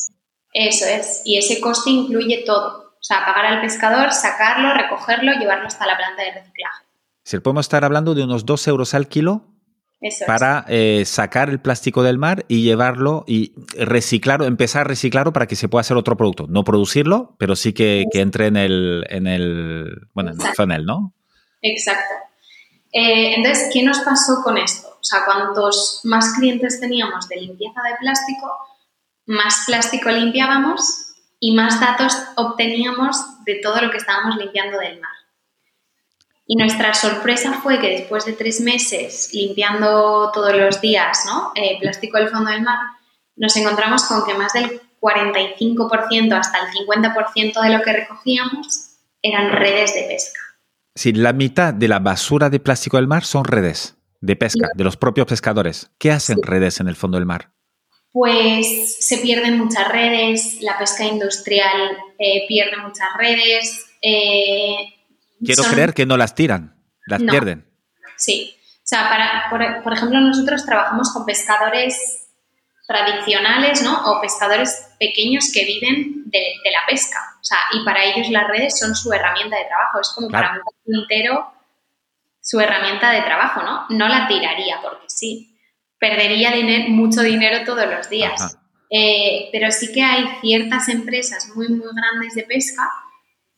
eso 0.52 0.86
es. 0.86 1.22
Y 1.24 1.36
ese 1.36 1.61
coste 1.61 1.90
incluye 1.90 2.44
todo. 2.46 2.88
O 3.01 3.05
sea, 3.05 3.24
pagar 3.24 3.46
al 3.46 3.61
pescador, 3.61 4.12
sacarlo, 4.12 4.74
recogerlo, 4.74 5.32
llevarlo 5.32 5.66
hasta 5.66 5.86
la 5.86 5.96
planta 5.96 6.22
de 6.22 6.32
reciclaje. 6.32 6.84
Si 7.22 7.38
podemos 7.38 7.66
estar 7.66 7.84
hablando 7.84 8.14
de 8.14 8.24
unos 8.24 8.44
2 8.44 8.68
euros 8.68 8.94
al 8.94 9.07
kilo 9.07 9.44
para 10.26 10.64
eh, 10.68 11.05
sacar 11.05 11.51
el 11.51 11.61
plástico 11.61 12.03
del 12.03 12.18
mar 12.18 12.44
y 12.49 12.62
llevarlo 12.62 13.24
y 13.26 13.53
reciclarlo, 13.76 14.46
empezar 14.46 14.82
a 14.82 14.84
reciclarlo 14.84 15.32
para 15.32 15.46
que 15.46 15.57
se 15.57 15.68
pueda 15.68 15.80
hacer 15.80 15.96
otro 15.96 16.16
producto. 16.16 16.46
No 16.49 16.64
producirlo, 16.64 17.36
pero 17.38 17.57
sí 17.57 17.72
que, 17.72 18.05
entre 18.12 18.46
en 18.46 18.57
el, 18.57 19.05
en 19.11 19.26
el, 19.26 20.09
bueno, 20.14 20.30
en 20.30 20.40
el 20.40 20.55
funnel, 20.55 20.86
¿no? 20.86 21.14
Exacto. 21.62 22.14
Eh, 22.92 23.34
entonces, 23.36 23.70
¿qué 23.72 23.82
nos 23.82 24.01
pasó 24.01 24.42
con 24.42 24.57
esto? 24.57 24.88
O 24.88 25.05
sea, 25.05 25.24
cuantos 25.24 26.01
más 26.05 26.34
clientes 26.34 26.80
teníamos 26.80 27.28
de 27.28 27.36
limpieza 27.36 27.82
de 27.82 27.96
plástico, 28.01 28.51
más 29.26 29.64
plástico 29.66 30.11
limpiábamos 30.11 31.07
y 31.41 31.55
más 31.55 31.80
datos 31.80 32.16
obteníamos 32.36 33.45
de 33.45 33.57
todo 33.57 33.80
lo 33.80 33.91
que 33.91 33.99
estábamos 33.99 34.36
limpiando 34.36 34.78
del 34.78 35.01
mar. 35.01 35.11
Y 36.47 36.57
nuestra 36.57 36.95
sorpresa 36.95 37.61
fue 37.62 37.78
que 37.78 37.91
después 37.91 38.24
de 38.24 38.32
tres 38.32 38.61
meses 38.61 39.30
limpiando 39.32 40.30
todos 40.32 40.57
los 40.57 40.80
días 40.80 41.24
¿no? 41.26 41.53
Eh, 41.55 41.78
plástico 41.80 42.18
del 42.18 42.30
fondo 42.30 42.51
del 42.51 42.62
mar, 42.62 42.78
nos 43.36 43.55
encontramos 43.57 44.05
con 44.05 44.24
que 44.24 44.34
más 44.34 44.53
del 44.55 44.80
45% 45.01 46.32
hasta 46.32 46.59
el 46.59 46.86
50% 46.86 47.62
de 47.62 47.76
lo 47.76 47.82
que 47.82 47.93
recogíamos 47.93 48.97
eran 49.22 49.53
redes 49.53 49.95
de 49.95 50.03
pesca. 50.05 50.41
Si 50.95 51.12
la 51.12 51.32
mitad 51.32 51.72
de 51.74 51.86
la 51.86 51.99
basura 51.99 52.51
de 52.51 52.61
plástico 52.61 52.97
del 52.97 53.07
mar 53.07 53.24
son 53.24 53.45
redes 53.45 53.97
de 54.20 54.36
pesca, 54.36 54.68
de 54.74 54.84
los 54.84 54.97
propios 54.97 55.26
pescadores. 55.26 55.91
¿Qué 55.99 56.11
hacen 56.11 56.43
redes 56.43 56.80
en 56.80 56.89
el 56.89 56.97
fondo 56.97 57.18
del 57.18 57.26
mar? 57.26 57.53
Pues 58.12 58.96
se 59.06 59.18
pierden 59.18 59.59
muchas 59.59 59.88
redes, 59.88 60.59
la 60.61 60.78
pesca 60.78 61.04
industrial 61.04 61.96
eh, 62.18 62.46
pierde 62.48 62.76
muchas 62.78 63.09
redes. 63.16 63.86
Eh, 64.02 64.76
Quiero 65.44 65.62
creer 65.64 65.94
que 65.94 66.06
no 66.06 66.16
las 66.16 66.34
tiran, 66.34 66.74
las 67.06 67.22
pierden. 67.22 67.66
Sí. 68.16 68.54
O 68.78 68.88
sea, 68.88 69.09
para, 69.11 69.82
por, 69.82 69.92
ejemplo, 69.92 70.18
nosotros 70.20 70.64
trabajamos 70.64 71.12
con 71.12 71.26
pescadores 71.26 72.30
tradicionales, 72.86 73.82
¿no? 73.82 74.02
O 74.06 74.20
pescadores 74.22 74.94
pequeños 74.98 75.52
que 75.52 75.66
viven 75.66 76.24
de, 76.30 76.54
la 76.72 76.86
pesca. 76.88 77.18
O 77.38 77.44
sea, 77.44 77.59
y 77.74 77.84
para 77.84 78.02
ellos 78.02 78.30
las 78.30 78.48
redes 78.48 78.78
son 78.78 78.94
su 78.94 79.12
herramienta 79.12 79.59
de 79.59 79.66
trabajo. 79.66 80.00
Es 80.00 80.09
como 80.14 80.30
para 80.30 80.62
un 80.86 81.00
entero 81.02 81.52
su 82.40 82.59
herramienta 82.61 83.11
de 83.11 83.20
trabajo, 83.20 83.62
¿no? 83.62 83.84
No 83.90 84.09
la 84.09 84.26
tiraría 84.26 84.80
porque 84.80 85.04
sí. 85.09 85.57
Perdería 85.99 86.53
mucho 86.88 87.22
dinero 87.22 87.64
todos 87.64 87.86
los 87.86 88.09
días. 88.09 88.59
Eh, 88.90 89.49
pero 89.53 89.70
sí 89.70 89.92
que 89.92 90.03
hay 90.03 90.24
ciertas 90.40 90.88
empresas 90.88 91.51
muy, 91.55 91.68
muy 91.68 91.88
grandes 91.94 92.34
de 92.34 92.44
pesca 92.44 92.90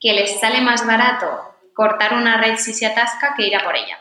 que 0.01 0.13
les 0.13 0.41
sale 0.41 0.61
más 0.61 0.85
barato 0.87 1.51
cortar 1.75 2.15
una 2.15 2.41
red 2.41 2.57
si 2.57 2.73
se 2.73 2.87
atasca 2.87 3.35
que 3.37 3.47
ir 3.47 3.57
a 3.57 3.65
por 3.65 3.77
ella. 3.77 3.99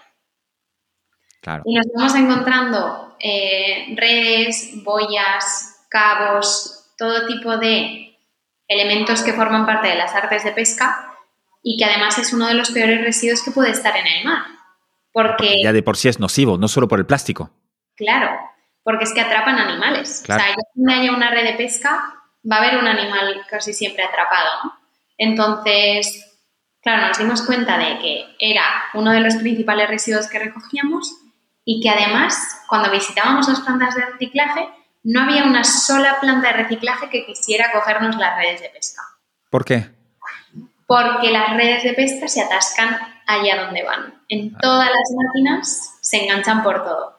Y 1.65 1.75
nos 1.75 1.85
vamos 1.95 2.15
encontrando 2.15 3.15
eh, 3.19 3.93
redes, 3.95 4.83
boyas, 4.83 5.85
cabos, 5.89 6.93
todo 6.97 7.25
tipo 7.25 7.57
de 7.57 8.17
elementos 8.67 9.23
que 9.23 9.33
forman 9.33 9.65
parte 9.65 9.87
de 9.87 9.95
las 9.95 10.13
artes 10.13 10.43
de 10.43 10.51
pesca 10.51 11.15
y 11.63 11.77
que 11.77 11.85
además 11.85 12.17
es 12.17 12.33
uno 12.33 12.47
de 12.47 12.53
los 12.53 12.71
peores 12.71 13.01
residuos 13.01 13.43
que 13.43 13.51
puede 13.51 13.71
estar 13.71 13.95
en 13.95 14.07
el 14.07 14.25
mar. 14.25 14.43
Porque, 15.11 15.61
ya 15.63 15.73
de 15.73 15.81
por 15.81 15.97
sí 15.97 16.07
es 16.07 16.19
nocivo, 16.19 16.57
no 16.57 16.67
solo 16.67 16.87
por 16.87 16.99
el 16.99 17.05
plástico. 17.05 17.51
Claro, 17.99 18.39
porque 18.81 19.03
es 19.03 19.13
que 19.13 19.19
atrapan 19.19 19.59
animales. 19.59 20.23
O 20.23 20.25
sea, 20.33 20.55
donde 20.73 20.93
haya 20.93 21.11
una 21.11 21.29
red 21.31 21.43
de 21.43 21.57
pesca, 21.57 22.15
va 22.49 22.55
a 22.55 22.59
haber 22.59 22.77
un 22.77 22.87
animal 22.87 23.45
casi 23.49 23.73
siempre 23.73 24.05
atrapado, 24.05 24.47
¿no? 24.63 24.73
Entonces, 25.17 26.39
claro, 26.81 27.07
nos 27.07 27.17
dimos 27.17 27.41
cuenta 27.41 27.77
de 27.77 27.99
que 27.99 28.25
era 28.39 28.63
uno 28.93 29.11
de 29.11 29.19
los 29.19 29.35
principales 29.35 29.89
residuos 29.89 30.29
que 30.29 30.39
recogíamos 30.39 31.13
y 31.65 31.81
que 31.81 31.89
además, 31.89 32.63
cuando 32.69 32.89
visitábamos 32.89 33.49
las 33.49 33.59
plantas 33.59 33.95
de 33.95 34.05
reciclaje, 34.05 34.69
no 35.03 35.23
había 35.23 35.43
una 35.43 35.65
sola 35.65 36.21
planta 36.21 36.47
de 36.47 36.63
reciclaje 36.63 37.09
que 37.09 37.25
quisiera 37.25 37.73
cogernos 37.73 38.15
las 38.15 38.37
redes 38.37 38.61
de 38.61 38.69
pesca. 38.69 39.01
¿Por 39.49 39.65
qué? 39.65 39.89
Porque 40.87 41.31
las 41.31 41.49
redes 41.57 41.83
de 41.83 41.93
pesca 41.93 42.29
se 42.29 42.41
atascan 42.43 42.97
allá 43.27 43.65
donde 43.65 43.83
van. 43.83 44.23
En 44.29 44.55
todas 44.55 44.87
las 44.87 45.13
máquinas 45.17 45.97
se 45.99 46.23
enganchan 46.23 46.63
por 46.63 46.85
todo. 46.85 47.18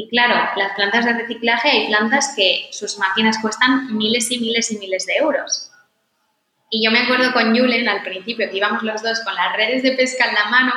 Y 0.00 0.08
claro, 0.10 0.52
las 0.54 0.74
plantas 0.76 1.04
de 1.04 1.12
reciclaje 1.12 1.70
hay 1.70 1.88
plantas 1.88 2.32
que 2.36 2.68
sus 2.70 3.00
máquinas 3.00 3.36
cuestan 3.42 3.96
miles 3.96 4.30
y 4.30 4.38
miles 4.38 4.70
y 4.70 4.78
miles 4.78 5.06
de 5.06 5.16
euros. 5.16 5.72
Y 6.70 6.84
yo 6.84 6.92
me 6.92 7.00
acuerdo 7.00 7.32
con 7.32 7.46
Julen 7.50 7.88
al 7.88 8.04
principio 8.04 8.48
que 8.48 8.56
íbamos 8.56 8.84
los 8.84 9.02
dos 9.02 9.18
con 9.24 9.34
las 9.34 9.56
redes 9.56 9.82
de 9.82 9.96
pesca 9.96 10.28
en 10.28 10.34
la 10.36 10.44
mano 10.50 10.72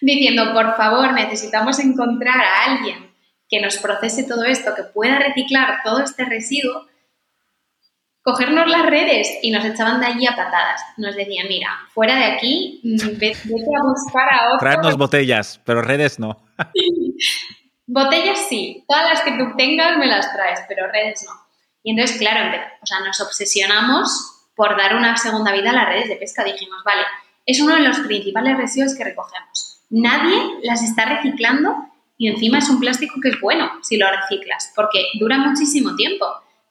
diciendo, 0.00 0.54
por 0.54 0.74
favor, 0.78 1.12
necesitamos 1.12 1.80
encontrar 1.80 2.40
a 2.40 2.72
alguien 2.72 3.14
que 3.46 3.60
nos 3.60 3.76
procese 3.76 4.24
todo 4.24 4.44
esto, 4.44 4.74
que 4.74 4.84
pueda 4.84 5.18
reciclar 5.18 5.80
todo 5.84 6.02
este 6.02 6.24
residuo, 6.24 6.86
cogernos 8.22 8.70
las 8.70 8.86
redes 8.86 9.38
y 9.42 9.50
nos 9.50 9.66
echaban 9.66 10.00
de 10.00 10.06
allí 10.06 10.26
a 10.26 10.34
patadas. 10.34 10.80
Nos 10.96 11.14
decían, 11.14 11.46
mira, 11.46 11.68
fuera 11.92 12.16
de 12.16 12.24
aquí, 12.24 12.80
mm, 12.84 13.18
vete 13.18 13.36
a 13.36 13.84
buscar 13.86 14.32
a 14.32 14.46
otro. 14.46 14.60
Traernos 14.60 14.96
botellas, 14.96 15.60
pero 15.62 15.82
redes 15.82 16.18
no. 16.18 16.42
botellas 17.92 18.46
sí, 18.48 18.84
todas 18.88 19.08
las 19.08 19.20
que 19.22 19.32
tú 19.32 19.56
tengas 19.56 19.98
me 19.98 20.06
las 20.06 20.32
traes, 20.32 20.60
pero 20.68 20.90
redes 20.90 21.24
no. 21.26 21.32
Y 21.82 21.90
entonces, 21.90 22.18
claro, 22.18 22.56
o 22.80 22.86
sea, 22.86 23.00
nos 23.00 23.20
obsesionamos 23.20 24.50
por 24.54 24.76
dar 24.76 24.96
una 24.96 25.16
segunda 25.16 25.52
vida 25.52 25.70
a 25.70 25.74
las 25.74 25.88
redes 25.88 26.08
de 26.08 26.16
pesca. 26.16 26.44
Dijimos, 26.44 26.82
vale, 26.84 27.02
es 27.44 27.60
uno 27.60 27.74
de 27.74 27.82
los 27.82 27.98
principales 28.00 28.56
residuos 28.56 28.94
que 28.94 29.04
recogemos. 29.04 29.80
Nadie 29.90 30.34
las 30.62 30.82
está 30.82 31.04
reciclando 31.04 31.74
y 32.16 32.28
encima 32.28 32.58
es 32.58 32.68
un 32.68 32.80
plástico 32.80 33.20
que 33.20 33.30
es 33.30 33.40
bueno 33.40 33.70
si 33.82 33.96
lo 33.96 34.06
reciclas, 34.10 34.72
porque 34.74 35.04
dura 35.18 35.38
muchísimo 35.38 35.94
tiempo. 35.96 36.24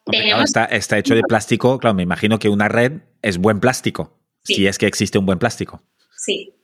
está, 0.09 0.97
hecho 0.97 1.13
de 1.13 1.21
plástico, 1.23 1.77
claro, 1.77 1.93
me 1.93 2.03
imagino 2.03 2.39
que 2.39 2.49
una 2.49 2.67
red 2.67 3.01
es 3.21 3.37
buen 3.37 3.59
plástico, 3.59 4.17
si 4.43 4.65
es 4.65 4.77
que 4.77 4.87
existe 4.87 5.19
un 5.19 5.25
buen 5.25 5.39
plástico. 5.39 5.83
Sí, 6.17 6.55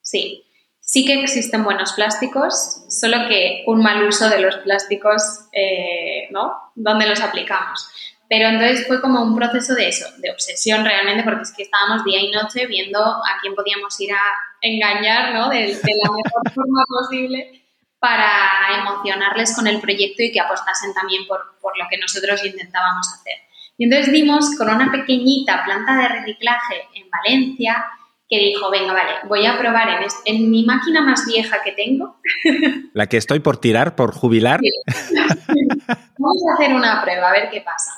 sí. 0.00 0.47
Sí 0.90 1.04
que 1.04 1.20
existen 1.20 1.64
buenos 1.64 1.92
plásticos, 1.92 2.82
solo 2.88 3.28
que 3.28 3.62
un 3.66 3.82
mal 3.82 4.02
uso 4.04 4.30
de 4.30 4.40
los 4.40 4.56
plásticos, 4.56 5.20
eh, 5.52 6.28
¿no? 6.30 6.54
¿Dónde 6.74 7.06
los 7.06 7.20
aplicamos? 7.20 7.90
Pero 8.26 8.48
entonces 8.48 8.86
fue 8.86 9.02
como 9.02 9.20
un 9.20 9.36
proceso 9.36 9.74
de 9.74 9.86
eso, 9.86 10.06
de 10.16 10.30
obsesión 10.30 10.86
realmente, 10.86 11.24
porque 11.24 11.42
es 11.42 11.52
que 11.54 11.64
estábamos 11.64 12.04
día 12.04 12.22
y 12.22 12.30
noche 12.30 12.66
viendo 12.66 13.00
a 13.00 13.38
quién 13.42 13.54
podíamos 13.54 14.00
ir 14.00 14.14
a 14.14 14.20
engañar, 14.62 15.34
¿no? 15.34 15.50
De, 15.50 15.66
la 15.66 16.10
mejor 16.10 16.52
forma 16.54 16.82
posible 16.88 17.66
para 17.98 18.80
emocionarles 18.80 19.54
con 19.54 19.66
el 19.66 19.82
proyecto 19.82 20.22
y 20.22 20.32
que 20.32 20.40
apostasen 20.40 20.94
también 20.94 21.26
por, 21.26 21.38
lo 21.38 21.84
que 21.90 21.98
nosotros 21.98 22.42
intentábamos 22.46 23.12
hacer. 23.12 23.34
Y 23.76 23.84
entonces 23.84 24.10
dimos 24.10 24.56
con 24.56 24.70
una 24.70 24.90
pequeñita 24.90 25.64
planta 25.66 25.98
de 25.98 26.08
reciclaje 26.08 26.88
en 26.94 27.10
Valencia 27.10 27.84
que 28.28 28.38
dijo, 28.38 28.70
venga, 28.70 28.92
vale, 28.92 29.12
voy 29.26 29.46
a 29.46 29.58
probar 29.58 29.88
en, 29.88 30.08
en 30.24 30.50
mi 30.50 30.64
máquina 30.64 31.00
más 31.00 31.24
vieja 31.26 31.62
que 31.64 31.72
tengo. 31.72 32.20
La 32.92 33.06
que 33.06 33.16
estoy 33.16 33.40
por 33.40 33.56
tirar, 33.56 33.96
por 33.96 34.12
jubilar. 34.12 34.60
Vamos 36.18 36.42
a 36.50 36.54
hacer 36.54 36.74
una 36.74 37.02
prueba, 37.02 37.30
a 37.30 37.32
ver 37.32 37.48
qué 37.50 37.62
pasa. 37.62 37.92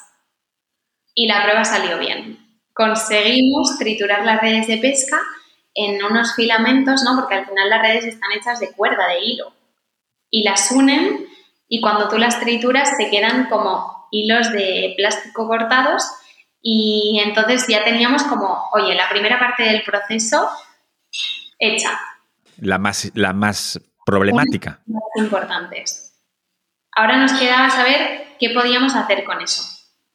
Y 1.15 1.27
la 1.27 1.43
prueba 1.43 1.65
salió 1.65 1.99
bien. 1.99 2.39
Conseguimos 2.73 3.77
triturar 3.79 4.25
las 4.25 4.41
redes 4.41 4.69
de 4.69 4.79
pesca 4.79 5.21
en 5.75 6.03
unos 6.05 6.35
filamentos, 6.35 7.03
¿no? 7.03 7.17
Porque 7.17 7.35
al 7.35 7.47
final 7.47 7.69
las 7.69 7.83
redes 7.83 8.05
están 8.05 8.31
hechas 8.33 8.61
de 8.61 8.71
cuerda, 8.73 9.09
de 9.09 9.21
hilo. 9.25 9.53
Y 10.31 10.45
las 10.45 10.71
unen 10.71 11.27
y 11.69 11.81
cuando 11.81 12.09
tú 12.09 12.19
las 12.19 12.41
trituras 12.41 12.97
te 12.97 13.11
quedan 13.11 13.49
como 13.49 14.09
hilos 14.11 14.53
de 14.53 14.95
plástico 14.97 15.47
cortados 15.47 16.05
y 16.63 17.21
entonces 17.25 17.67
ya 17.69 17.85
teníamos 17.85 18.23
como, 18.25 18.69
oye, 18.73 18.95
la 18.95 19.09
primera 19.09 19.39
parte 19.39 19.63
del 19.63 19.83
proceso 19.83 20.49
hecha. 21.59 21.99
La 22.59 22.79
más, 22.79 23.11
la 23.15 23.33
más 23.33 23.81
problemática. 24.05 24.81
Las 24.87 24.95
más 24.95 25.03
importantes. 25.17 26.15
Ahora 26.93 27.17
nos 27.17 27.33
quedaba 27.33 27.71
saber 27.71 28.37
qué 28.39 28.51
podíamos 28.51 28.95
hacer 28.95 29.25
con 29.25 29.41
eso. 29.41 29.63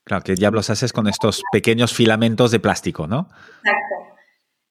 Claro, 0.04 0.24
¿qué 0.24 0.36
diablos 0.36 0.70
haces 0.70 0.94
con 0.94 1.08
estos 1.08 1.42
pequeños 1.52 1.94
filamentos 1.94 2.52
de 2.52 2.60
plástico, 2.60 3.08
no? 3.08 3.30
Exacto. 3.64 4.16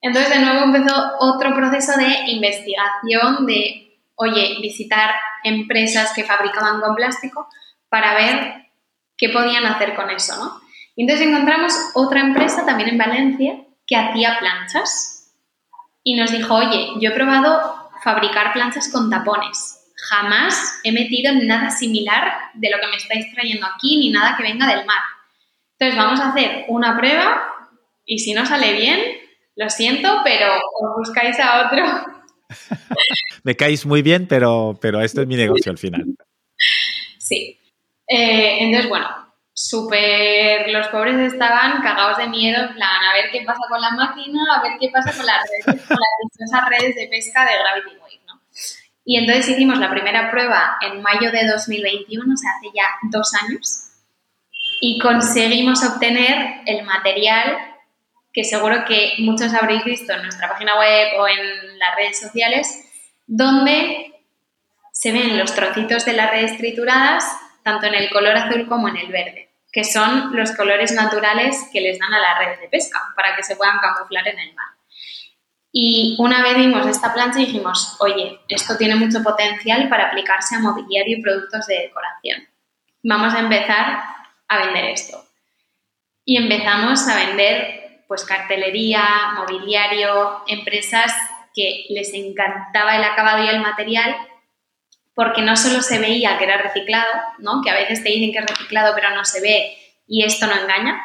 Entonces, 0.01 0.35
de 0.35 0.45
nuevo 0.45 0.65
empezó 0.65 0.95
otro 1.19 1.55
proceso 1.55 1.99
de 1.99 2.31
investigación, 2.31 3.47
de, 3.47 3.99
oye, 4.17 4.59
visitar 4.61 5.11
empresas 5.43 6.13
que 6.15 6.25
fabricaban 6.25 6.81
con 6.81 6.95
plástico 6.95 7.49
para 7.89 8.15
ver 8.15 8.67
qué 9.17 9.31
podían 9.31 9.65
hacer 9.65 9.95
con 9.95 10.11
eso, 10.11 10.37
¿no? 10.37 10.64
Y 10.97 11.03
entonces 11.03 11.27
encontramos 11.27 11.75
otra 11.95 12.21
empresa 12.21 12.65
también 12.65 12.91
en 12.91 12.99
Valencia 12.99 13.65
que 13.87 13.97
hacía 13.97 14.39
planchas 14.39 15.33
y 16.03 16.15
nos 16.15 16.31
dijo, 16.31 16.55
oye, 16.55 16.89
yo 17.01 17.11
he 17.11 17.15
probado 17.15 17.91
fabricar 18.03 18.53
planchas 18.53 18.91
con 18.93 19.11
tapones. 19.11 19.93
Jamás 20.09 20.81
he 20.85 20.93
metido 20.93 21.33
nada 21.35 21.71
similar 21.71 22.33
de 22.55 22.71
lo 22.71 22.79
que 22.79 22.89
me 22.89 22.97
estáis 22.97 23.33
trayendo 23.33 23.67
aquí 23.67 23.97
ni 23.97 24.11
nada 24.11 24.37
que 24.37 24.43
venga 24.43 24.67
del 24.67 24.85
mar. 24.85 25.03
Entonces 25.79 25.97
vamos 25.97 26.21
a 26.21 26.31
hacer 26.31 26.67
una 26.69 26.97
prueba 26.97 27.43
y 28.05 28.19
si 28.19 28.35
no 28.35 28.45
sale 28.45 28.75
bien, 28.75 29.01
lo 29.57 29.71
siento, 29.71 30.21
pero 30.25 30.53
os 30.55 30.97
buscáis 30.99 31.39
a 31.41 31.67
otro. 31.67 31.85
me 33.43 33.57
caéis 33.57 33.87
muy 33.87 34.03
bien, 34.03 34.27
pero, 34.27 34.79
pero 34.81 35.01
esto 35.01 35.23
es 35.23 35.27
mi 35.27 35.37
negocio 35.37 35.73
al 35.73 35.79
final. 35.79 36.05
Sí. 37.19 37.59
Eh, 38.07 38.59
entonces, 38.61 38.89
bueno, 38.89 39.09
súper, 39.55 40.69
los 40.71 40.89
pobres 40.89 41.33
estaban 41.33 41.81
cagados 41.81 42.19
de 42.19 42.27
miedo, 42.27 42.61
en 42.61 42.75
plan, 42.75 43.05
a 43.11 43.15
ver 43.15 43.31
qué 43.31 43.43
pasa 43.47 43.61
con 43.69 43.81
la 43.81 43.91
máquina, 43.91 44.43
a 44.57 44.63
ver 44.63 44.73
qué 44.81 44.91
pasa 44.91 45.13
con 45.17 45.25
las 45.25 45.43
redes, 45.49 45.87
con 45.87 45.97
las 45.97 46.69
redes 46.69 46.97
de 46.97 47.09
pesca 47.09 47.47
de 47.47 47.59
Gravity 47.59 47.97
Wave, 48.01 48.21
¿no? 48.27 48.41
Y 49.05 49.17
entonces 49.17 49.51
hicimos 49.51 49.79
la 49.79 49.91
primera 49.91 50.31
prueba 50.31 50.77
en 50.83 51.01
mayo 51.01 51.31
de 51.31 51.47
2021, 51.47 52.35
o 52.35 52.37
sea, 52.37 52.51
hace 52.57 52.67
ya 52.75 52.85
dos 53.11 53.33
años, 53.35 53.93
y 54.81 54.99
conseguimos 54.99 55.85
obtener 55.85 56.63
el 56.67 56.85
material 56.85 57.57
que 58.33 58.43
seguro 58.43 58.85
que 58.85 59.13
muchos 59.19 59.55
habréis 59.55 59.85
visto 59.85 60.13
en 60.13 60.23
nuestra 60.23 60.49
página 60.49 60.77
web 60.77 61.21
o 61.21 61.29
en 61.29 61.79
las 61.79 61.95
redes 61.97 62.19
sociales, 62.19 62.91
donde 63.29 64.13
se 64.91 65.13
ven 65.13 65.39
los 65.39 65.55
trocitos 65.55 66.05
de 66.05 66.15
las 66.15 66.31
redes 66.33 66.59
trituradas 66.59 67.25
tanto 67.65 67.87
en 67.87 67.95
el 67.95 68.11
color 68.11 68.37
azul 68.37 68.69
como 68.69 68.89
en 68.89 68.97
el 68.99 69.11
verde, 69.11 69.44
que 69.75 69.83
son 69.83 70.35
los 70.37 70.53
colores 70.53 70.93
naturales 70.93 71.69
que 71.73 71.81
les 71.81 71.99
dan 71.99 72.15
a 72.15 72.21
las 72.21 72.39
redes 72.39 72.61
de 72.61 72.69
pesca 72.69 73.13
para 73.17 73.35
que 73.35 73.43
se 73.43 73.57
puedan 73.57 73.81
camuflar 73.81 74.29
en 74.29 74.39
el 74.39 74.55
mar. 74.55 74.69
Y 75.73 76.15
una 76.21 76.45
vez 76.45 76.57
vimos 76.57 76.87
esta 76.87 77.13
plancha 77.13 77.41
dijimos, 77.41 77.97
oye, 77.99 78.39
esto 78.49 78.77
tiene 78.77 78.95
mucho 78.95 79.21
potencial 79.25 79.89
para 79.89 80.07
aplicarse 80.07 80.55
a 80.55 80.61
mobiliario 80.61 81.19
y 81.19 81.23
productos 81.23 81.67
de 81.67 81.81
decoración. 81.81 82.49
Vamos 83.03 83.35
a 83.35 83.41
empezar 83.41 84.05
a 84.47 84.59
vender 84.65 84.85
esto. 84.85 85.25
Y 86.25 86.37
empezamos 86.37 87.09
a 87.09 87.17
vender 87.17 88.05
pues 88.07 88.25
cartelería, 88.25 89.33
mobiliario, 89.35 90.45
empresas 90.47 91.13
que 91.53 91.87
les 91.89 92.15
encantaba 92.15 92.95
el 92.95 93.03
acabado 93.03 93.43
y 93.43 93.49
el 93.49 93.61
material 93.61 94.17
porque 95.15 95.43
no 95.43 95.57
solo 95.57 95.81
se 95.81 95.99
veía 95.99 96.39
que 96.39 96.45
era 96.45 96.61
reciclado, 96.61 97.11
¿no? 97.39 97.63
que 97.63 97.71
a 97.71 97.75
veces 97.75 98.03
te 98.03 98.11
dicen 98.11 98.33
que 98.33 98.39
es 98.39 98.47
reciclado 98.47 98.95
pero 98.95 99.11
no 99.15 99.25
se 99.25 99.41
ve 99.41 99.77
y 100.07 100.25
esto 100.25 100.47
no 100.47 100.55
engaña, 100.55 101.01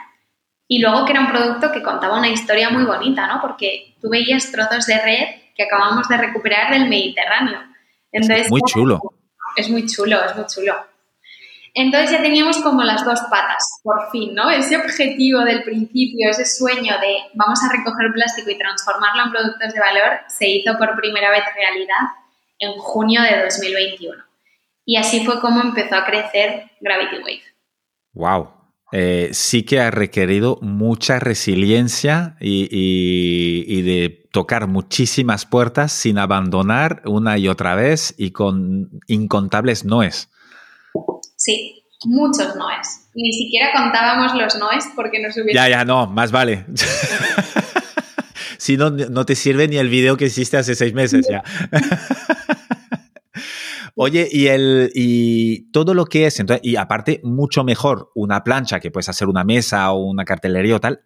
y 0.67 0.79
luego 0.79 1.05
que 1.05 1.13
era 1.13 1.21
un 1.21 1.31
producto 1.31 1.71
que 1.71 1.81
contaba 1.81 2.17
una 2.17 2.29
historia 2.29 2.69
muy 2.69 2.83
bonita, 2.83 3.27
¿no? 3.27 3.41
porque 3.41 3.95
tú 4.01 4.09
veías 4.09 4.51
trozos 4.51 4.85
de 4.85 4.99
red 4.99 5.27
que 5.55 5.63
acabamos 5.63 6.07
de 6.07 6.17
recuperar 6.17 6.71
del 6.71 6.87
Mediterráneo. 6.87 7.59
Entonces, 8.11 8.45
es 8.45 8.51
muy 8.51 8.61
chulo. 8.61 8.99
Es 9.55 9.69
muy 9.69 9.85
chulo, 9.85 10.23
es 10.23 10.35
muy 10.35 10.45
chulo. 10.45 10.75
Entonces 11.73 12.11
ya 12.11 12.21
teníamos 12.21 12.57
como 12.61 12.83
las 12.83 13.05
dos 13.05 13.19
patas, 13.29 13.79
por 13.83 14.09
fin, 14.11 14.33
¿no? 14.33 14.49
Ese 14.49 14.77
objetivo 14.77 15.41
del 15.41 15.63
principio, 15.63 16.29
ese 16.29 16.45
sueño 16.45 16.95
de 16.99 17.17
vamos 17.33 17.59
a 17.63 17.71
recoger 17.71 18.11
plástico 18.13 18.49
y 18.49 18.57
transformarlo 18.57 19.23
en 19.23 19.31
productos 19.31 19.73
de 19.73 19.79
valor, 19.79 20.19
se 20.27 20.49
hizo 20.49 20.77
por 20.77 20.95
primera 20.95 21.29
vez 21.31 21.43
realidad 21.55 21.95
en 22.59 22.73
junio 22.77 23.21
de 23.21 23.43
2021. 23.43 24.23
Y 24.85 24.97
así 24.97 25.25
fue 25.25 25.39
como 25.39 25.61
empezó 25.61 25.95
a 25.95 26.05
crecer 26.05 26.71
Gravity 26.81 27.17
Wave. 27.17 27.41
¡Wow! 28.13 28.59
Eh, 28.91 29.29
sí 29.33 29.63
que 29.63 29.79
ha 29.79 29.91
requerido 29.91 30.57
mucha 30.61 31.19
resiliencia 31.19 32.35
y, 32.39 33.81
de 33.83 34.27
tocar 34.31 34.67
muchísimas 34.67 35.45
puertas 35.45 35.91
sin 35.91 36.17
abandonar 36.17 37.03
una 37.05 37.37
y 37.37 37.47
otra 37.47 37.75
vez 37.75 38.15
y 38.17 38.31
con 38.31 38.89
incontables 39.07 39.85
noes. 39.85 40.29
Sí, 41.35 41.83
muchos 42.05 42.55
noes. 42.55 43.09
Ni 43.13 43.31
siquiera 43.31 43.71
contábamos 43.75 44.33
los 44.35 44.55
noes 44.57 44.85
porque 44.95 45.21
nos 45.21 45.37
hubiera... 45.37 45.67
Ya, 45.67 45.77
ya, 45.77 45.85
no, 45.85 46.07
más 46.07 46.31
vale. 46.31 46.65
si 48.59 48.77
no, 48.77 48.91
no 48.91 49.25
te 49.25 49.35
sirve 49.35 49.67
ni 49.67 49.77
el 49.77 49.89
video 49.89 50.17
que 50.17 50.25
hiciste 50.25 50.57
hace 50.57 50.75
seis 50.75 50.93
meses 50.93 51.25
ya. 51.27 51.43
Oye, 53.95 54.27
y, 54.31 54.47
el, 54.47 54.91
y 54.93 55.71
todo 55.71 55.93
lo 55.93 56.05
que 56.05 56.25
es, 56.25 56.39
entonces, 56.39 56.65
y 56.65 56.75
aparte, 56.77 57.19
mucho 57.23 57.63
mejor 57.63 58.11
una 58.15 58.43
plancha 58.43 58.79
que 58.79 58.91
puedes 58.91 59.09
hacer 59.09 59.27
una 59.27 59.43
mesa 59.43 59.91
o 59.91 60.05
una 60.05 60.23
cartelería 60.23 60.75
o 60.77 60.79
tal, 60.79 61.03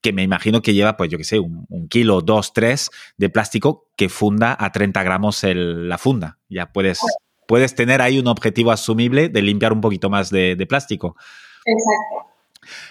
que 0.00 0.12
me 0.12 0.22
imagino 0.22 0.62
que 0.62 0.74
lleva, 0.74 0.96
pues 0.96 1.10
yo 1.10 1.18
qué 1.18 1.24
sé, 1.24 1.38
un, 1.38 1.88
kilo, 1.88 2.22
dos, 2.22 2.52
tres 2.52 2.90
de 3.16 3.28
plástico 3.28 3.90
que 3.96 4.08
funda 4.08 4.56
a 4.58 4.72
30 4.72 5.02
gramos 5.02 5.40
la 5.44 5.98
funda. 5.98 6.38
Ya 6.48 6.72
puedes, 6.72 7.00
puedes 7.46 7.74
tener 7.74 8.02
ahí 8.02 8.18
un 8.18 8.28
objetivo 8.28 8.70
asumible 8.72 9.28
de 9.28 9.42
limpiar 9.42 9.72
un 9.72 9.80
poquito 9.80 10.10
más 10.10 10.30
de, 10.30 10.64
plástico. 10.68 11.16
Exacto. 11.64 12.35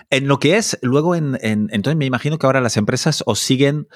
En 0.10 0.28
lo 0.28 0.40
que 0.40 0.58
es, 0.58 0.78
luego, 0.82 1.16
en, 1.16 1.38
entonces 1.42 1.96
me 1.96 2.06
imagino 2.06 2.38
que 2.38 2.46
ahora 2.46 2.62
las 2.62 2.78
empresas 2.78 3.24
os 3.26 3.40
siguen 3.40 3.88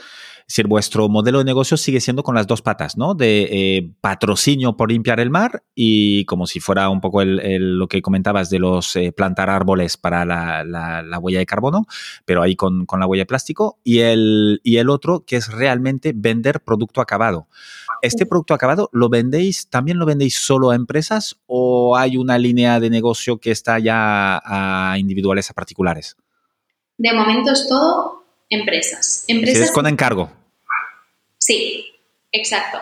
si 0.49 0.63
vuestro 0.63 1.07
modelo 1.09 1.37
de 1.37 1.45
negocio 1.45 1.77
sigue 1.77 2.01
siendo 2.01 2.23
con 2.23 2.33
las 2.33 2.47
dos 2.47 2.63
patas, 2.63 2.97
¿no? 2.97 3.13
De 3.13 3.47
eh, 3.51 3.91
patrocinio 4.01 4.75
por 4.75 4.91
limpiar 4.91 5.19
el 5.19 5.29
mar 5.29 5.61
y 5.75 6.25
como 6.25 6.47
si 6.47 6.59
fuera 6.59 6.89
un 6.89 7.01
poco 7.01 7.23
lo 7.23 7.87
que 7.87 8.01
comentabas 8.01 8.49
de 8.49 8.57
los 8.57 8.95
eh, 8.95 9.11
plantar 9.11 9.51
árboles 9.51 9.95
para 9.95 10.25
la, 10.25 11.19
huella 11.21 11.37
de 11.37 11.45
carbono, 11.45 11.85
pero 12.25 12.41
ahí 12.41 12.55
con, 12.55 12.87
la 12.91 13.05
huella 13.05 13.21
de 13.21 13.27
plástico, 13.27 13.77
y 13.83 13.99
el, 13.99 14.59
y 14.63 14.77
el 14.77 14.89
otro 14.89 15.23
que 15.23 15.35
es 15.35 15.51
realmente 15.51 16.13
vender 16.15 16.61
producto 16.61 16.99
acabado. 16.99 17.47
¿Este 18.01 18.25
producto 18.25 18.55
acabado 18.55 18.89
lo 18.91 19.07
vendéis, 19.07 19.69
también 19.69 19.99
lo 19.99 20.07
vendéis 20.07 20.35
solo 20.35 20.71
a 20.71 20.75
empresas 20.75 21.39
o 21.45 21.95
hay 21.95 22.17
una 22.17 22.39
línea 22.39 22.79
de 22.79 22.89
negocio 22.89 23.37
que 23.37 23.51
está 23.51 23.77
ya 23.77 24.41
a 24.43 24.97
individuales, 24.97 25.51
a 25.51 25.53
particulares? 25.53 26.17
De 26.97 27.13
momento 27.13 27.51
es 27.51 27.67
todo 27.69 28.23
empresas. 28.49 29.25
empresas 29.27 29.65
es 29.65 29.71
con 29.71 29.85
encargo. 29.85 30.38
Sí, 31.39 31.95
exacto. 32.31 32.79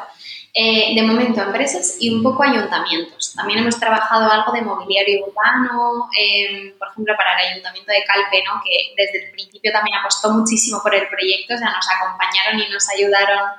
Eh, 0.60 0.96
de 0.96 1.04
momento 1.04 1.40
empresas 1.40 1.98
y 2.00 2.10
un 2.10 2.24
poco 2.24 2.42
ayuntamientos. 2.42 3.34
También 3.36 3.60
hemos 3.60 3.80
trabajado 3.80 4.32
algo 4.32 4.52
de 4.52 4.64
mobiliario 4.64 5.28
urbano, 5.28 6.10
em, 6.18 6.76
por 6.80 6.88
ejemplo, 6.88 7.14
para 7.16 7.40
el 7.40 7.52
ayuntamiento 7.52 7.92
de 7.92 8.04
Calpe, 8.06 8.44
¿no? 8.44 8.60
que 8.64 8.96
desde 8.98 9.26
el 9.26 9.32
principio 9.34 9.72
también 9.72 9.98
apostó 9.98 10.32
muchísimo 10.32 10.82
por 10.82 10.96
el 10.96 11.08
proyecto, 11.10 11.54
o 11.54 11.58
sea, 11.60 11.70
nos 11.70 11.88
acompañaron 11.88 12.60
y 12.60 12.70
nos 12.74 12.90
ayudaron 12.90 13.52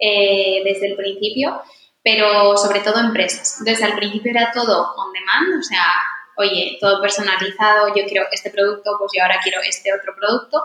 eh, 0.00 0.62
desde 0.64 0.88
el 0.88 0.96
principio, 0.96 1.62
pero 2.02 2.56
sobre 2.56 2.80
todo 2.80 2.98
empresas. 2.98 3.58
Entonces, 3.60 3.84
al 3.84 3.94
principio 3.94 4.32
era 4.32 4.50
todo 4.50 4.94
on 4.96 5.12
demand, 5.12 5.60
o 5.60 5.62
sea, 5.62 5.86
oye, 6.38 6.76
todo 6.80 7.00
personalizado, 7.00 7.94
yo 7.94 8.04
quiero 8.06 8.26
este 8.32 8.50
producto, 8.50 8.96
pues 8.98 9.12
yo 9.14 9.22
ahora 9.22 9.38
quiero 9.40 9.60
este 9.62 9.94
otro 9.94 10.12
producto. 10.16 10.60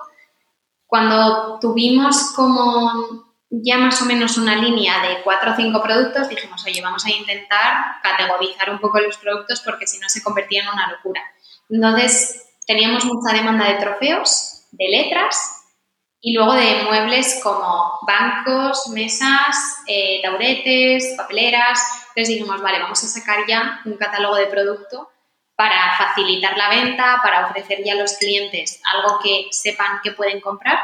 Cuando 0.87 1.59
tuvimos 1.59 2.33
como 2.35 3.26
ya 3.49 3.77
más 3.77 4.01
o 4.01 4.05
menos 4.05 4.37
una 4.37 4.55
línea 4.55 5.01
de 5.07 5.21
cuatro 5.23 5.51
o 5.51 5.55
cinco 5.55 5.81
productos, 5.81 6.29
dijimos, 6.29 6.65
oye, 6.65 6.81
vamos 6.81 7.05
a 7.05 7.11
intentar 7.11 8.01
categorizar 8.03 8.69
un 8.69 8.79
poco 8.79 8.99
los 8.99 9.17
productos 9.17 9.61
porque 9.61 9.87
si 9.87 9.99
no 9.99 10.09
se 10.09 10.21
convertía 10.21 10.63
en 10.63 10.69
una 10.69 10.91
locura. 10.91 11.21
Entonces, 11.69 12.47
teníamos 12.65 13.05
mucha 13.05 13.33
demanda 13.33 13.67
de 13.67 13.75
trofeos, 13.75 14.65
de 14.71 14.89
letras 14.89 15.57
y 16.19 16.33
luego 16.33 16.53
de 16.53 16.83
muebles 16.83 17.39
como 17.43 17.99
bancos, 18.05 18.87
mesas, 18.89 19.83
eh, 19.87 20.19
tauretes, 20.21 21.13
papeleras. 21.15 21.79
Entonces 22.09 22.35
dijimos, 22.35 22.61
vale, 22.61 22.79
vamos 22.79 23.03
a 23.03 23.07
sacar 23.07 23.45
ya 23.47 23.81
un 23.85 23.95
catálogo 23.97 24.35
de 24.35 24.47
producto 24.47 25.09
para 25.55 25.97
facilitar 25.97 26.57
la 26.57 26.69
venta, 26.69 27.19
para 27.23 27.47
ofrecer 27.47 27.83
ya 27.83 27.93
a 27.93 27.97
los 27.97 28.13
clientes 28.13 28.81
algo 28.93 29.19
que 29.19 29.47
sepan 29.51 29.99
que 30.03 30.11
pueden 30.11 30.41
comprar. 30.41 30.77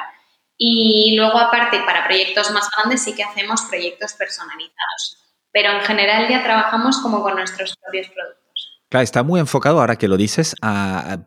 Y 0.57 1.15
luego, 1.17 1.37
aparte, 1.39 1.81
para 1.85 2.05
proyectos 2.05 2.51
más 2.51 2.69
grandes 2.75 3.03
sí 3.03 3.15
que 3.15 3.23
hacemos 3.23 3.61
proyectos 3.63 4.13
personalizados. 4.13 5.17
Pero 5.51 5.71
en 5.71 5.81
general 5.81 6.27
ya 6.29 6.43
trabajamos 6.43 6.99
como 6.99 7.21
con 7.21 7.35
nuestros 7.35 7.75
propios 7.77 8.07
productos. 8.09 8.43
Claro, 8.93 9.05
está 9.05 9.23
muy 9.23 9.39
enfocado, 9.39 9.79
ahora 9.79 9.95
que 9.95 10.07
lo 10.07 10.17
dices, 10.17 10.55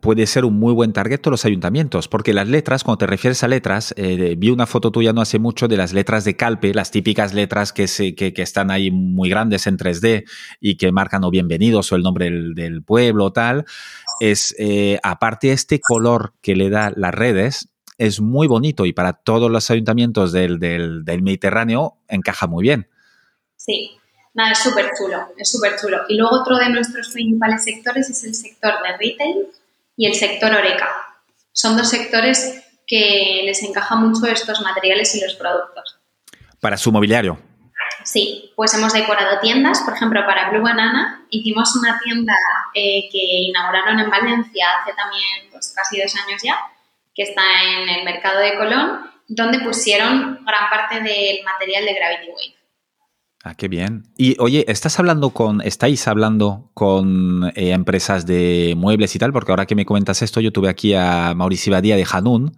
puede 0.01 0.29
ser 0.29 0.45
un 0.45 0.57
muy 0.57 0.73
buen 0.73 0.93
target 0.93 1.27
los 1.27 1.45
ayuntamientos, 1.45 2.07
porque 2.07 2.33
las 2.33 2.47
letras, 2.47 2.85
cuando 2.85 2.99
te 2.99 3.07
refieres 3.09 3.43
a 3.43 3.49
letras, 3.49 3.93
eh, 3.97 4.37
vi 4.39 4.51
una 4.51 4.67
foto 4.67 4.93
tuya 4.93 5.13
no 5.13 5.21
hace 5.21 5.41
mucho 5.41 5.67
de 5.67 5.77
las 5.77 5.93
letras 5.93 6.25
de 6.25 6.37
Calpe, 6.37 6.73
las 6.73 6.93
típicas 6.93 7.35
letras 7.35 7.73
que, 7.73 7.89
se, 7.89 8.15
que, 8.15 8.33
están 8.37 8.71
ahí 8.71 8.93
muy 8.93 9.29
grandes 9.29 9.67
en 9.67 9.79
3D 9.79 10.31
y 10.61 10.77
que 10.77 10.93
marcan 10.93 11.25
o 11.25 11.31
bienvenidos 11.33 11.91
o 11.91 11.97
el 11.97 12.03
nombre 12.03 12.31
del, 12.31 12.85
pueblo 12.85 13.33
tal. 13.33 13.65
Es, 14.21 14.55
eh, 14.61 15.01
aparte, 15.03 15.51
este 15.51 15.81
color 15.81 16.35
que 16.41 16.55
le 16.55 16.71
da 16.71 16.93
las 16.95 17.13
redes 17.13 17.69
es 17.99 18.21
muy 18.21 18.47
bonito 18.47 18.87
y 18.87 18.93
para 18.93 19.13
todos 19.13 19.51
los 19.51 19.71
ayuntamientos 19.71 20.33
del, 20.33 20.59
del 20.59 21.23
Mediterráneo 21.23 21.99
encaja 22.09 22.47
muy 22.47 22.63
bien. 22.63 22.89
Sí, 23.57 23.99
Nada, 24.37 24.53
es 24.53 24.59
súper 24.59 24.91
chulo, 24.95 25.29
es 25.39 25.51
súper 25.51 25.81
chulo. 25.81 26.03
Y 26.11 26.19
luego 26.19 26.43
otro 26.43 26.59
de 26.59 26.69
nuestros 26.69 27.09
principales 27.09 27.65
sectores 27.65 28.11
es 28.11 28.23
el 28.23 28.35
sector 28.35 28.75
de 28.83 28.93
retail 28.99 29.47
y 29.97 30.07
el 30.07 30.15
sector 30.15 30.53
Oreca. 30.53 30.91
Son 31.53 31.75
dos 31.75 31.89
sectores 31.89 32.63
que 32.87 33.41
les 33.47 33.63
encaja 33.63 33.97
mucho 33.97 34.27
estos 34.27 34.61
materiales 34.61 35.15
y 35.15 35.23
los 35.23 35.37
productos. 35.37 35.99
Para 36.61 36.77
su 36.77 36.93
mobiliario. 36.93 37.39
Sí, 38.05 38.53
pues 38.55 38.75
hemos 38.75 38.93
decorado 38.93 39.41
tiendas, 39.41 39.81
por 39.81 39.95
ejemplo, 39.95 40.21
para 40.27 40.51
Blue 40.51 40.63
Banana 40.63 41.27
hicimos 41.31 41.75
una 41.75 41.99
tienda 42.05 42.35
eh, 42.75 43.09
que 43.11 43.19
inauguraron 43.19 43.99
en 43.99 44.11
Valencia 44.11 44.67
hace 44.83 44.93
también 44.93 45.51
pues, 45.51 45.73
casi 45.75 45.99
dos 45.99 46.15
años 46.15 46.43
ya, 46.45 46.59
que 47.17 47.23
está 47.23 47.43
en 47.65 47.89
el 47.89 48.05
mercado 48.05 48.41
de 48.41 48.55
Colón, 48.57 49.01
donde 49.27 49.59
pusieron 49.61 50.45
gran 50.45 50.71
parte 50.71 50.97
del 50.97 51.43
material 51.45 51.85
de 51.87 51.95
Gravity 51.95 52.29
Wave. 52.29 52.57
Ah, 53.43 53.55
qué 53.55 53.69
bien. 53.69 54.03
Y 54.19 54.35
oye, 54.41 54.65
¿estás 54.67 54.99
hablando 54.99 55.31
con, 55.31 55.61
estáis 55.61 56.09
hablando 56.09 56.69
con 56.75 57.53
eh, 57.55 57.71
empresas 57.71 58.27
de 58.27 58.75
muebles 58.77 59.15
y 59.15 59.21
tal? 59.21 59.33
Porque 59.33 59.53
ahora 59.53 59.67
que 59.67 59.77
me 59.77 59.87
comentas 59.87 60.21
esto, 60.21 60.41
yo 60.41 60.51
tuve 60.51 60.69
aquí 60.69 60.95
a 60.95 61.33
Mauricio 61.37 61.73
Badía 61.73 61.95
de 61.95 62.05
Hanun, 62.11 62.57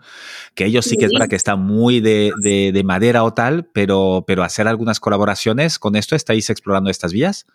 que 0.55 0.65
ellos 0.65 0.87
sí, 0.87 0.97
que 0.97 1.05
es 1.05 1.13
verdad 1.13 1.29
que 1.29 1.37
están 1.37 1.61
muy 1.61 2.01
de, 2.01 2.83
madera 2.87 3.23
o 3.25 3.35
tal, 3.35 3.67
pero, 3.67 4.25
pero 4.27 4.43
hacer 4.43 4.67
algunas 4.67 4.99
colaboraciones 4.99 5.79
con 5.79 5.95
esto, 5.95 6.17
¿estáis 6.17 6.49
explorando 6.49 6.89
estas 6.89 7.13
vías? 7.13 7.47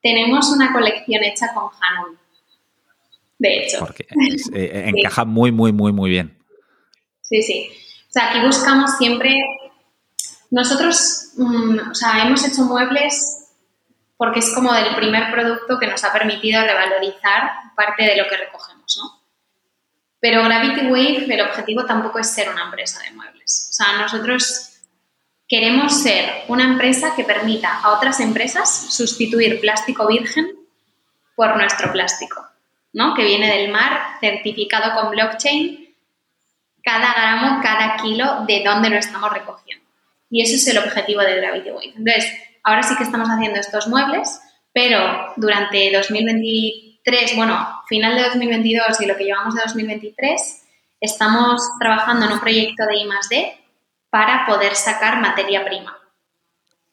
Tenemos 0.00 0.48
una 0.48 0.72
colección 0.72 1.22
hecha 1.22 1.52
con 1.52 1.64
Hanun, 1.64 2.18
de 3.38 3.58
hecho. 3.58 3.78
Porque 3.78 4.06
eh, 4.54 4.90
encaja 4.96 5.26
muy, 5.26 5.52
muy, 5.52 5.72
muy, 5.72 5.92
muy 5.92 6.08
bien. 6.08 6.39
Sí, 7.30 7.42
sí. 7.42 7.70
O 8.08 8.12
sea, 8.12 8.30
aquí 8.30 8.40
buscamos 8.44 8.96
siempre 8.98 9.36
nosotros, 10.50 11.30
mm, 11.36 11.90
o 11.92 11.94
sea, 11.94 12.24
hemos 12.24 12.44
hecho 12.44 12.62
muebles 12.62 13.46
porque 14.16 14.40
es 14.40 14.52
como 14.52 14.72
del 14.72 14.96
primer 14.96 15.30
producto 15.30 15.78
que 15.78 15.86
nos 15.86 16.02
ha 16.04 16.12
permitido 16.12 16.60
revalorizar 16.62 17.52
parte 17.76 18.02
de 18.02 18.16
lo 18.16 18.28
que 18.28 18.36
recogemos, 18.36 18.98
¿no? 19.00 19.22
Pero 20.18 20.42
Gravity 20.42 20.88
Wave, 20.88 21.26
el 21.32 21.40
objetivo 21.40 21.86
tampoco 21.86 22.18
es 22.18 22.28
ser 22.28 22.50
una 22.50 22.64
empresa 22.64 23.00
de 23.00 23.12
muebles. 23.12 23.68
O 23.70 23.72
sea, 23.72 23.98
nosotros 23.98 24.80
queremos 25.48 26.02
ser 26.02 26.44
una 26.48 26.64
empresa 26.64 27.14
que 27.14 27.24
permita 27.24 27.80
a 27.80 27.92
otras 27.92 28.18
empresas 28.20 28.92
sustituir 28.92 29.60
plástico 29.60 30.06
virgen 30.08 30.58
por 31.36 31.56
nuestro 31.56 31.92
plástico, 31.92 32.44
¿no? 32.92 33.14
Que 33.14 33.24
viene 33.24 33.56
del 33.56 33.70
mar, 33.70 34.18
certificado 34.20 35.00
con 35.00 35.12
blockchain, 35.12 35.89
cada 36.90 37.12
gramo, 37.14 37.60
cada 37.62 37.96
kilo 37.96 38.44
de 38.46 38.62
dónde 38.64 38.90
lo 38.90 38.96
estamos 38.96 39.32
recogiendo. 39.32 39.84
Y 40.28 40.42
ese 40.42 40.56
es 40.56 40.66
el 40.68 40.78
objetivo 40.78 41.20
de 41.20 41.36
Gravity 41.36 41.70
Wave. 41.70 41.92
Entonces, 41.96 42.32
ahora 42.64 42.82
sí 42.82 42.96
que 42.96 43.04
estamos 43.04 43.28
haciendo 43.28 43.60
estos 43.60 43.86
muebles, 43.88 44.40
pero 44.72 45.32
durante 45.36 45.92
2023, 45.92 47.36
bueno, 47.36 47.82
final 47.88 48.16
de 48.16 48.24
2022 48.24 49.00
y 49.00 49.06
lo 49.06 49.16
que 49.16 49.24
llevamos 49.24 49.54
de 49.54 49.62
2023, 49.62 50.66
estamos 51.00 51.62
trabajando 51.78 52.26
en 52.26 52.32
un 52.32 52.40
proyecto 52.40 52.84
de 52.86 52.96
I+.D. 52.96 53.60
para 54.10 54.46
poder 54.46 54.74
sacar 54.74 55.20
materia 55.20 55.64
prima. 55.64 55.96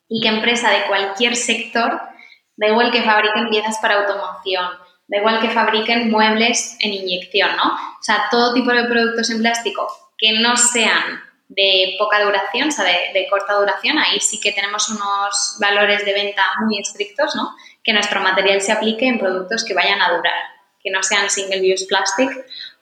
Y 0.07 0.21
que 0.21 0.29
empresa 0.29 0.69
de 0.69 0.83
cualquier 0.87 1.35
sector, 1.35 2.01
da 2.55 2.67
igual 2.67 2.91
que 2.91 3.03
fabriquen 3.03 3.49
piezas 3.49 3.77
para 3.79 3.95
automoción, 3.95 4.69
da 5.07 5.17
igual 5.17 5.39
que 5.39 5.49
fabriquen 5.49 6.11
muebles 6.11 6.77
en 6.79 6.93
inyección, 6.93 7.55
¿no? 7.55 7.63
O 7.63 8.03
sea, 8.03 8.27
todo 8.29 8.53
tipo 8.53 8.71
de 8.71 8.85
productos 8.85 9.29
en 9.29 9.39
plástico 9.39 9.87
que 10.17 10.39
no 10.39 10.57
sean 10.57 11.21
de 11.49 11.95
poca 11.97 12.21
duración, 12.21 12.67
o 12.67 12.71
sea, 12.71 12.85
de, 12.85 13.27
corta 13.29 13.53
duración, 13.53 13.97
ahí 13.97 14.19
sí 14.19 14.39
que 14.39 14.51
tenemos 14.51 14.89
unos 14.89 15.57
valores 15.61 16.03
de 16.03 16.13
venta 16.13 16.43
muy 16.61 16.79
estrictos, 16.79 17.35
¿no? 17.35 17.55
Que 17.83 17.93
nuestro 17.93 18.19
material 18.19 18.59
se 18.61 18.73
aplique 18.73 19.07
en 19.07 19.17
productos 19.17 19.63
que 19.63 19.73
vayan 19.73 20.01
a 20.01 20.09
durar, 20.09 20.33
que 20.83 20.91
no 20.91 21.01
sean 21.03 21.29
single 21.29 21.73
use 21.73 21.85
plastic, 21.85 22.29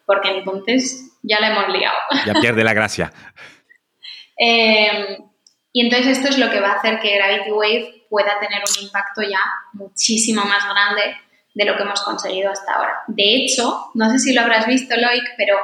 porque 0.05 0.29
entonces 0.29 1.11
ya 1.21 1.39
la 1.39 1.49
hemos 1.49 1.69
liado. 1.69 1.95
Ya 2.25 2.33
pierde 2.33 2.63
la 2.63 2.73
gracia. 2.73 3.11
Em, 4.37 5.29
y 5.71 5.85
entonces 5.85 6.17
esto 6.17 6.27
es 6.27 6.37
lo 6.37 6.49
que 6.49 6.59
va 6.59 6.71
a 6.71 6.79
hacer 6.79 6.99
que 6.99 7.15
Gravity 7.15 7.51
Wave 7.51 8.05
pueda 8.09 8.37
tener 8.37 8.61
un 8.69 8.83
impacto 8.83 9.21
ya 9.21 9.39
muchísimo 9.71 10.43
más 10.43 10.61
grande 10.65 11.15
de 11.55 11.65
lo 11.65 11.75
que 11.75 11.83
hemos 11.83 12.01
conseguido 12.03 12.51
hasta 12.51 12.75
ahora. 12.75 12.93
De 13.07 13.37
hecho, 13.37 13.87
no 13.95 14.11
sé 14.11 14.19
si 14.19 14.33
lo 14.33 14.41
habrás 14.41 14.67
visto, 14.67 14.95
Loic, 14.95 15.23
pero 15.35 15.57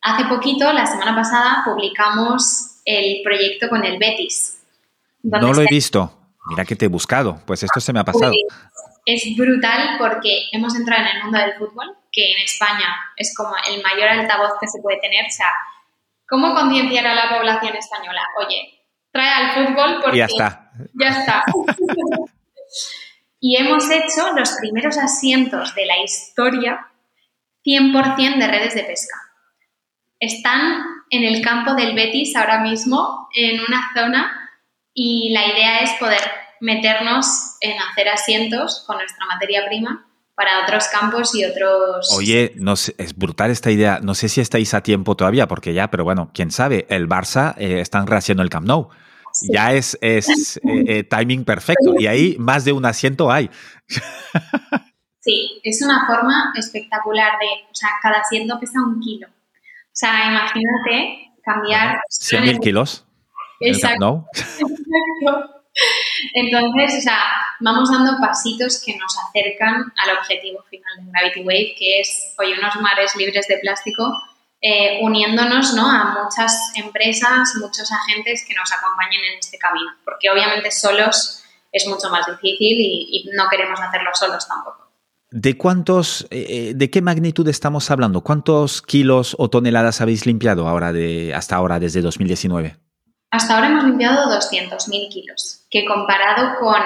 Hace 0.00 0.24
poquito, 0.26 0.72
la 0.72 0.86
semana 0.86 1.14
pasada, 1.14 1.62
publicamos 1.64 2.80
el 2.84 3.20
proyecto 3.22 3.68
con 3.68 3.84
el 3.84 3.98
Betis. 3.98 4.62
No 5.22 5.52
lo 5.52 5.62
he 5.62 5.66
visto. 5.68 6.14
Mira 6.48 6.64
que 6.64 6.76
te 6.76 6.84
he 6.84 6.88
buscado. 6.88 7.42
Pues 7.44 7.62
esto 7.62 7.80
se 7.80 7.92
me 7.92 8.00
ha 8.00 8.04
pasado. 8.04 8.32
Es 9.04 9.36
brutal 9.36 9.96
porque 9.98 10.44
hemos 10.52 10.76
entrado 10.76 11.02
en 11.02 11.16
el 11.16 11.22
mundo 11.24 11.38
del 11.38 11.54
fútbol, 11.54 11.96
que 12.12 12.32
en 12.32 12.42
España 12.42 12.94
es 13.16 13.34
como 13.36 13.54
el 13.70 13.82
mayor 13.82 14.08
altavoz 14.08 14.52
que 14.60 14.68
se 14.68 14.80
puede 14.80 15.00
tener. 15.00 15.26
O 15.26 15.30
sea, 15.30 15.52
¿cómo 16.28 16.54
concienciar 16.54 17.06
a 17.06 17.14
la 17.14 17.36
población 17.36 17.74
española? 17.76 18.22
Oye, 18.38 18.84
trae 19.10 19.28
al 19.30 19.52
fútbol 19.52 20.00
porque... 20.00 20.18
Ya 20.18 20.26
está. 20.26 20.70
Ya 20.94 21.08
está. 21.08 21.44
y 23.40 23.56
hemos 23.56 23.90
hecho 23.90 24.32
los 24.36 24.52
primeros 24.60 24.98
asientos 24.98 25.74
de 25.74 25.86
la 25.86 26.02
historia 26.02 26.88
100% 27.64 28.38
de 28.38 28.46
redes 28.48 28.74
de 28.74 28.84
pesca 28.84 29.16
están 30.20 30.82
en 31.10 31.24
el 31.24 31.42
campo 31.42 31.74
del 31.74 31.94
Betis 31.94 32.34
ahora 32.36 32.60
mismo, 32.60 33.28
en 33.34 33.60
una 33.60 33.90
zona, 33.94 34.50
y 34.92 35.30
la 35.32 35.46
idea 35.46 35.80
es 35.80 35.92
poder 36.00 36.20
meternos 36.60 37.56
en 37.60 37.78
hacer 37.78 38.08
asientos 38.08 38.84
con 38.86 38.96
nuestra 38.96 39.26
materia 39.26 39.64
prima 39.66 40.06
para 40.34 40.62
otros 40.62 40.88
campos 40.88 41.34
y 41.34 41.44
otros... 41.44 42.10
Oye, 42.16 42.52
no 42.56 42.74
es 42.74 43.16
brutal 43.16 43.50
esta 43.50 43.70
idea. 43.70 43.98
No 44.02 44.14
sé 44.14 44.28
si 44.28 44.40
estáis 44.40 44.74
a 44.74 44.82
tiempo 44.82 45.16
todavía, 45.16 45.48
porque 45.48 45.74
ya, 45.74 45.90
pero 45.90 46.04
bueno, 46.04 46.30
quién 46.32 46.50
sabe, 46.50 46.86
el 46.90 47.08
Barça 47.08 47.54
eh, 47.58 47.80
están 47.80 48.06
rehaciendo 48.06 48.42
el 48.42 48.50
Camp 48.50 48.66
Nou. 48.66 48.88
Ya 49.50 49.72
es, 49.72 49.96
es 50.00 50.56
eh, 50.58 50.84
eh, 50.86 51.04
timing 51.04 51.44
perfecto 51.44 51.94
y 51.98 52.06
ahí 52.06 52.36
más 52.38 52.64
de 52.64 52.72
un 52.72 52.84
asiento 52.84 53.30
hay. 53.30 53.50
Sí, 55.20 55.60
es 55.62 55.82
una 55.82 56.06
forma 56.06 56.54
espectacular 56.56 57.32
de, 57.38 57.46
o 57.70 57.74
sea, 57.74 57.90
cada 58.00 58.20
asiento 58.20 58.58
pesa 58.58 58.80
un 58.80 58.98
kilo. 58.98 59.28
O 59.28 59.92
sea, 59.92 60.30
imagínate 60.30 61.32
cambiar... 61.42 62.00
100.000 62.08 62.60
kilos. 62.60 63.04
Exacto. 63.60 64.24
Entonces, 66.32 66.98
o 66.98 67.00
sea, 67.02 67.18
vamos 67.60 67.90
dando 67.90 68.16
pasitos 68.20 68.82
que 68.82 68.96
nos 68.96 69.14
acercan 69.18 69.92
al 69.96 70.16
objetivo 70.18 70.64
final 70.70 71.04
de 71.04 71.10
Gravity 71.10 71.40
Wave, 71.40 71.74
que 71.78 72.00
es 72.00 72.34
hoy 72.38 72.52
unos 72.52 72.76
mares 72.76 73.14
libres 73.16 73.46
de 73.48 73.58
plástico, 73.58 74.10
eh, 74.60 74.98
uniéndonos 75.02 75.74
¿no? 75.74 75.88
a 75.90 76.22
muchas 76.22 76.72
empresas, 76.76 77.54
muchos 77.60 77.90
agentes 77.92 78.44
que 78.46 78.54
nos 78.54 78.72
acompañen 78.72 79.20
en 79.32 79.38
este 79.38 79.58
camino, 79.58 79.90
porque 80.04 80.30
obviamente 80.30 80.70
solos 80.70 81.42
es 81.70 81.86
mucho 81.86 82.10
más 82.10 82.26
difícil 82.26 82.78
y 82.80 83.30
no 83.36 83.48
queremos 83.48 83.80
hacerlo 83.80 84.10
solos 84.14 84.48
tampoco. 84.48 84.88
¿De 85.30 85.58
cuántos, 85.58 86.26
eh, 86.30 86.46
eh, 86.48 86.72
de 86.74 86.90
qué 86.90 87.02
magnitud 87.02 87.46
estamos 87.48 87.90
hablando? 87.90 88.22
¿Cuántos 88.22 88.80
kilos 88.80 89.36
o 89.38 89.50
toneladas 89.50 90.00
habéis 90.00 90.24
limpiado 90.24 90.66
ahora 90.66 90.90
de, 90.90 91.34
hasta 91.34 91.56
ahora, 91.56 91.78
desde 91.78 92.00
2019? 92.00 92.78
Hasta 93.30 93.54
ahora 93.54 93.68
hemos 93.68 93.84
limpiado 93.84 94.34
200.000 94.34 95.10
kilos, 95.10 95.66
que 95.70 95.84
comparado 95.84 96.58
con 96.58 96.80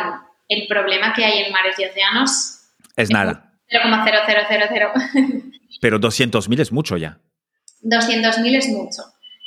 el 0.48 0.66
problema 0.66 1.12
que 1.14 1.24
hay 1.24 1.44
en 1.44 1.52
mares 1.52 1.78
y 1.78 1.84
océanos... 1.84 2.58
Es 2.96 3.10
nada. 3.10 3.52
0,0000. 3.70 5.60
Pero 5.80 6.00
200.000 6.00 6.60
es 6.60 6.72
mucho 6.72 6.96
ya. 6.96 7.20
200.000 7.82 8.56
es 8.56 8.68
mucho. 8.68 9.02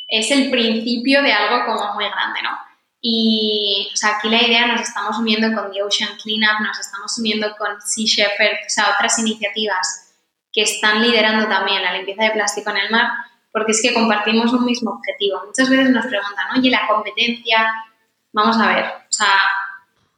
Es 0.08 0.30
el 0.32 0.52
principio 0.52 1.22
de 1.22 1.34
algo 1.34 1.66
como 1.66 1.94
muy 1.96 2.06
grande, 2.06 2.42
¿no? 2.44 2.52
Y 3.02 3.90
o 3.94 3.96
sea, 3.96 4.18
aquí 4.18 4.30
la 4.30 4.42
idea 4.42 4.66
nos 4.66 4.82
estamos 4.82 5.18
uniendo 5.20 5.54
con 5.54 5.72
The 5.72 5.84
Ocean 5.84 6.18
Cleanup, 6.24 6.62
nos 6.62 6.80
estamos 6.80 7.18
uniendo 7.20 7.56
con 7.58 7.80
Sea 7.82 8.06
Shepherd, 8.06 8.58
o 8.66 8.70
sea, 8.70 8.96
otras 8.96 9.20
iniciativas 9.20 10.16
que 10.52 10.62
están 10.62 11.02
liderando 11.02 11.48
también 11.48 11.84
la 11.84 11.94
limpieza 11.94 12.24
de 12.24 12.32
plástico 12.32 12.72
en 12.72 12.78
el 12.78 12.90
mar, 12.90 13.10
porque 13.52 13.74
es 13.74 13.82
que 13.82 13.94
compartimos 13.94 14.52
un 14.54 14.66
mismo 14.66 14.92
objetivo. 14.92 15.44
Muchas 15.46 15.70
veces 15.70 15.90
nos 15.90 16.06
preguntan, 16.06 16.58
oye, 16.58 16.70
la 16.70 16.88
competencia, 16.88 17.74
vamos 18.34 18.58
a 18.58 18.74
ver, 18.74 18.86
o 18.86 19.12
sea, 19.12 19.34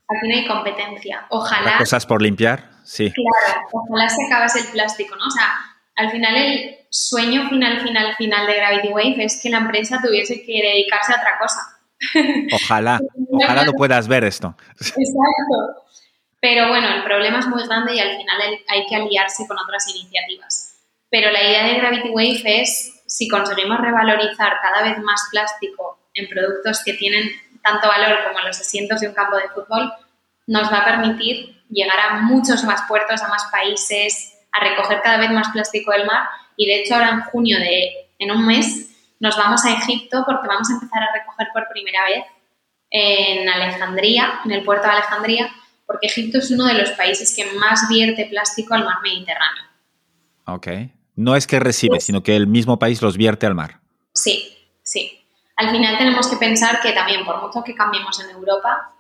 aquí 0.08 0.28
no 0.30 0.36
hay 0.36 0.48
competencia. 0.48 1.26
Ojalá... 1.30 1.78
cosas 1.80 2.06
por 2.06 2.22
limpiar, 2.22 2.70
sí. 2.84 3.12
Claro, 3.12 3.68
ojalá 3.74 4.08
se 4.08 4.26
acabase 4.26 4.60
el 4.60 4.68
plástico, 4.68 5.16
¿no? 5.16 5.26
O 5.26 5.32
sea, 5.32 5.77
al 5.98 6.12
final 6.12 6.36
el 6.36 6.78
sueño 6.90 7.50
final, 7.50 7.82
final, 7.82 8.16
final 8.16 8.48
de 8.48 8.56
Gravity 8.56 8.88
Wave 8.90 9.26
es 9.26 9.42
que 9.42 9.50
la 9.50 9.58
empresa 9.58 10.00
tuviese 10.02 10.46
que 10.46 10.62
dedicarse 10.62 11.12
a 11.12 11.18
otra 11.18 11.38
cosa. 11.40 11.60
Ojalá, 12.54 13.00
ojalá 13.32 13.64
lo 13.64 13.74
puedas 13.74 14.08
ver 14.08 14.24
esto. 14.24 14.56
Exacto. 14.80 15.84
Pero 16.40 16.68
bueno, 16.68 16.88
el 16.94 17.04
problema 17.04 17.40
es 17.40 17.48
muy 17.48 17.66
grande 17.66 17.96
y 17.96 18.00
al 18.00 18.16
final 18.18 18.38
hay 18.68 18.86
que 18.86 18.96
aliarse 18.96 19.48
con 19.48 19.58
otras 19.58 19.88
iniciativas. 19.90 20.76
Pero 21.10 21.32
la 21.32 21.42
idea 21.42 21.66
de 21.66 21.80
Gravity 21.80 22.10
Wave 22.10 22.62
es, 22.62 23.02
si 23.08 23.28
conseguimos 23.28 23.80
revalorizar 23.80 24.54
cada 24.62 24.84
vez 24.84 25.00
más 25.00 25.28
plástico 25.32 25.98
en 26.14 26.30
productos 26.30 26.84
que 26.86 26.94
tienen 26.94 27.32
tanto 27.64 27.88
valor 27.88 28.20
como 28.28 28.46
los 28.46 28.60
asientos 28.60 29.02
de 29.02 29.08
un 29.08 29.16
campo 29.16 29.38
de 29.38 29.50
fútbol, 29.50 29.92
nos 30.46 30.72
va 30.72 30.82
a 30.82 30.86
permitir 30.86 31.64
llegar 31.70 32.00
a 32.00 32.22
muchos 32.22 32.64
más 32.64 32.84
puertos, 32.88 33.24
a 33.24 33.28
más 33.28 33.46
países, 33.52 34.37
a 34.52 34.60
recoger 34.64 35.02
cada 35.02 35.18
vez 35.18 35.32
más 35.32 35.50
plástico 35.50 35.92
del 35.92 36.06
mar. 36.06 36.28
Y 36.56 36.66
de 36.66 36.80
hecho 36.80 36.96
ahora 36.96 37.10
en 37.10 37.22
junio 37.22 37.60
de, 37.60 38.10
en 38.20 38.32
un 38.32 38.46
mes, 38.46 38.90
nos 39.20 39.38
vamos 39.38 39.66
a 39.66 39.74
Egipto 39.74 40.24
porque 40.26 40.48
vamos 40.48 40.70
a 40.70 40.74
empezar 40.74 41.04
a 41.04 41.14
recoger 41.14 41.48
por 41.54 41.68
primera 41.70 42.04
vez 42.06 42.26
en 42.90 43.50
Alejandría, 43.50 44.40
en 44.46 44.52
el 44.52 44.64
puerto 44.64 44.88
de 44.88 44.94
Alejandría, 44.94 45.50
porque 45.86 46.08
Egipto 46.08 46.38
es 46.38 46.52
uno 46.52 46.66
de 46.66 46.76
los 46.76 46.92
países 46.92 47.36
que 47.36 47.46
más 47.60 47.88
vierte 47.90 48.26
plástico 48.26 48.74
al 48.74 48.86
mar 48.86 48.98
Mediterráneo. 49.04 49.64
Ok. 50.46 50.68
No 51.16 51.36
es 51.36 51.48
que 51.48 51.60
recibe, 51.60 52.00
sino 52.00 52.22
que 52.22 52.36
el 52.36 52.48
mismo 52.48 52.78
país 52.78 53.02
los 53.02 53.18
vierte 53.18 53.46
al 53.46 53.56
mar. 53.56 53.80
Sí, 54.14 54.56
sí. 54.84 55.20
Al 55.56 55.72
final 55.72 55.98
tenemos 55.98 56.28
que 56.28 56.38
pensar 56.38 56.80
que 56.82 56.92
también, 56.92 57.26
por 57.26 57.42
mucho 57.42 57.64
que 57.64 57.74
cambiemos 57.74 58.20
en 58.24 58.30
Europa, 58.30 58.94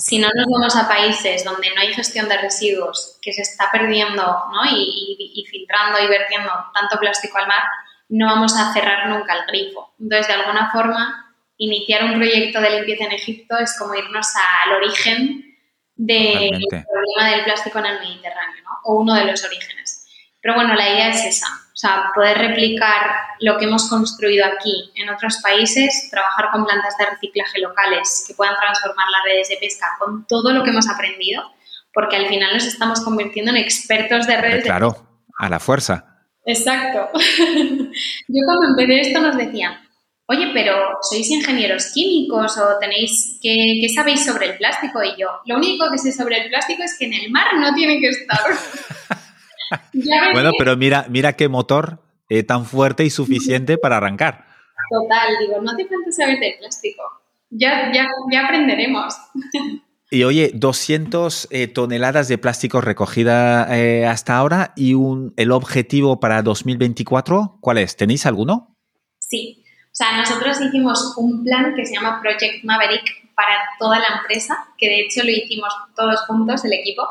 si 0.00 0.18
no 0.18 0.28
nos 0.34 0.46
vamos 0.46 0.76
a 0.76 0.88
países 0.88 1.44
donde 1.44 1.74
no 1.74 1.80
hay 1.80 1.92
gestión 1.92 2.28
de 2.28 2.38
residuos, 2.38 3.18
que 3.22 3.32
se 3.32 3.42
está 3.42 3.70
perdiendo 3.70 4.22
¿no? 4.22 4.64
y, 4.70 5.32
y, 5.34 5.44
filtrando 5.46 5.98
y 6.00 6.06
vertiendo 6.08 6.50
tanto 6.72 6.98
plástico 6.98 7.38
al 7.38 7.46
mar, 7.46 7.62
no 8.08 8.26
vamos 8.26 8.56
a 8.56 8.72
cerrar 8.72 9.08
nunca 9.08 9.34
el 9.34 9.46
grifo. 9.46 9.94
Entonces, 10.00 10.28
de 10.28 10.34
alguna 10.34 10.70
forma, 10.70 11.34
iniciar 11.58 12.04
un 12.04 12.14
proyecto 12.14 12.60
de 12.60 12.70
limpieza 12.70 13.04
en 13.04 13.12
Egipto 13.12 13.56
es 13.58 13.78
como 13.78 13.94
irnos 13.94 14.26
al 14.36 14.72
origen 14.72 15.56
del 15.96 16.50
problema 16.50 17.30
del 17.30 17.44
plástico 17.44 17.78
en 17.78 17.86
el 17.86 18.00
Mediterráneo, 18.00 18.64
¿no? 18.64 18.70
o 18.84 19.00
uno 19.00 19.14
de 19.14 19.24
los 19.24 19.44
orígenes. 19.44 19.83
Pero 20.44 20.56
bueno, 20.56 20.74
la 20.74 20.86
idea 20.86 21.08
es 21.08 21.24
esa, 21.24 21.46
o 21.46 21.76
sea, 21.76 22.10
poder 22.14 22.36
replicar 22.36 23.16
lo 23.40 23.56
que 23.56 23.64
hemos 23.64 23.88
construido 23.88 24.44
aquí 24.44 24.92
en 24.94 25.08
otros 25.08 25.38
países, 25.42 26.10
trabajar 26.10 26.50
con 26.52 26.66
plantas 26.66 26.98
de 26.98 27.06
reciclaje 27.06 27.60
locales 27.60 28.26
que 28.28 28.34
puedan 28.34 28.54
transformar 28.54 29.06
las 29.10 29.24
redes 29.24 29.48
de 29.48 29.56
pesca 29.56 29.86
con 29.98 30.26
todo 30.26 30.52
lo 30.52 30.62
que 30.62 30.68
hemos 30.68 30.86
aprendido, 30.86 31.42
porque 31.94 32.16
al 32.16 32.26
final 32.26 32.52
nos 32.52 32.66
estamos 32.66 33.00
convirtiendo 33.00 33.52
en 33.52 33.56
expertos 33.56 34.26
de 34.26 34.36
redes. 34.36 34.64
Claro, 34.64 35.24
a 35.38 35.48
la 35.48 35.58
fuerza. 35.58 36.26
Exacto. 36.44 37.08
Yo 37.18 38.40
cuando 38.44 38.68
empecé 38.68 39.00
esto 39.00 39.20
nos 39.22 39.38
decían, 39.38 39.80
oye, 40.26 40.50
pero 40.52 40.76
¿sois 41.00 41.30
ingenieros 41.30 41.90
químicos 41.94 42.58
o 42.58 42.78
tenéis, 42.78 43.38
¿qué, 43.42 43.78
¿qué, 43.80 43.88
sabéis 43.88 44.26
sobre 44.26 44.50
el 44.50 44.58
plástico? 44.58 45.02
Y 45.02 45.18
yo, 45.18 45.28
lo 45.46 45.56
único 45.56 45.90
que 45.90 45.98
sé 45.98 46.12
sobre 46.12 46.42
el 46.42 46.48
plástico 46.48 46.82
es 46.82 46.96
que 46.98 47.06
en 47.06 47.14
el 47.14 47.30
mar 47.30 47.54
no 47.56 47.74
tiene 47.74 47.98
que 47.98 48.08
estar. 48.08 48.40
bueno, 50.32 50.52
pero 50.58 50.76
mira, 50.76 51.06
mira 51.08 51.34
qué 51.34 51.48
motor 51.48 52.00
eh, 52.28 52.42
tan 52.42 52.64
fuerte 52.64 53.04
y 53.04 53.10
suficiente 53.10 53.78
para 53.82 53.96
arrancar. 53.98 54.46
Total, 54.90 55.28
digo, 55.40 55.60
no 55.62 55.70
hace 55.70 55.86
falta 55.86 56.12
saber 56.12 56.40
del 56.40 56.54
plástico. 56.58 57.02
Ya, 57.50 57.92
ya, 57.92 58.06
ya 58.32 58.44
aprenderemos. 58.44 59.14
Y 60.10 60.24
oye, 60.24 60.50
200 60.54 61.48
eh, 61.50 61.66
toneladas 61.68 62.28
de 62.28 62.38
plástico 62.38 62.80
recogida 62.80 63.66
eh, 63.76 64.06
hasta 64.06 64.36
ahora 64.36 64.72
y 64.76 64.94
un, 64.94 65.32
el 65.36 65.50
objetivo 65.52 66.20
para 66.20 66.42
2024, 66.42 67.58
¿cuál 67.60 67.78
es? 67.78 67.96
¿Tenéis 67.96 68.26
alguno? 68.26 68.76
Sí, 69.18 69.64
o 69.94 69.96
sea, 69.96 70.16
nosotros 70.16 70.60
hicimos 70.60 71.14
un 71.16 71.44
plan 71.44 71.74
que 71.74 71.86
se 71.86 71.94
llama 71.94 72.20
Project 72.20 72.64
Maverick 72.64 73.32
para 73.36 73.60
toda 73.78 73.98
la 73.98 74.18
empresa, 74.18 74.56
que 74.76 74.88
de 74.88 75.00
hecho 75.02 75.22
lo 75.22 75.30
hicimos 75.30 75.72
todos 75.94 76.20
juntos, 76.26 76.64
el 76.64 76.72
equipo, 76.72 77.06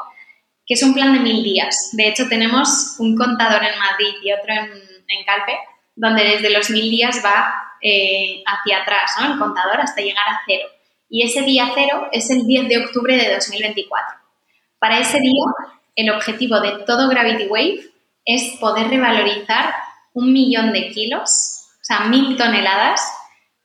que 0.66 0.76
es 0.76 0.84
un 0.84 0.93
plan 0.93 1.14
de 1.14 1.20
mil 1.20 1.43
días. 1.43 1.89
De 1.93 2.07
hecho, 2.07 2.28
tenemos 2.28 2.95
un 2.99 3.16
contador 3.16 3.64
en 3.64 3.78
Madrid 3.78 4.14
y 4.24 4.32
otro 4.32 4.53
en, 4.53 4.72
en 5.07 5.26
Calpe, 5.26 5.57
donde 5.95 6.24
desde 6.24 6.49
los 6.49 6.70
mil 6.70 6.89
días 6.89 7.22
va 7.24 7.53
eh, 7.82 8.43
hacia 8.45 8.82
atrás, 8.82 9.11
¿no? 9.20 9.34
El 9.34 9.39
contador 9.39 9.82
hasta 9.82 10.01
llegar 10.01 10.28
a 10.28 10.41
cero. 10.45 10.68
Y 11.09 11.24
ese 11.24 11.41
día 11.41 11.72
cero 11.76 12.07
es 12.11 12.30
el 12.32 12.45
10 12.45 12.70
de 12.70 12.78
octubre 12.86 13.16
de 13.16 13.34
2024. 13.36 14.18
Para 14.80 14.99
ese 14.99 15.20
día, 15.20 15.43
el 15.95 16.09
objetivo 16.09 16.59
de 16.59 16.84
todo 16.86 17.09
Gravity 17.09 17.47
Wave 17.47 17.80
es 18.26 18.57
poder 18.59 18.88
revalorizar 18.89 19.74
un 20.14 20.32
millón 20.34 20.72
de 20.72 20.89
kilos 20.89 21.64
o 21.84 21.86
sea, 21.86 21.99
mil 22.05 22.38
toneladas 22.38 23.01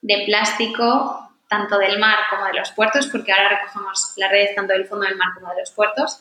de 0.01 0.24
plástico, 0.26 1.30
tanto 1.49 1.78
del 1.78 2.01
mar 2.01 2.18
como 2.30 2.46
de 2.46 2.55
los 2.55 2.72
puertos, 2.72 3.07
porque 3.07 3.32
ahora 3.32 3.61
recogemos 3.61 4.12
las 4.16 4.30
redes 4.30 4.57
tanto 4.57 4.72
del 4.72 4.86
fondo 4.86 5.07
del 5.07 5.16
mar 5.16 5.28
como 5.34 5.55
de 5.55 5.61
los 5.61 5.70
puertos, 5.70 6.20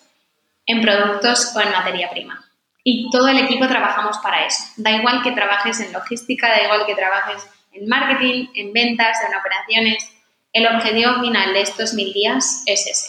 en 0.67 0.81
productos 0.81 1.53
o 1.55 1.61
en 1.61 1.71
materia 1.71 2.09
prima. 2.11 2.43
Y 2.83 3.09
todo 3.11 3.27
el 3.27 3.39
equipo 3.39 3.67
trabajamos 3.67 4.17
para 4.19 4.45
eso. 4.45 4.63
Da 4.77 4.91
igual 4.91 5.23
que 5.23 5.31
trabajes 5.31 5.79
en 5.79 5.91
logística, 5.91 6.47
da 6.49 6.63
igual 6.63 6.85
que 6.85 6.95
trabajes 6.95 7.49
en 7.73 7.87
marketing, 7.87 8.47
en 8.53 8.71
ventas, 8.71 9.17
en 9.27 9.35
operaciones. 9.35 10.11
El 10.53 10.67
objetivo 10.67 11.19
final 11.19 11.53
de 11.53 11.61
estos 11.61 11.93
mil 11.93 12.13
días 12.13 12.63
es 12.65 12.87
ese. 12.87 13.07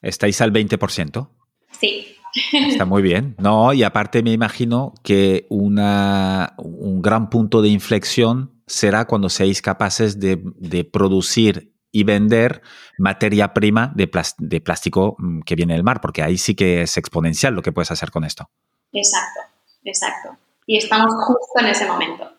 ¿Estáis 0.00 0.40
al 0.40 0.52
20%? 0.52 1.28
Sí. 1.78 2.16
Está 2.52 2.84
muy 2.84 3.02
bien. 3.02 3.36
No, 3.38 3.72
y 3.72 3.82
aparte 3.82 4.22
me 4.22 4.32
imagino 4.32 4.94
que 5.02 5.46
una, 5.50 6.54
un 6.56 7.02
gran 7.02 7.30
punto 7.30 7.62
de 7.62 7.68
inflexión 7.68 8.62
será 8.66 9.06
cuando 9.06 9.28
seáis 9.28 9.60
capaces 9.60 10.18
de, 10.18 10.84
producir 10.84 11.71
y 11.92 12.04
vender 12.04 12.62
materia 12.98 13.52
prima 13.52 13.92
de, 13.94 14.10
de, 14.38 14.60
plástico 14.60 15.14
mm, 15.18 15.42
que 15.42 15.54
viene 15.54 15.74
del 15.74 15.84
mar, 15.84 16.00
porque 16.00 16.22
ahí 16.22 16.38
sí 16.38 16.54
que 16.54 16.82
es 16.82 16.96
exponencial 16.96 17.54
lo 17.54 17.62
que 17.62 17.70
puedes 17.70 17.90
hacer 17.90 18.10
con 18.10 18.24
esto. 18.24 18.48
Exacto, 18.92 19.40
exacto. 19.84 20.36
Y 20.66 20.78
estamos 20.78 21.12
justo 21.14 21.60
en 21.60 21.66
ese 21.66 21.86
momento. 21.86 22.32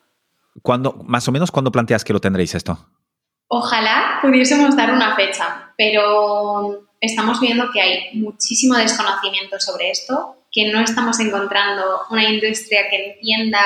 ¿Cuándo, 0.62 0.92
más 1.04 1.26
o 1.28 1.32
menos, 1.32 1.50
¿cuándo 1.50 1.72
planteas 1.72 2.04
que 2.04 2.12
lo 2.12 2.20
tendréis 2.20 2.54
esto? 2.54 2.78
Ojalá 3.48 4.18
pudiésemos 4.22 4.76
dar 4.76 4.90
una 4.92 5.14
fecha, 5.14 5.72
pero 5.76 6.88
estamos 7.00 7.40
viendo 7.40 7.70
que 7.72 7.80
hay 7.80 8.14
muchísimo 8.14 8.74
desconocimiento 8.76 9.60
sobre 9.60 9.90
esto, 9.90 10.36
que 10.50 10.72
no 10.72 10.80
estamos 10.80 11.20
encontrando 11.20 12.00
una 12.10 12.24
industria 12.24 12.88
que 12.88 13.12
entienda 13.12 13.60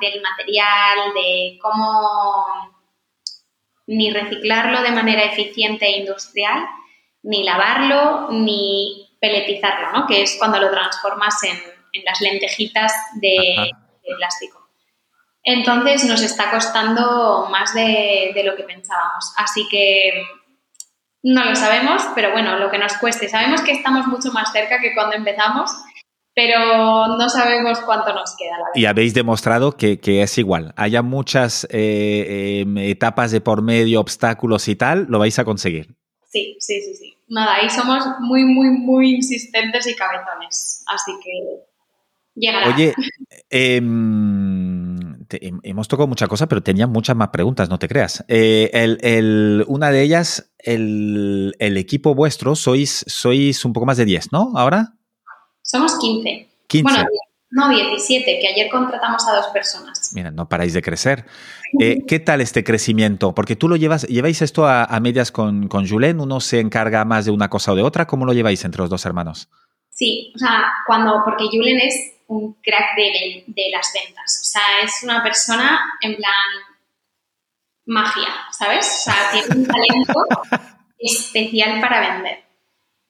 del 0.00 0.22
material, 0.22 1.12
de 1.14 1.58
cómo 1.60 2.75
ni 3.86 4.10
reciclarlo 4.10 4.82
de 4.82 4.90
manera 4.90 5.22
eficiente 5.22 5.86
e 5.86 6.00
industrial, 6.00 6.66
ni 7.22 7.44
lavarlo, 7.44 8.28
ni 8.30 9.08
peletizarlo, 9.20 9.92
¿no? 9.92 10.06
que 10.06 10.22
es 10.22 10.36
cuando 10.38 10.60
lo 10.60 10.70
transformas 10.70 11.42
en, 11.44 11.76
las 12.04 12.20
lentejitas 12.20 12.92
de, 13.14 13.70
plástico. 14.18 14.68
Entonces 15.42 16.04
nos 16.04 16.20
está 16.22 16.50
costando 16.50 17.48
más 17.50 17.74
de, 17.74 18.32
de 18.34 18.44
lo 18.44 18.54
que 18.54 18.64
pensábamos. 18.64 19.32
Así 19.38 19.66
que 19.70 20.22
no 21.22 21.44
lo 21.44 21.56
sabemos, 21.56 22.02
pero 22.14 22.32
bueno, 22.32 22.58
lo 22.58 22.70
que 22.70 22.78
nos 22.78 22.96
cueste. 22.98 23.28
Sabemos 23.28 23.62
que 23.62 23.72
estamos 23.72 24.06
mucho 24.06 24.30
más 24.30 24.52
cerca 24.52 24.78
que 24.78 24.94
cuando 24.94 25.16
empezamos, 25.16 25.70
pero 26.36 27.16
no 27.16 27.28
sabemos 27.30 27.80
cuánto 27.80 28.12
nos 28.12 28.36
queda. 28.36 28.58
y 28.74 28.84
habéis 28.84 29.14
demostrado 29.14 29.72
que, 29.72 29.98
es 30.04 30.36
igual. 30.36 30.74
Haya 30.76 31.00
muchas 31.00 31.66
eh, 31.70 32.60
em, 32.60 32.76
etapas 32.76 33.30
de 33.30 33.40
por 33.40 33.62
medio, 33.62 34.00
obstáculos 34.00 34.68
y 34.68 34.76
tal, 34.76 35.06
lo 35.08 35.18
vais 35.18 35.38
a 35.38 35.46
conseguir. 35.46 35.96
Sí, 36.30 36.58
sí, 36.60 36.82
sí, 36.82 36.94
sí. 36.94 37.16
Nada, 37.28 37.54
ahí 37.54 37.70
somos 37.70 38.04
muy, 38.20 38.44
muy, 38.44 38.68
muy 38.68 39.14
insistentes 39.14 39.86
y 39.86 39.94
cabezones. 39.94 40.84
Así 40.86 41.12
que 41.24 41.64
llegará. 42.34 42.68
Oye, 42.68 42.92
eh, 43.50 43.80
hemos 45.62 45.88
tocado 45.88 46.06
muchas 46.06 46.28
cosas, 46.28 46.48
pero 46.48 46.62
tenía 46.62 46.86
muchas 46.86 47.16
más 47.16 47.28
preguntas, 47.28 47.70
no 47.70 47.78
te 47.78 47.88
creas. 47.88 48.22
Eh, 48.28 49.64
una 49.68 49.90
de 49.90 50.02
ellas, 50.02 50.52
el, 50.58 51.54
equipo 51.58 52.14
vuestro, 52.14 52.56
sois, 52.56 53.06
sois 53.08 53.64
un 53.64 53.72
poco 53.72 53.86
más 53.86 53.96
de 53.96 54.04
10, 54.04 54.32
¿no? 54.32 54.52
¿Ahora? 54.54 54.95
Somos 55.66 55.98
15. 55.98 56.48
15. 56.68 56.82
Bueno, 56.82 57.08
no, 57.50 57.68
17, 57.68 58.38
que 58.40 58.48
ayer 58.48 58.70
contratamos 58.70 59.26
a 59.26 59.34
dos 59.34 59.46
personas. 59.48 60.12
Mira, 60.14 60.30
no 60.30 60.48
paráis 60.48 60.72
de 60.74 60.82
crecer. 60.82 61.26
Eh, 61.80 61.98
¿Qué 62.06 62.20
tal 62.20 62.40
este 62.40 62.62
crecimiento? 62.62 63.34
Porque 63.34 63.56
tú 63.56 63.68
lo 63.68 63.76
llevas, 63.76 64.02
lleváis 64.04 64.42
esto 64.42 64.66
a, 64.66 64.86
medias 65.00 65.32
con, 65.32 65.68
con 65.68 65.88
Julen, 65.88 66.20
uno 66.20 66.40
se 66.40 66.60
encarga 66.60 67.04
más 67.04 67.24
de 67.24 67.32
una 67.32 67.50
cosa 67.50 67.72
o 67.72 67.74
de 67.74 67.82
otra, 67.82 68.06
¿cómo 68.06 68.24
lo 68.24 68.32
lleváis 68.32 68.64
entre 68.64 68.80
los 68.80 68.90
dos 68.90 69.04
hermanos? 69.06 69.48
Sí, 69.90 70.32
o 70.36 70.38
sea, 70.38 70.72
cuando, 70.86 71.22
porque 71.24 71.46
Julen 71.50 71.80
es 71.80 72.14
un 72.28 72.54
crack 72.62 72.96
de, 72.96 73.44
de 73.46 73.70
las 73.72 73.92
ventas. 73.92 74.40
O 74.42 74.44
sea, 74.44 74.62
es 74.84 75.02
una 75.02 75.22
persona 75.22 75.80
en 76.00 76.16
plan 76.16 76.32
magia, 77.86 78.28
¿sabes? 78.52 78.86
O 78.86 79.10
sea, 79.10 79.14
tiene 79.32 79.62
un 79.62 79.66
talento 79.66 80.26
especial 80.98 81.80
para 81.80 82.12
vender. 82.12 82.44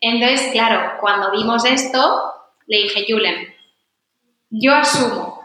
Entonces, 0.01 0.53
claro, 0.53 0.99
cuando 1.01 1.33
vimos 1.33 1.65
esto, 1.65 2.36
le 2.67 2.83
dije, 2.83 3.05
Julen, 3.09 3.55
yo 4.51 4.75
asumo 4.75 5.45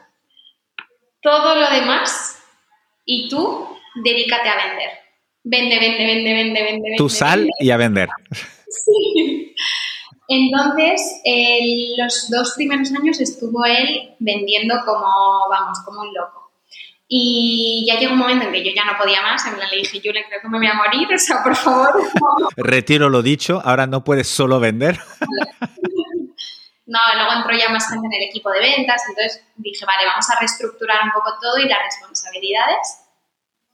todo 1.21 1.55
lo 1.55 1.69
demás 1.69 2.37
y 3.05 3.29
tú 3.29 3.67
dedícate 4.03 4.49
a 4.49 4.67
vender. 4.67 4.89
Vende, 5.43 5.79
vende, 5.79 6.05
vende, 6.05 6.33
vende, 6.33 6.63
vende. 6.63 6.89
Tú 6.97 7.09
sal 7.09 7.49
y 7.59 7.71
a 7.71 7.77
vender. 7.77 8.09
Sí. 8.67 9.55
Entonces, 10.27 11.01
los 11.97 12.29
dos 12.29 12.53
primeros 12.55 12.89
años 12.93 13.19
estuvo 13.19 13.65
él 13.65 14.15
vendiendo 14.19 14.75
como, 14.85 15.09
vamos, 15.49 15.79
como 15.83 16.01
un 16.01 16.13
loco. 16.13 16.51
Y 17.13 17.85
ya 17.85 17.99
llegó 17.99 18.13
un 18.13 18.19
momento 18.19 18.45
en 18.45 18.53
que 18.53 18.63
yo 18.63 18.71
ya 18.73 18.85
no 18.85 18.97
podía 18.97 19.21
más, 19.21 19.45
en 19.45 19.55
plan 19.55 19.69
le 19.69 19.79
dije, 19.79 19.99
le 20.01 20.23
creo 20.23 20.39
que 20.41 20.47
me 20.47 20.57
voy 20.57 20.67
a 20.67 20.73
morir, 20.75 21.13
o 21.13 21.17
sea, 21.17 21.43
por 21.43 21.53
favor. 21.57 22.01
Retiro 22.55 23.09
lo 23.09 23.21
dicho, 23.21 23.61
ahora 23.65 23.85
no 23.87 24.05
puedes 24.05 24.29
solo 24.29 24.61
vender. 24.61 24.97
No, 26.91 26.99
luego 27.15 27.31
entró 27.31 27.57
ya 27.57 27.69
más 27.69 27.87
gente 27.89 28.05
en 28.05 28.21
el 28.21 28.27
equipo 28.27 28.51
de 28.51 28.59
ventas, 28.59 29.01
entonces 29.07 29.41
dije, 29.55 29.85
vale, 29.85 30.05
vamos 30.05 30.29
a 30.29 30.37
reestructurar 30.37 31.05
un 31.05 31.11
poco 31.11 31.37
todo 31.41 31.57
y 31.57 31.69
las 31.69 31.79
responsabilidades. 31.83 32.99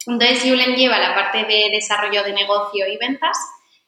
Entonces 0.05 0.43
Julen 0.43 0.75
lleva 0.75 0.99
la 0.99 1.15
parte 1.15 1.39
de 1.45 1.69
desarrollo 1.71 2.23
de 2.23 2.33
negocio 2.33 2.87
y 2.87 2.95
ventas 2.97 3.35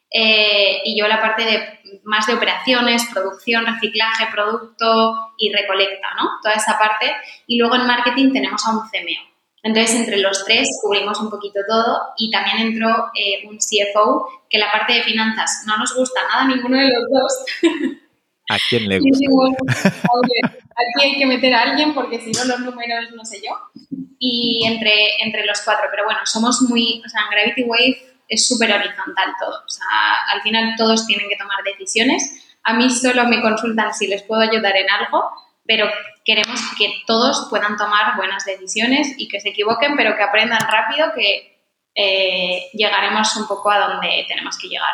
eh, 0.10 0.82
y 0.84 1.00
yo 1.00 1.08
la 1.08 1.22
parte 1.22 1.44
de 1.46 2.00
más 2.06 2.26
de 2.26 2.34
operaciones, 2.34 3.08
producción, 3.14 3.68
reciclaje, 3.68 4.26
producto 4.32 5.14
y 5.38 5.54
recolecta, 5.54 6.08
¿no? 6.18 6.28
Toda 6.42 6.56
esa 6.56 6.80
parte. 6.80 7.16
Y 7.46 7.60
luego 7.60 7.76
en 7.76 7.86
marketing 7.86 8.34
tenemos 8.34 8.66
a 8.66 8.72
un 8.72 8.90
CMO. 8.90 9.30
Entonces, 9.62 10.00
entre 10.00 10.18
los 10.18 10.44
tres 10.44 10.68
cubrimos 10.82 11.20
un 11.20 11.30
poquito 11.30 11.60
todo 11.70 12.14
y 12.18 12.32
también 12.32 12.58
entró 12.60 13.12
eh, 13.14 13.48
un 13.48 13.58
CFO 13.58 14.46
que 14.50 14.58
la 14.58 14.72
parte 14.72 14.94
de 14.94 15.04
finanzas 15.04 15.66
no 15.68 15.78
nos 15.78 15.94
gusta 15.96 16.22
nada 16.28 16.46
ninguno 16.46 16.78
de 16.78 16.90
los 16.90 17.04
dos. 17.12 18.00
¿A 18.50 18.58
quién 18.70 18.90
le 18.90 19.00
gusta? 19.00 19.90
aquí 19.90 21.04
hay 21.04 21.18
que 21.18 21.26
meter 21.26 21.54
a 21.54 21.62
alguien 21.64 21.94
porque 21.94 22.20
si 22.20 22.32
no 22.32 22.46
los 22.46 22.60
números 22.62 23.12
no 23.16 23.24
sé 23.24 23.42
yo. 23.46 23.54
Y 24.18 24.66
entre, 24.66 25.24
entre 25.24 25.46
los 25.46 25.62
cuatro, 25.62 25.86
pero 25.92 26.04
bueno, 26.04 26.20
somos 26.26 26.62
muy, 26.64 27.02
o 27.06 27.10
sea, 27.10 27.22
en 27.22 27.30
Gravity 27.30 27.64
Wave 27.64 28.10
es 28.28 28.48
súper 28.48 28.72
horizontal 28.72 29.34
todo. 29.40 29.64
O 29.66 29.70
sea, 29.70 29.86
al 30.34 30.42
final 30.42 30.76
todos 30.78 31.06
tienen 31.08 31.30
que 31.30 31.38
tomar 31.38 31.64
decisiones. 31.64 32.58
A 32.64 32.74
mí 32.74 32.90
solo 32.90 33.26
me 33.26 33.42
consultan 33.42 33.94
si 33.94 34.08
les 34.08 34.24
puedo 34.24 34.42
ayudar 34.42 34.76
en 34.76 34.90
algo, 34.90 35.24
pero 35.66 35.88
queremos 36.26 36.60
que 36.78 36.92
todos 37.08 37.48
puedan 37.50 37.78
tomar 37.78 38.18
buenas 38.18 38.46
decisiones 38.46 39.14
y 39.18 39.28
que 39.28 39.40
se 39.40 39.50
equivoquen, 39.50 39.96
pero 39.96 40.16
que 40.18 40.24
aprendan 40.24 40.62
rápido 40.70 41.12
que 41.16 41.49
eh, 42.02 42.70
llegaremos 42.74 43.36
un 43.36 43.46
poco 43.46 43.70
a 43.70 43.80
donde 43.80 44.24
tenemos 44.26 44.58
que 44.58 44.70
llegar. 44.70 44.90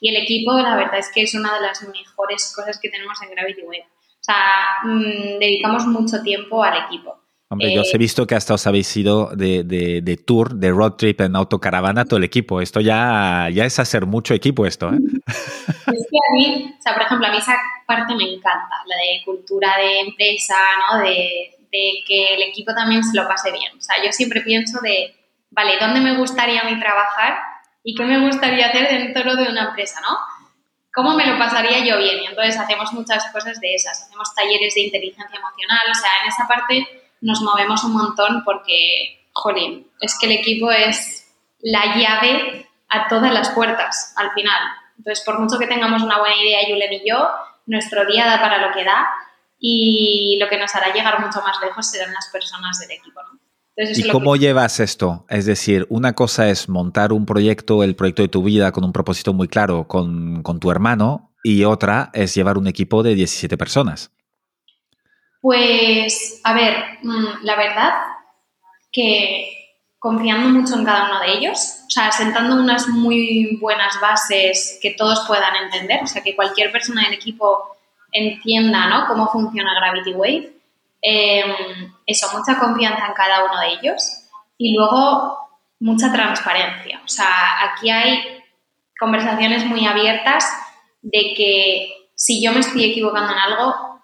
Y 0.00 0.10
el 0.10 0.22
equipo, 0.22 0.52
la 0.52 0.76
verdad 0.76 0.98
es 0.98 1.10
que 1.12 1.22
es 1.22 1.34
una 1.34 1.52
de 1.54 1.60
las 1.60 1.82
mejores 1.82 2.52
cosas 2.54 2.78
que 2.78 2.90
tenemos 2.90 3.20
en 3.22 3.30
Gravity 3.30 3.62
Wave. 3.62 3.86
O 3.88 4.24
sea, 4.24 4.78
mm, 4.84 5.38
dedicamos 5.40 5.84
mucho 5.86 6.22
tiempo 6.22 6.62
al 6.62 6.84
equipo. 6.86 7.18
Hombre, 7.48 7.74
yo 7.74 7.82
os 7.82 7.92
he 7.92 7.96
eh, 7.96 7.98
visto 7.98 8.26
que 8.26 8.36
hasta 8.36 8.54
os 8.54 8.66
habéis 8.68 8.96
ido 8.96 9.30
de, 9.34 10.22
tour, 10.24 10.54
de 10.54 10.70
road 10.70 10.92
trip 10.92 11.20
en 11.22 11.34
autocaravana 11.34 12.04
todo 12.04 12.18
el 12.18 12.24
equipo. 12.24 12.60
Esto 12.60 12.80
ya, 12.80 13.48
ya 13.52 13.64
es 13.64 13.78
hacer 13.80 14.06
mucho 14.06 14.32
equipo 14.32 14.64
esto, 14.64 14.90
¿eh? 14.90 14.98
Es 15.26 16.06
que 16.10 16.18
a 16.18 16.32
mí, 16.34 16.74
o 16.78 16.82
sea, 16.82 16.94
por 16.94 17.02
ejemplo, 17.02 17.26
a 17.26 17.30
mí 17.30 17.38
esa 17.38 17.56
parte 17.86 18.14
me 18.14 18.24
encanta, 18.24 18.76
la 18.86 18.96
de 18.96 19.24
cultura 19.24 19.76
de 19.76 20.00
empresa, 20.00 20.54
¿no? 20.78 21.00
De, 21.00 21.50
que 22.06 22.34
el 22.34 22.42
equipo 22.42 22.72
también 22.72 23.02
se 23.02 23.16
lo 23.16 23.26
pase 23.26 23.50
bien. 23.50 23.76
O 23.76 23.80
sea, 23.80 23.96
yo 24.04 24.12
siempre 24.12 24.42
pienso 24.42 24.78
de, 24.80 25.12
vale, 25.54 25.78
¿dónde 25.80 26.00
me 26.00 26.16
gustaría 26.16 26.60
a 26.60 26.64
mí 26.64 26.78
trabajar 26.78 27.38
y 27.82 27.94
qué 27.94 28.04
me 28.04 28.18
gustaría 28.18 28.66
hacer 28.66 28.88
dentro 28.88 29.36
de 29.36 29.48
una 29.48 29.68
empresa, 29.68 30.00
¿no? 30.00 30.18
¿Cómo 30.92 31.14
me 31.14 31.26
lo 31.26 31.38
pasaría 31.38 31.84
yo 31.84 31.98
bien? 31.98 32.22
Y 32.22 32.26
entonces 32.26 32.58
hacemos 32.58 32.92
muchas 32.92 33.26
cosas 33.32 33.60
de 33.60 33.74
esas. 33.74 34.02
Hacemos 34.02 34.34
talleres 34.34 34.74
de 34.74 34.82
inteligencia 34.82 35.38
emocional, 35.38 35.82
o 35.90 35.94
sea, 35.94 36.10
en 36.22 36.28
esa 36.28 36.46
parte 36.46 36.86
nos 37.20 37.40
movemos 37.40 37.82
un 37.84 37.94
montón 37.94 38.42
porque, 38.44 39.26
jolín, 39.32 39.90
es 40.00 40.18
que 40.18 40.26
el 40.26 40.32
equipo 40.32 40.70
es 40.70 41.32
la 41.60 41.96
llave 41.96 42.68
a 42.88 43.08
todas 43.08 43.32
las 43.32 43.50
puertas 43.50 44.14
al 44.16 44.30
final. 44.32 44.60
Entonces, 44.98 45.24
por 45.24 45.38
mucho 45.40 45.58
que 45.58 45.66
tengamos 45.66 46.02
una 46.02 46.18
buena 46.18 46.36
idea, 46.36 46.60
Julen 46.68 46.92
y 46.92 47.08
yo, 47.08 47.28
nuestro 47.66 48.06
día 48.06 48.26
da 48.26 48.40
para 48.40 48.58
lo 48.58 48.72
que 48.72 48.84
da 48.84 49.08
y 49.58 50.38
lo 50.40 50.48
que 50.48 50.58
nos 50.58 50.74
hará 50.74 50.92
llegar 50.92 51.20
mucho 51.20 51.40
más 51.40 51.58
lejos 51.60 51.90
serán 51.90 52.12
las 52.12 52.28
personas 52.30 52.78
del 52.78 52.92
equipo. 52.92 53.20
¿Y 53.76 54.08
cómo 54.08 54.36
llevas 54.36 54.78
esto? 54.78 55.24
Es 55.28 55.46
decir, 55.46 55.86
una 55.90 56.14
cosa 56.14 56.48
es 56.48 56.68
montar 56.68 57.12
un 57.12 57.26
proyecto, 57.26 57.82
el 57.82 57.96
proyecto 57.96 58.22
de 58.22 58.28
tu 58.28 58.42
vida, 58.42 58.70
con 58.70 58.84
un 58.84 58.92
propósito 58.92 59.32
muy 59.32 59.48
claro 59.48 59.88
con, 59.88 60.42
con 60.42 60.60
tu 60.60 60.70
hermano, 60.70 61.32
y 61.42 61.64
otra 61.64 62.10
es 62.14 62.34
llevar 62.34 62.56
un 62.56 62.68
equipo 62.68 63.02
de 63.02 63.14
17 63.14 63.56
personas. 63.58 64.12
Pues, 65.40 66.40
a 66.44 66.54
ver, 66.54 66.76
mm, 67.02 67.44
la 67.44 67.56
verdad 67.56 67.92
que 68.92 69.50
confiando 69.98 70.48
mucho 70.48 70.74
en 70.74 70.84
cada 70.84 71.06
uno 71.06 71.20
de 71.20 71.32
ellos, 71.32 71.80
o 71.86 71.90
sea, 71.90 72.12
sentando 72.12 72.56
unas 72.56 72.88
muy 72.88 73.58
buenas 73.60 73.98
bases 74.00 74.78
que 74.80 74.92
todos 74.92 75.24
puedan 75.26 75.56
entender, 75.64 76.00
o 76.02 76.06
sea, 76.06 76.22
que 76.22 76.36
cualquier 76.36 76.70
persona 76.70 77.04
del 77.04 77.14
equipo 77.14 77.76
entienda 78.12 78.86
¿no? 78.86 79.06
cómo 79.06 79.28
funciona 79.28 79.74
Gravity 79.74 80.12
Wave. 80.12 80.52
Em, 81.06 81.92
eso, 82.06 82.26
mucha 82.32 82.58
confianza 82.58 83.06
en 83.06 83.12
cada 83.12 83.44
uno 83.44 83.60
de 83.60 83.72
ellos 83.74 84.02
y 84.56 84.74
luego 84.74 85.38
mucha 85.78 86.10
transparencia. 86.10 87.02
O 87.04 87.08
sea, 87.08 87.62
aquí 87.62 87.90
hay 87.90 88.42
conversaciones 88.98 89.66
muy 89.66 89.86
abiertas 89.86 90.50
de 91.02 91.34
que 91.36 92.08
si 92.16 92.42
yo 92.42 92.52
me 92.52 92.60
estoy 92.60 92.84
equivocando 92.84 93.32
en 93.32 93.38
algo, 93.38 94.00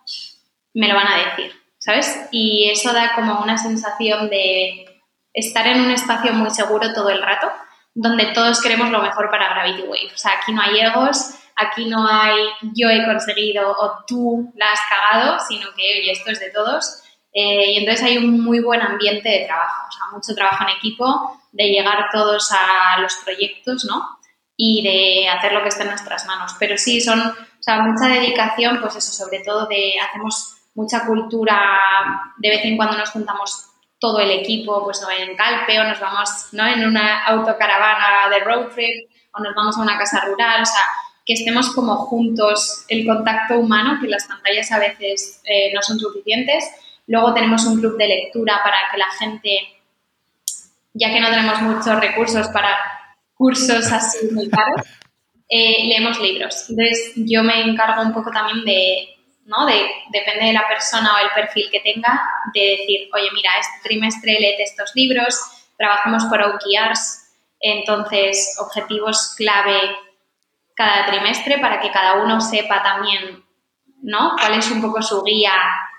me 0.74 0.88
lo 0.88 0.94
van 0.94 1.08
a 1.08 1.30
decir, 1.30 1.52
¿sabes? 1.78 2.28
Y 2.32 2.68
eso 2.68 2.92
da 2.92 3.14
como 3.14 3.40
una 3.40 3.56
sensación 3.56 4.28
de 4.28 5.02
estar 5.32 5.66
en 5.66 5.80
un 5.80 5.90
espacio 5.92 6.34
muy 6.34 6.50
seguro 6.50 6.92
todo 6.92 7.08
el 7.08 7.22
rato, 7.22 7.50
donde 7.94 8.26
todos 8.34 8.60
queremos 8.60 8.90
lo 8.90 9.00
mejor 9.00 9.30
para 9.30 9.48
Gravity 9.54 9.82
Wave. 9.82 10.12
O 10.14 10.18
sea, 10.18 10.32
aquí 10.32 10.52
no 10.52 10.60
hay 10.60 10.80
egos, 10.80 11.34
aquí 11.60 11.86
no 11.86 12.06
hay 12.06 12.36
yo 12.74 12.88
he 12.88 13.04
conseguido 13.04 13.70
o 13.70 14.04
tú 14.06 14.52
la 14.56 14.72
has 14.72 14.80
cagado, 14.88 15.38
sino 15.46 15.68
que, 15.76 16.00
oye, 16.00 16.12
esto 16.12 16.30
es 16.30 16.40
de 16.40 16.50
todos. 16.50 17.02
Eh, 17.32 17.72
y 17.72 17.76
entonces 17.78 18.04
hay 18.04 18.18
un 18.18 18.42
muy 18.42 18.60
buen 18.60 18.80
ambiente 18.82 19.28
de 19.28 19.46
trabajo, 19.46 19.86
o 19.88 19.92
sea, 19.92 20.06
mucho 20.12 20.34
trabajo 20.34 20.64
en 20.64 20.76
equipo, 20.76 21.40
de 21.52 21.68
llegar 21.68 22.08
todos 22.12 22.50
a 22.52 23.00
los 23.00 23.14
proyectos, 23.24 23.84
¿no? 23.84 24.18
Y 24.56 24.82
de 24.82 25.28
hacer 25.28 25.52
lo 25.52 25.62
que 25.62 25.68
esté 25.68 25.82
en 25.82 25.90
nuestras 25.90 26.26
manos. 26.26 26.56
Pero 26.58 26.76
sí, 26.76 27.00
son, 27.00 27.20
o 27.20 27.62
sea, 27.62 27.80
mucha 27.82 28.08
dedicación, 28.08 28.80
pues 28.80 28.96
eso, 28.96 29.12
sobre 29.12 29.40
todo 29.40 29.66
de 29.66 29.94
hacemos 30.00 30.56
mucha 30.74 31.06
cultura, 31.06 31.58
de 32.38 32.50
vez 32.50 32.64
en 32.64 32.76
cuando 32.76 32.96
nos 32.96 33.10
juntamos 33.10 33.70
todo 33.98 34.18
el 34.18 34.30
equipo, 34.30 34.82
pues 34.82 35.04
en 35.18 35.36
Calpe 35.36 35.78
o 35.78 35.84
nos 35.84 36.00
vamos 36.00 36.48
¿no? 36.52 36.66
en 36.66 36.86
una 36.86 37.24
autocaravana 37.24 38.28
de 38.30 38.40
road 38.40 38.68
trip 38.74 39.10
o 39.32 39.42
nos 39.42 39.54
vamos 39.54 39.76
a 39.76 39.82
una 39.82 39.98
casa 39.98 40.24
rural, 40.24 40.62
o 40.62 40.66
sea, 40.66 40.82
que 41.24 41.34
estemos 41.34 41.74
como 41.74 41.96
juntos, 41.96 42.84
el 42.88 43.06
contacto 43.06 43.58
humano, 43.58 43.98
que 44.00 44.08
las 44.08 44.26
pantallas 44.26 44.72
a 44.72 44.78
veces 44.78 45.40
eh, 45.44 45.72
no 45.74 45.82
son 45.82 45.98
suficientes. 45.98 46.64
Luego 47.06 47.34
tenemos 47.34 47.64
un 47.64 47.80
club 47.80 47.96
de 47.96 48.08
lectura 48.08 48.60
para 48.62 48.76
que 48.90 48.98
la 48.98 49.10
gente, 49.18 49.60
ya 50.94 51.10
que 51.12 51.20
no 51.20 51.28
tenemos 51.30 51.60
muchos 51.62 52.00
recursos 52.00 52.48
para 52.48 52.76
cursos 53.34 53.90
así 53.92 54.28
muy 54.32 54.48
caros, 54.48 54.86
eh, 55.48 55.86
leemos 55.86 56.20
libros. 56.20 56.66
Entonces 56.68 57.12
yo 57.16 57.42
me 57.42 57.62
encargo 57.62 58.02
un 58.02 58.12
poco 58.12 58.30
también 58.30 58.64
de 58.64 59.16
¿no? 59.50 59.66
De, 59.66 59.84
depende 60.12 60.46
de 60.46 60.52
la 60.52 60.68
persona 60.68 61.14
o 61.14 61.24
el 61.24 61.30
perfil 61.34 61.68
que 61.72 61.80
tenga, 61.80 62.22
de 62.54 62.76
decir, 62.78 63.08
oye, 63.12 63.28
mira, 63.34 63.50
este 63.58 63.88
trimestre 63.88 64.38
léete 64.38 64.62
estos 64.62 64.92
libros, 64.94 65.36
trabajamos 65.76 66.24
por 66.26 66.40
OKRs, 66.40 67.32
entonces 67.58 68.56
objetivos 68.60 69.34
clave 69.36 69.96
cada 70.80 71.04
trimestre 71.04 71.58
para 71.58 71.78
que 71.78 71.90
cada 71.90 72.22
uno 72.22 72.40
sepa 72.40 72.82
también, 72.82 73.44
¿no? 74.00 74.32
Cuál 74.40 74.54
es 74.54 74.70
un 74.70 74.80
poco 74.80 75.02
su 75.02 75.22
guía 75.22 75.52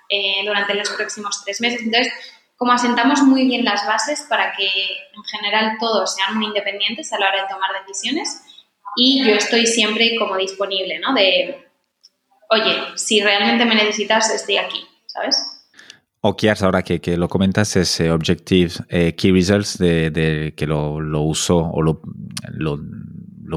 eh, 0.09 0.43
durante 0.43 0.73
los 0.73 0.89
próximos 0.89 1.43
tres 1.45 1.61
meses. 1.61 1.81
Entonces, 1.83 2.11
como 2.57 2.71
asentamos 2.71 3.21
muy 3.21 3.45
bien 3.45 3.63
las 3.63 3.85
bases 3.85 4.25
para 4.27 4.53
que 4.53 4.65
en 4.65 5.23
general 5.23 5.77
todos 5.79 6.15
sean 6.15 6.35
muy 6.35 6.47
independientes 6.47 7.13
a 7.13 7.19
la 7.19 7.29
hora 7.29 7.43
de 7.43 7.49
tomar 7.49 7.69
decisiones 7.85 8.41
y 8.95 9.23
yo 9.23 9.35
estoy 9.35 9.67
siempre 9.67 10.15
como 10.17 10.35
disponible, 10.35 10.97
¿no? 10.97 11.13
De, 11.13 11.69
oye, 12.49 12.81
si 12.95 13.21
realmente 13.21 13.65
me 13.65 13.75
necesitas, 13.75 14.33
estoy 14.33 14.57
aquí, 14.57 14.83
¿sabes? 15.05 15.37
OKRs, 16.21 16.63
ahora 16.63 16.81
que, 16.81 16.99
que, 16.99 17.17
lo 17.17 17.27
comentas, 17.27 17.75
es 17.75 17.99
eh, 17.99 18.11
Objective 18.11 18.71
eh, 18.89 19.13
Key 19.15 19.31
Results, 19.31 19.77
de, 19.77 20.53
que 20.57 20.65
lo, 20.65 20.99
lo, 20.99 21.21
uso 21.21 21.57
o 21.57 21.81
lo, 21.83 22.01
lo, 22.49 22.79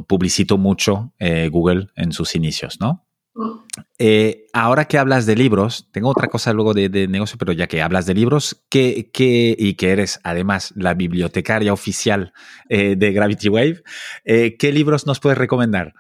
publicito 0.03 0.59
mucho 0.59 1.13
eh, 1.19 1.49
Google 1.49 1.89
en 1.97 2.13
sus 2.13 2.35
inicios, 2.35 2.81
¿no? 2.81 3.05
Mm. 3.35 3.65
Eh, 3.99 4.47
ahora 4.53 4.85
que 4.87 4.99
hablas 4.99 5.27
de 5.27 5.35
libros, 5.35 5.89
tengo 5.93 6.09
otra 6.09 6.29
cosa 6.29 6.53
luego 6.53 6.73
de, 6.73 7.09
negocio, 7.09 7.37
pero 7.39 7.53
ya 7.53 7.67
que 7.67 7.83
hablas 7.83 8.07
de 8.07 8.15
libros, 8.15 8.65
que, 8.71 9.11
y 9.59 9.75
que 9.75 9.91
eres 9.91 10.21
además 10.23 10.73
la 10.77 10.95
bibliotecaria 10.95 11.73
oficial 11.73 12.33
eh, 12.69 12.95
de 12.97 13.13
Gravity 13.13 13.49
Wave, 13.49 13.83
eh, 14.25 14.57
¿qué 14.57 14.73
libros 14.73 15.07
nos 15.07 15.21
puedes 15.21 15.39
recomendar? 15.39 15.95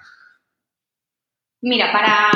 Mira, 1.60 1.90
para, 1.90 2.30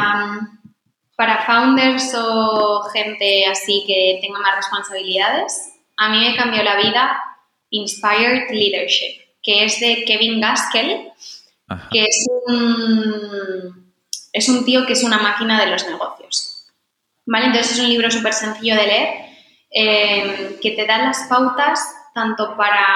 para 1.16 1.44
founders 1.46 2.14
o 2.16 2.82
gente 2.92 3.46
así 3.46 3.84
que 3.86 4.18
tenga 4.20 4.40
más 4.40 4.56
responsabilidades, 4.56 5.74
a 5.96 6.10
mí 6.10 6.18
me 6.20 6.36
cambió 6.36 6.62
la 6.62 6.76
vida 6.76 7.20
Inspired 7.70 8.50
Leadership, 8.50 9.20
que 9.42 9.64
es 9.64 9.78
de 9.78 10.04
Kevin 10.06 10.40
Gaskell, 10.40 11.12
que 11.90 12.04
es 12.04 12.26
un, 12.46 13.92
es 14.32 14.48
un 14.48 14.64
tío 14.64 14.86
que 14.86 14.94
es 14.94 15.04
una 15.04 15.18
máquina 15.18 15.60
de 15.60 15.70
los 15.70 15.86
negocios. 15.86 16.66
¿Vale? 17.26 17.46
Entonces 17.46 17.72
es 17.72 17.80
un 17.80 17.88
libro 17.88 18.10
súper 18.10 18.32
sencillo 18.32 18.74
de 18.74 18.86
leer 18.86 19.08
eh, 19.70 20.58
que 20.62 20.70
te 20.70 20.86
da 20.86 20.98
las 20.98 21.26
pautas 21.28 21.80
tanto 22.14 22.56
para 22.56 22.86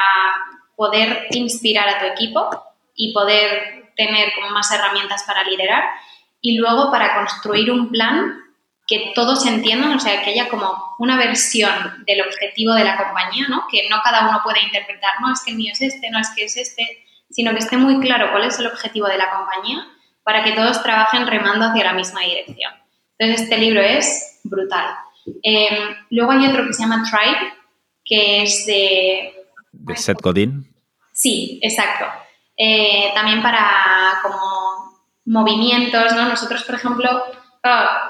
poder 0.74 1.26
inspirar 1.30 1.88
a 1.88 1.98
tu 2.00 2.06
equipo 2.06 2.48
y 2.94 3.12
poder 3.12 3.92
tener 3.94 4.32
como 4.34 4.50
más 4.50 4.70
herramientas 4.72 5.22
para 5.24 5.44
liderar 5.44 5.84
y 6.40 6.56
luego 6.56 6.90
para 6.90 7.14
construir 7.14 7.70
un 7.70 7.90
plan 7.90 8.38
que 8.86 9.12
todos 9.14 9.46
entiendan, 9.46 9.92
o 9.92 10.00
sea, 10.00 10.22
que 10.22 10.30
haya 10.30 10.48
como 10.48 10.76
una 10.98 11.16
versión 11.16 12.04
del 12.04 12.22
objetivo 12.22 12.74
de 12.74 12.84
la 12.84 12.96
compañía, 12.96 13.46
¿no? 13.48 13.64
Que 13.70 13.88
no 13.88 14.00
cada 14.02 14.28
uno 14.28 14.40
pueda 14.42 14.60
interpretar, 14.60 15.20
no, 15.20 15.32
es 15.32 15.42
que 15.44 15.52
el 15.52 15.56
mío 15.56 15.72
es 15.72 15.82
este, 15.82 16.10
no 16.10 16.18
es 16.18 16.30
que 16.30 16.44
es 16.44 16.56
este, 16.56 17.04
sino 17.32 17.52
que 17.52 17.58
esté 17.58 17.76
muy 17.76 17.98
claro 18.00 18.30
cuál 18.30 18.44
es 18.44 18.58
el 18.58 18.66
objetivo 18.66 19.08
de 19.08 19.18
la 19.18 19.30
compañía 19.30 19.86
para 20.22 20.44
que 20.44 20.52
todos 20.52 20.82
trabajen 20.82 21.26
remando 21.26 21.66
hacia 21.66 21.84
la 21.84 21.94
misma 21.94 22.20
dirección. 22.20 22.72
Entonces, 23.18 23.44
este 23.44 23.58
libro 23.58 23.80
es 23.80 24.40
brutal. 24.44 24.86
Em, 25.42 25.94
luego 26.10 26.32
hay 26.32 26.46
otro 26.46 26.66
que 26.66 26.72
se 26.72 26.82
llama 26.82 27.04
Tribe, 27.08 27.52
que 28.04 28.42
es 28.42 28.66
de... 28.66 29.32
¿De 29.72 29.96
Seth 29.96 30.20
Godin? 30.20 30.72
Sí, 31.12 31.58
exacto. 31.62 32.04
Eh, 32.56 33.10
también 33.14 33.42
para 33.42 34.20
como 34.22 35.00
movimientos, 35.24 36.12
¿no? 36.14 36.28
Nosotros, 36.28 36.64
por 36.64 36.74
ejemplo, 36.74 37.24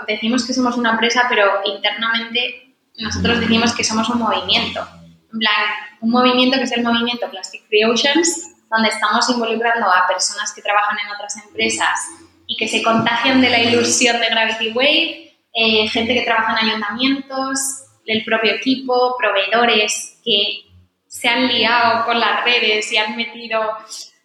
decimos 0.07 0.47
que 0.47 0.55
somos 0.55 0.77
una 0.77 0.93
empresa, 0.93 1.27
pero 1.29 1.61
internamente 1.65 2.75
nosotros 2.99 3.41
decimos 3.41 3.75
que 3.75 3.85
somos 3.85 4.09
un 4.09 4.19
movimiento. 4.19 4.87
En 5.33 5.39
plan, 5.39 5.65
un 6.01 6.11
movimiento 6.11 6.59
que 6.59 6.65
es 6.65 6.73
el 6.73 6.83
movimiento 6.83 7.29
Plastic 7.31 7.67
Free 7.69 7.85
Oceans, 7.85 8.55
donde 8.73 8.89
estamos 8.89 9.29
involucrando 9.29 9.87
a 9.87 10.07
personas 10.09 10.53
que 10.55 10.63
trabajan 10.63 10.97
en 10.99 11.13
otras 11.13 11.37
empresas 11.45 12.09
y 12.47 12.57
que 12.57 12.67
se 12.67 12.83
contagian 12.83 13.43
de 13.43 13.51
la 13.51 13.61
ilusión 13.61 14.19
de 14.19 14.29
Gravity 14.29 14.71
Wave, 14.71 15.37
eh, 15.53 15.89
gente 15.89 16.15
que 16.15 16.23
trabaja 16.23 16.59
en 16.59 16.71
ayuntamientos, 16.71 17.59
el 18.07 18.25
propio 18.25 18.55
equipo, 18.55 19.15
proveedores 19.19 20.19
que 20.25 20.73
se 21.07 21.29
han 21.29 21.49
liado 21.49 22.07
con 22.07 22.19
las 22.19 22.43
redes 22.45 22.91
y 22.91 22.97
han 22.97 23.15
metido 23.15 23.61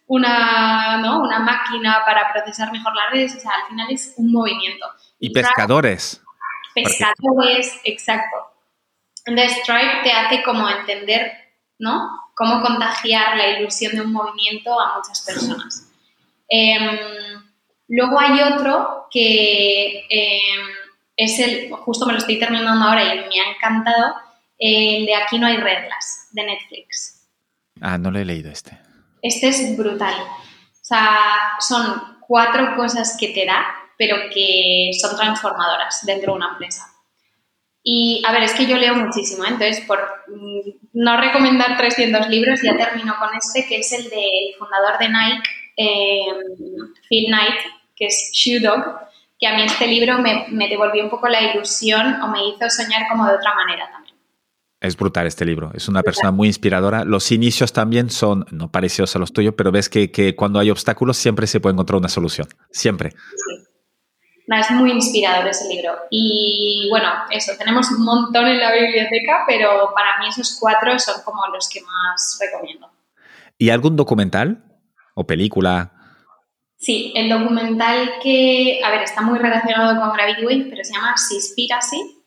una, 0.06 0.96
¿no? 1.02 1.20
una 1.20 1.40
máquina 1.40 2.02
para 2.06 2.32
procesar 2.32 2.72
mejor 2.72 2.94
las 2.96 3.12
redes. 3.12 3.36
O 3.36 3.40
sea, 3.40 3.50
al 3.62 3.68
final 3.68 3.86
es 3.90 4.14
un 4.16 4.32
movimiento. 4.32 4.86
Y 5.18 5.30
pescadores. 5.30 6.22
Pescadores, 6.74 7.78
exacto. 7.84 8.36
Entonces, 9.26 9.58
Stripe 9.58 10.00
te 10.04 10.12
hace 10.12 10.42
como 10.42 10.66
entender, 10.70 11.32
¿no? 11.78 12.08
Cómo 12.38 12.62
contagiar 12.62 13.36
la 13.36 13.58
ilusión 13.58 13.96
de 13.96 14.02
un 14.02 14.12
movimiento 14.12 14.78
a 14.80 14.96
muchas 14.96 15.20
personas. 15.22 15.90
Em, 16.48 17.42
luego 17.88 18.18
hay 18.18 18.40
otro 18.40 19.08
que 19.10 20.06
em, 20.08 20.66
es 21.16 21.38
el, 21.40 21.70
justo 21.72 22.06
me 22.06 22.12
lo 22.12 22.18
estoy 22.18 22.38
terminando 22.38 22.86
ahora 22.86 23.02
y 23.02 23.18
me 23.18 23.40
ha 23.40 23.56
encantado, 23.56 24.14
el 24.56 25.04
de 25.04 25.14
Aquí 25.16 25.38
no 25.38 25.48
hay 25.48 25.56
reglas, 25.56 26.28
de 26.30 26.44
Netflix. 26.44 27.28
Ah, 27.80 27.98
no 27.98 28.12
lo 28.12 28.20
he 28.20 28.24
leído 28.24 28.50
este. 28.50 28.78
Este 29.20 29.48
es 29.48 29.76
brutal. 29.76 30.14
O 30.14 30.84
sea, 30.84 31.56
son 31.58 32.18
cuatro 32.20 32.76
cosas 32.76 33.16
que 33.18 33.28
te 33.28 33.44
da 33.44 33.74
pero 33.98 34.16
que 34.32 34.92
son 34.98 35.16
transformadoras 35.16 36.06
dentro 36.06 36.32
de 36.32 36.38
una 36.38 36.52
empresa. 36.52 36.86
Y 37.82 38.22
a 38.26 38.32
ver, 38.32 38.44
es 38.44 38.52
que 38.52 38.66
yo 38.66 38.76
leo 38.76 38.94
muchísimo, 38.94 39.44
¿eh? 39.44 39.48
entonces 39.48 39.84
por 39.84 39.98
mm, 40.28 40.87
no 40.98 41.16
recomendar 41.16 41.76
300 41.76 42.28
libros, 42.28 42.60
ya 42.60 42.76
termino 42.76 43.14
con 43.20 43.28
este, 43.36 43.64
que 43.68 43.78
es 43.78 43.92
el 43.92 44.10
del 44.10 44.54
fundador 44.58 44.98
de 44.98 45.08
Nike, 45.08 45.48
eh, 45.76 46.26
Phil 47.08 47.26
Knight, 47.26 47.60
que 47.94 48.06
es 48.06 48.30
Shoe 48.34 48.58
Dog, 48.58 48.84
que 49.38 49.46
a 49.46 49.54
mí 49.54 49.62
este 49.62 49.86
libro 49.86 50.18
me, 50.18 50.46
me 50.48 50.68
devolvió 50.68 51.04
un 51.04 51.10
poco 51.10 51.28
la 51.28 51.40
ilusión 51.40 52.20
o 52.20 52.28
me 52.28 52.48
hizo 52.48 52.68
soñar 52.68 53.02
como 53.08 53.26
de 53.28 53.36
otra 53.36 53.54
manera 53.54 53.88
también. 53.92 54.16
Es 54.80 54.96
brutal 54.96 55.28
este 55.28 55.44
libro, 55.44 55.70
es 55.72 55.88
una 55.88 56.02
persona 56.02 56.32
muy 56.32 56.48
inspiradora. 56.48 57.04
Los 57.04 57.30
inicios 57.30 57.72
también 57.72 58.10
son 58.10 58.46
no 58.50 58.72
parecidos 58.72 59.14
a 59.14 59.20
los 59.20 59.32
tuyos, 59.32 59.54
pero 59.56 59.70
ves 59.70 59.88
que, 59.88 60.10
que 60.10 60.34
cuando 60.34 60.58
hay 60.58 60.70
obstáculos 60.70 61.16
siempre 61.16 61.46
se 61.46 61.60
puede 61.60 61.74
encontrar 61.74 61.98
una 61.98 62.08
solución, 62.08 62.48
siempre. 62.72 63.10
Sí 63.10 63.67
es 64.56 64.70
muy 64.70 64.92
inspirador 64.92 65.46
ese 65.48 65.68
libro. 65.68 65.92
Y 66.10 66.88
bueno, 66.90 67.08
eso, 67.30 67.52
tenemos 67.58 67.90
un 67.90 68.04
montón 68.04 68.46
en 68.46 68.58
la 68.58 68.72
biblioteca, 68.72 69.44
pero 69.46 69.92
para 69.94 70.18
mí 70.18 70.28
esos 70.28 70.56
cuatro 70.58 70.98
son 70.98 71.22
como 71.24 71.46
los 71.52 71.68
que 71.68 71.80
más 71.82 72.38
recomiendo. 72.40 72.90
¿Y 73.58 73.70
algún 73.70 73.96
documental 73.96 74.64
o 75.14 75.26
película? 75.26 75.92
Sí, 76.76 77.12
el 77.14 77.28
documental 77.28 78.14
que, 78.22 78.80
a 78.84 78.90
ver, 78.90 79.02
está 79.02 79.20
muy 79.20 79.38
relacionado 79.38 80.00
con 80.00 80.12
Gravity 80.12 80.44
Wave, 80.44 80.66
pero 80.70 80.84
se 80.84 80.94
llama 80.94 81.16
Seaspiracy. 81.16 82.22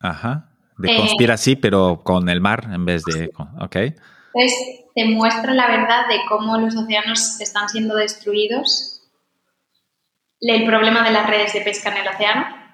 Ajá, 0.00 0.48
de 0.78 0.92
eh, 0.92 0.96
Conspiracy, 0.96 1.56
pero 1.56 2.02
con 2.02 2.28
el 2.28 2.40
mar 2.40 2.68
en 2.72 2.84
vez 2.84 3.04
de... 3.04 3.30
Ok. 3.60 3.76
Entonces, 3.76 4.84
te 4.94 5.04
muestra 5.04 5.54
la 5.54 5.68
verdad 5.68 6.08
de 6.08 6.18
cómo 6.28 6.58
los 6.58 6.74
océanos 6.74 7.40
están 7.40 7.68
siendo 7.68 7.94
destruidos 7.94 8.93
el 10.40 10.64
problema 10.66 11.02
de 11.02 11.12
las 11.12 11.28
redes 11.28 11.52
de 11.52 11.60
pesca 11.62 11.90
en 11.90 11.98
el 11.98 12.08
océano, 12.08 12.64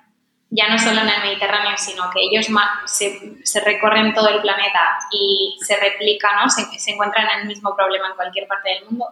ya 0.51 0.69
no 0.69 0.79
solo 0.79 1.01
en 1.01 1.09
el 1.09 1.23
Mediterráneo, 1.23 1.77
sino 1.77 2.11
que 2.11 2.21
ellos 2.21 2.49
se, 2.87 3.61
recorren 3.61 4.13
todo 4.13 4.29
el 4.29 4.41
planeta 4.41 4.99
y 5.13 5.57
se 5.65 5.77
replican, 5.77 6.37
¿no? 6.43 6.51
se, 6.51 6.67
se, 6.79 6.91
encuentran 6.91 7.27
en 7.35 7.41
el 7.43 7.47
mismo 7.47 7.75
problema 7.77 8.09
en 8.09 8.17
cualquier 8.17 8.49
parte 8.49 8.71
del 8.71 8.85
mundo, 8.87 9.07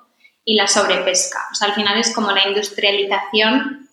y 0.45 0.57
la 0.57 0.67
sobrepesca. 0.67 1.39
O 1.53 1.55
sea, 1.55 1.69
al 1.69 1.75
final 1.75 1.99
es 1.99 2.13
como 2.15 2.33
la 2.33 2.49
industrialización 2.49 3.87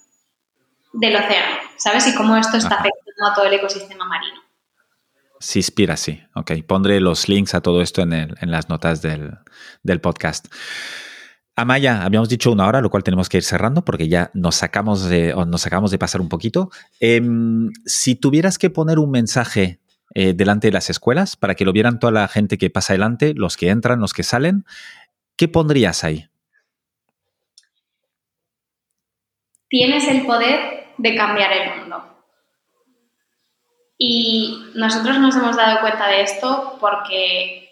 del 0.94 1.16
océano, 1.18 1.58
¿sabes? 1.78 2.08
Y 2.08 2.16
cómo 2.16 2.38
esto 2.38 2.58
está 2.58 2.76
afectando 2.76 3.28
a 3.30 3.34
todo 3.36 3.46
el 3.46 3.54
ecosistema 3.54 4.06
marino. 4.06 4.42
Sí, 5.40 5.60
inspira, 5.60 5.98
sí. 5.98 6.24
Ok, 6.34 6.52
pondré 6.66 7.02
los 7.02 7.28
links 7.28 7.54
a 7.54 7.62
todo 7.62 7.82
esto 7.82 8.02
en, 8.02 8.14
en 8.14 8.52
las 8.52 8.70
notas 8.70 9.02
del, 9.02 9.38
del 9.84 10.00
podcast. 10.00 10.48
Amaya, 11.58 12.04
habíamos 12.04 12.28
dicho 12.28 12.52
una 12.52 12.68
hora, 12.68 12.82
lo 12.82 12.90
cual 12.90 13.04
tenemos 13.04 13.30
que 13.30 13.38
ir 13.38 13.44
cerrando 13.44 13.86
porque 13.86 14.10
ya 14.10 14.30
nos 14.34 14.56
sacamos 14.56 15.06
de, 15.08 15.34
nos 15.48 15.62
sacamos 15.62 15.90
de 15.90 15.98
pasar 15.98 16.20
un 16.20 16.28
poquito. 16.28 16.70
Em, 17.00 17.72
si 17.86 18.16
tuvieras 18.16 18.58
que 18.58 18.70
poner 18.70 19.00
un 19.00 19.10
mensaje 19.10 19.80
eh, 20.14 20.34
delante 20.34 20.68
de 20.68 20.74
las 20.74 20.90
escuelas 20.90 21.38
para 21.38 21.56
que 21.56 21.64
lo 21.64 21.72
vieran 21.72 22.00
toda 22.00 22.12
la 22.12 22.28
gente 22.28 22.58
que 22.58 22.70
pasa 22.70 22.92
adelante, 22.92 23.34
los 23.36 23.56
que 23.56 23.70
entran, 23.70 24.02
los 24.02 24.14
que 24.14 24.24
salen, 24.24 24.66
¿qué 25.38 25.48
pondrías 25.48 26.04
ahí? 26.04 26.28
Tienes 29.70 30.08
el 30.10 30.26
poder 30.26 30.88
de 30.98 31.16
cambiar 31.16 31.52
el 31.54 31.80
mundo. 31.80 32.04
Y 33.98 34.72
nosotros 34.76 35.20
nos 35.20 35.36
hemos 35.38 35.56
dado 35.56 35.80
cuenta 35.80 36.08
de 36.08 36.22
esto 36.22 36.78
porque 36.82 37.65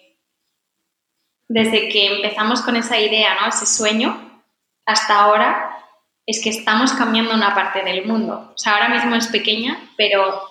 desde 1.48 1.88
que 1.88 2.16
empezamos 2.16 2.62
con 2.62 2.76
esa 2.76 2.98
idea, 2.98 3.36
¿no? 3.40 3.48
ese 3.48 3.66
sueño, 3.66 4.42
hasta 4.86 5.20
ahora, 5.20 5.78
es 6.26 6.42
que 6.42 6.50
estamos 6.50 6.92
cambiando 6.92 7.34
una 7.34 7.54
parte 7.54 7.82
del 7.82 8.06
mundo. 8.06 8.52
O 8.54 8.58
sea, 8.58 8.74
ahora 8.74 8.88
mismo 8.88 9.14
es 9.14 9.26
pequeña, 9.28 9.90
pero 9.96 10.42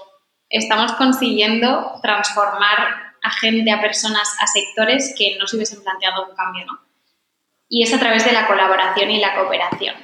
estamos 0.49 0.91
consiguiendo 0.93 1.99
transformar 2.01 3.15
a 3.23 3.31
gente, 3.31 3.71
a 3.71 3.81
personas, 3.81 4.35
a 4.39 4.47
sectores 4.47 5.15
que 5.17 5.37
no 5.39 5.47
se 5.47 5.55
hubiesen 5.55 5.81
planteado 5.81 6.27
un 6.27 6.35
cambio, 6.35 6.65
¿no? 6.65 6.79
Y 7.69 7.81
es 7.81 7.93
a 7.93 7.99
través 7.99 8.25
de 8.25 8.33
la 8.33 8.45
colaboración 8.45 9.09
y 9.09 9.19
la 9.19 9.33
cooperación. 9.35 9.95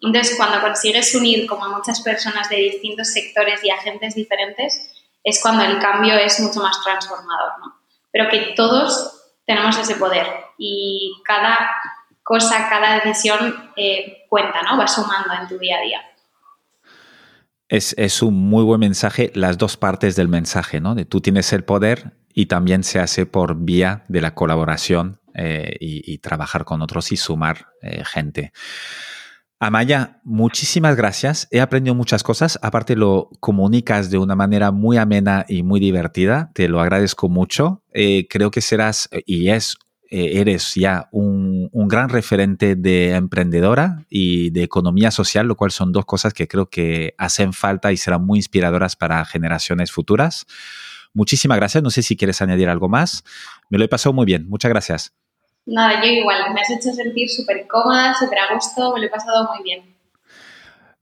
Entonces, 0.00 0.36
cuando 0.36 0.60
consigues 0.60 1.12
unir 1.14 1.46
como 1.48 1.64
a 1.64 1.76
muchas 1.76 2.00
personas 2.02 2.48
de 2.48 2.56
distintos 2.56 3.08
sectores 3.08 3.64
y 3.64 3.70
agentes 3.70 4.14
diferentes, 4.14 4.92
es 5.24 5.42
cuando 5.42 5.64
el 5.64 5.78
cambio 5.80 6.14
es 6.14 6.38
mucho 6.38 6.60
más 6.60 6.80
transformador, 6.82 7.58
¿no? 7.60 7.80
Pero 8.12 8.30
que 8.30 8.52
todos 8.54 9.17
tenemos 9.48 9.78
ese 9.78 9.94
poder 9.94 10.26
y 10.58 11.14
cada 11.24 11.70
cosa, 12.22 12.68
cada 12.68 13.00
decisión 13.02 13.70
eh, 13.76 14.26
cuenta, 14.28 14.60
¿no? 14.62 14.76
Va 14.76 14.86
sumando 14.86 15.32
en 15.40 15.48
tu 15.48 15.58
día 15.58 15.78
a 15.78 15.80
día. 15.80 16.00
Es, 17.70 18.22
un 18.22 18.34
muy 18.34 18.62
buen 18.62 18.80
mensaje, 18.80 19.32
las 19.34 19.56
dos 19.56 19.78
partes 19.78 20.16
del 20.16 20.28
mensaje, 20.28 20.82
¿no? 20.82 20.94
De 20.94 21.06
tú 21.06 21.22
tienes 21.22 21.50
el 21.54 21.64
poder 21.64 22.12
y 22.34 22.46
también 22.46 22.84
se 22.84 23.00
hace 23.00 23.24
por 23.24 23.56
vía 23.56 24.04
de 24.08 24.20
la 24.20 24.34
colaboración 24.34 25.20
eh, 25.34 25.76
y, 25.80 26.18
trabajar 26.18 26.66
con 26.66 26.82
otros 26.82 27.10
y 27.12 27.16
sumar 27.16 27.68
eh, 27.80 28.04
gente. 28.04 28.52
Amaya, 29.60 30.20
muchísimas 30.22 30.94
gracias. 30.94 31.48
He 31.50 31.60
aprendido 31.60 31.92
muchas 31.96 32.22
cosas. 32.22 32.60
Aparte 32.62 32.94
lo 32.94 33.28
comunicas 33.40 34.08
de 34.08 34.18
una 34.18 34.36
manera 34.36 34.70
muy 34.70 34.98
amena 34.98 35.44
y 35.48 35.64
muy 35.64 35.80
divertida. 35.80 36.52
Te 36.54 36.68
lo 36.68 36.80
agradezco 36.80 37.28
mucho. 37.28 37.82
Eh, 37.92 38.28
creo 38.30 38.52
que 38.52 38.60
serás 38.60 39.08
y 39.26 39.48
es, 39.50 39.76
eh, 40.10 40.38
eres 40.40 40.76
ya 40.76 41.08
un, 41.10 41.68
un, 41.72 41.88
gran 41.88 42.08
referente 42.08 42.76
de 42.76 43.16
emprendedora 43.16 44.06
y 44.08 44.50
de 44.50 44.62
economía 44.62 45.10
social, 45.10 45.48
lo 45.48 45.56
cual 45.56 45.72
son 45.72 45.90
dos 45.90 46.04
cosas 46.04 46.32
que 46.32 46.46
creo 46.46 46.70
que 46.70 47.14
hacen 47.18 47.52
falta 47.52 47.90
y 47.90 47.96
serán 47.96 48.24
muy 48.24 48.38
inspiradoras 48.38 48.94
para 48.94 49.24
generaciones 49.24 49.90
futuras. 49.90 50.46
Muchísimas 51.14 51.58
gracias. 51.58 51.82
No 51.82 51.90
sé 51.90 52.02
si 52.02 52.16
quieres 52.16 52.40
añadir 52.40 52.68
algo 52.68 52.88
más. 52.88 53.24
Me 53.70 53.78
lo 53.78 53.84
he 53.84 53.88
pasado 53.88 54.12
muy 54.12 54.24
bien. 54.24 54.48
Muchas 54.48 54.68
gracias. 54.68 55.14
Nada, 55.68 56.02
yo 56.02 56.10
igual, 56.10 56.54
me 56.54 56.62
has 56.62 56.70
hecho 56.70 56.94
sentir 56.94 57.28
súper 57.28 57.66
cómoda, 57.68 58.14
súper 58.14 58.38
a 58.38 58.54
gusto, 58.54 58.94
me 58.94 59.00
lo 59.00 59.06
he 59.06 59.10
pasado 59.10 59.50
muy 59.52 59.62
bien. 59.62 59.82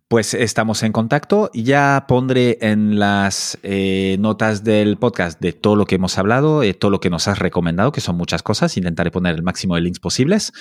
Pues 0.09 0.35
estamos 0.35 0.83
en 0.83 0.91
contacto. 0.91 1.51
Ya 1.55 2.07
pondré 2.09 2.59
en 2.61 2.99
las 2.99 3.59
eh, 3.63 4.17
notas 4.19 4.65
del 4.65 4.99
podcast 4.99 5.41
de 5.41 5.53
todo 5.53 5.77
lo 5.77 5.85
que 5.85 5.95
hemos 5.95 6.19
hablado, 6.19 6.61
de 6.61 6.75
todo 6.75 6.91
lo 6.91 6.99
que 6.99 7.11
nos 7.11 7.29
has 7.29 7.39
recomendado, 7.39 7.93
que 7.93 8.01
son 8.01 8.17
muchas 8.17 8.43
cosas. 8.43 8.77
Intentaré 8.77 9.13
poner 9.13 9.37
el 9.37 9.45
máximo 9.45 9.77
de 9.77 9.83
links 9.83 10.01
posibles. 10.01 10.53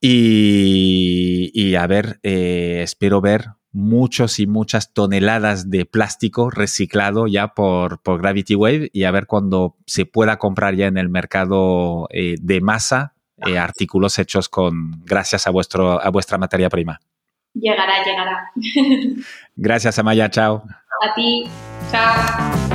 Y, 0.00 1.74
a 1.74 1.86
ver, 1.88 2.20
eh, 2.22 2.80
espero 2.82 3.20
ver 3.20 3.46
muchos 3.72 4.38
y 4.38 4.46
muchas 4.46 4.92
toneladas 4.92 5.68
de 5.68 5.84
plástico 5.84 6.50
reciclado 6.50 7.26
ya 7.26 7.54
por, 7.54 8.02
por, 8.02 8.20
Gravity 8.20 8.54
Wave 8.54 8.90
y 8.92 9.04
a 9.04 9.10
ver 9.10 9.26
cuando 9.26 9.76
se 9.86 10.06
pueda 10.06 10.38
comprar 10.38 10.74
ya 10.74 10.86
en 10.86 10.98
el 10.98 11.08
mercado 11.08 12.06
eh, 12.10 12.34
de 12.40 12.60
masa 12.60 13.14
eh, 13.46 13.58
artículos 13.58 14.18
hechos 14.18 14.48
con 14.48 15.02
gracias 15.04 15.46
a, 15.46 15.50
vuestro, 15.50 16.02
a 16.02 16.08
vuestra 16.10 16.38
materia 16.38 16.68
prima. 16.68 17.00
Llegará, 17.54 18.02
llegará. 18.04 18.50
Gracias, 19.56 19.98
Amaya. 19.98 20.30
Chao. 20.30 20.64
A 21.02 21.14
ti. 21.14 21.44
Chao. 21.90 22.72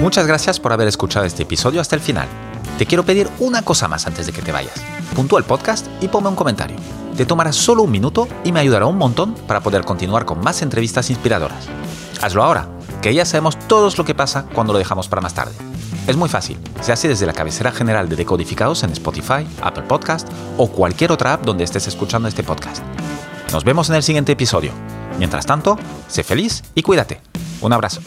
Muchas 0.00 0.26
gracias 0.26 0.60
por 0.60 0.72
haber 0.72 0.88
escuchado 0.88 1.24
este 1.24 1.44
episodio 1.44 1.80
hasta 1.80 1.96
el 1.96 2.02
final. 2.02 2.28
Te 2.78 2.84
quiero 2.86 3.04
pedir 3.04 3.28
una 3.38 3.62
cosa 3.62 3.88
más 3.88 4.06
antes 4.06 4.26
de 4.26 4.32
que 4.32 4.42
te 4.42 4.52
vayas. 4.52 4.84
Puntúa 5.14 5.38
el 5.38 5.46
podcast 5.46 5.86
y 6.02 6.08
ponme 6.08 6.28
un 6.28 6.36
comentario. 6.36 6.76
Te 7.16 7.24
tomará 7.24 7.52
solo 7.52 7.82
un 7.82 7.90
minuto 7.90 8.28
y 8.44 8.52
me 8.52 8.60
ayudará 8.60 8.84
un 8.84 8.98
montón 8.98 9.34
para 9.46 9.60
poder 9.60 9.84
continuar 9.84 10.26
con 10.26 10.40
más 10.40 10.60
entrevistas 10.60 11.08
inspiradoras. 11.08 11.66
Hazlo 12.20 12.42
ahora, 12.42 12.68
que 13.00 13.14
ya 13.14 13.24
sabemos 13.24 13.58
todos 13.66 13.96
lo 13.96 14.04
que 14.04 14.14
pasa 14.14 14.46
cuando 14.52 14.74
lo 14.74 14.78
dejamos 14.78 15.08
para 15.08 15.22
más 15.22 15.32
tarde. 15.32 15.54
Es 16.06 16.16
muy 16.16 16.28
fácil, 16.28 16.56
se 16.80 16.92
hace 16.92 17.08
desde 17.08 17.26
la 17.26 17.32
cabecera 17.32 17.72
general 17.72 18.08
de 18.08 18.14
Decodificados 18.14 18.84
en 18.84 18.92
Spotify, 18.92 19.44
Apple 19.60 19.82
Podcast 19.84 20.28
o 20.56 20.70
cualquier 20.70 21.10
otra 21.10 21.32
app 21.32 21.44
donde 21.44 21.64
estés 21.64 21.88
escuchando 21.88 22.28
este 22.28 22.44
podcast. 22.44 22.84
Nos 23.52 23.64
vemos 23.64 23.90
en 23.90 23.96
el 23.96 24.04
siguiente 24.04 24.32
episodio. 24.32 24.70
Mientras 25.18 25.46
tanto, 25.46 25.76
sé 26.06 26.22
feliz 26.22 26.62
y 26.76 26.82
cuídate. 26.82 27.20
Un 27.60 27.72
abrazo. 27.72 28.02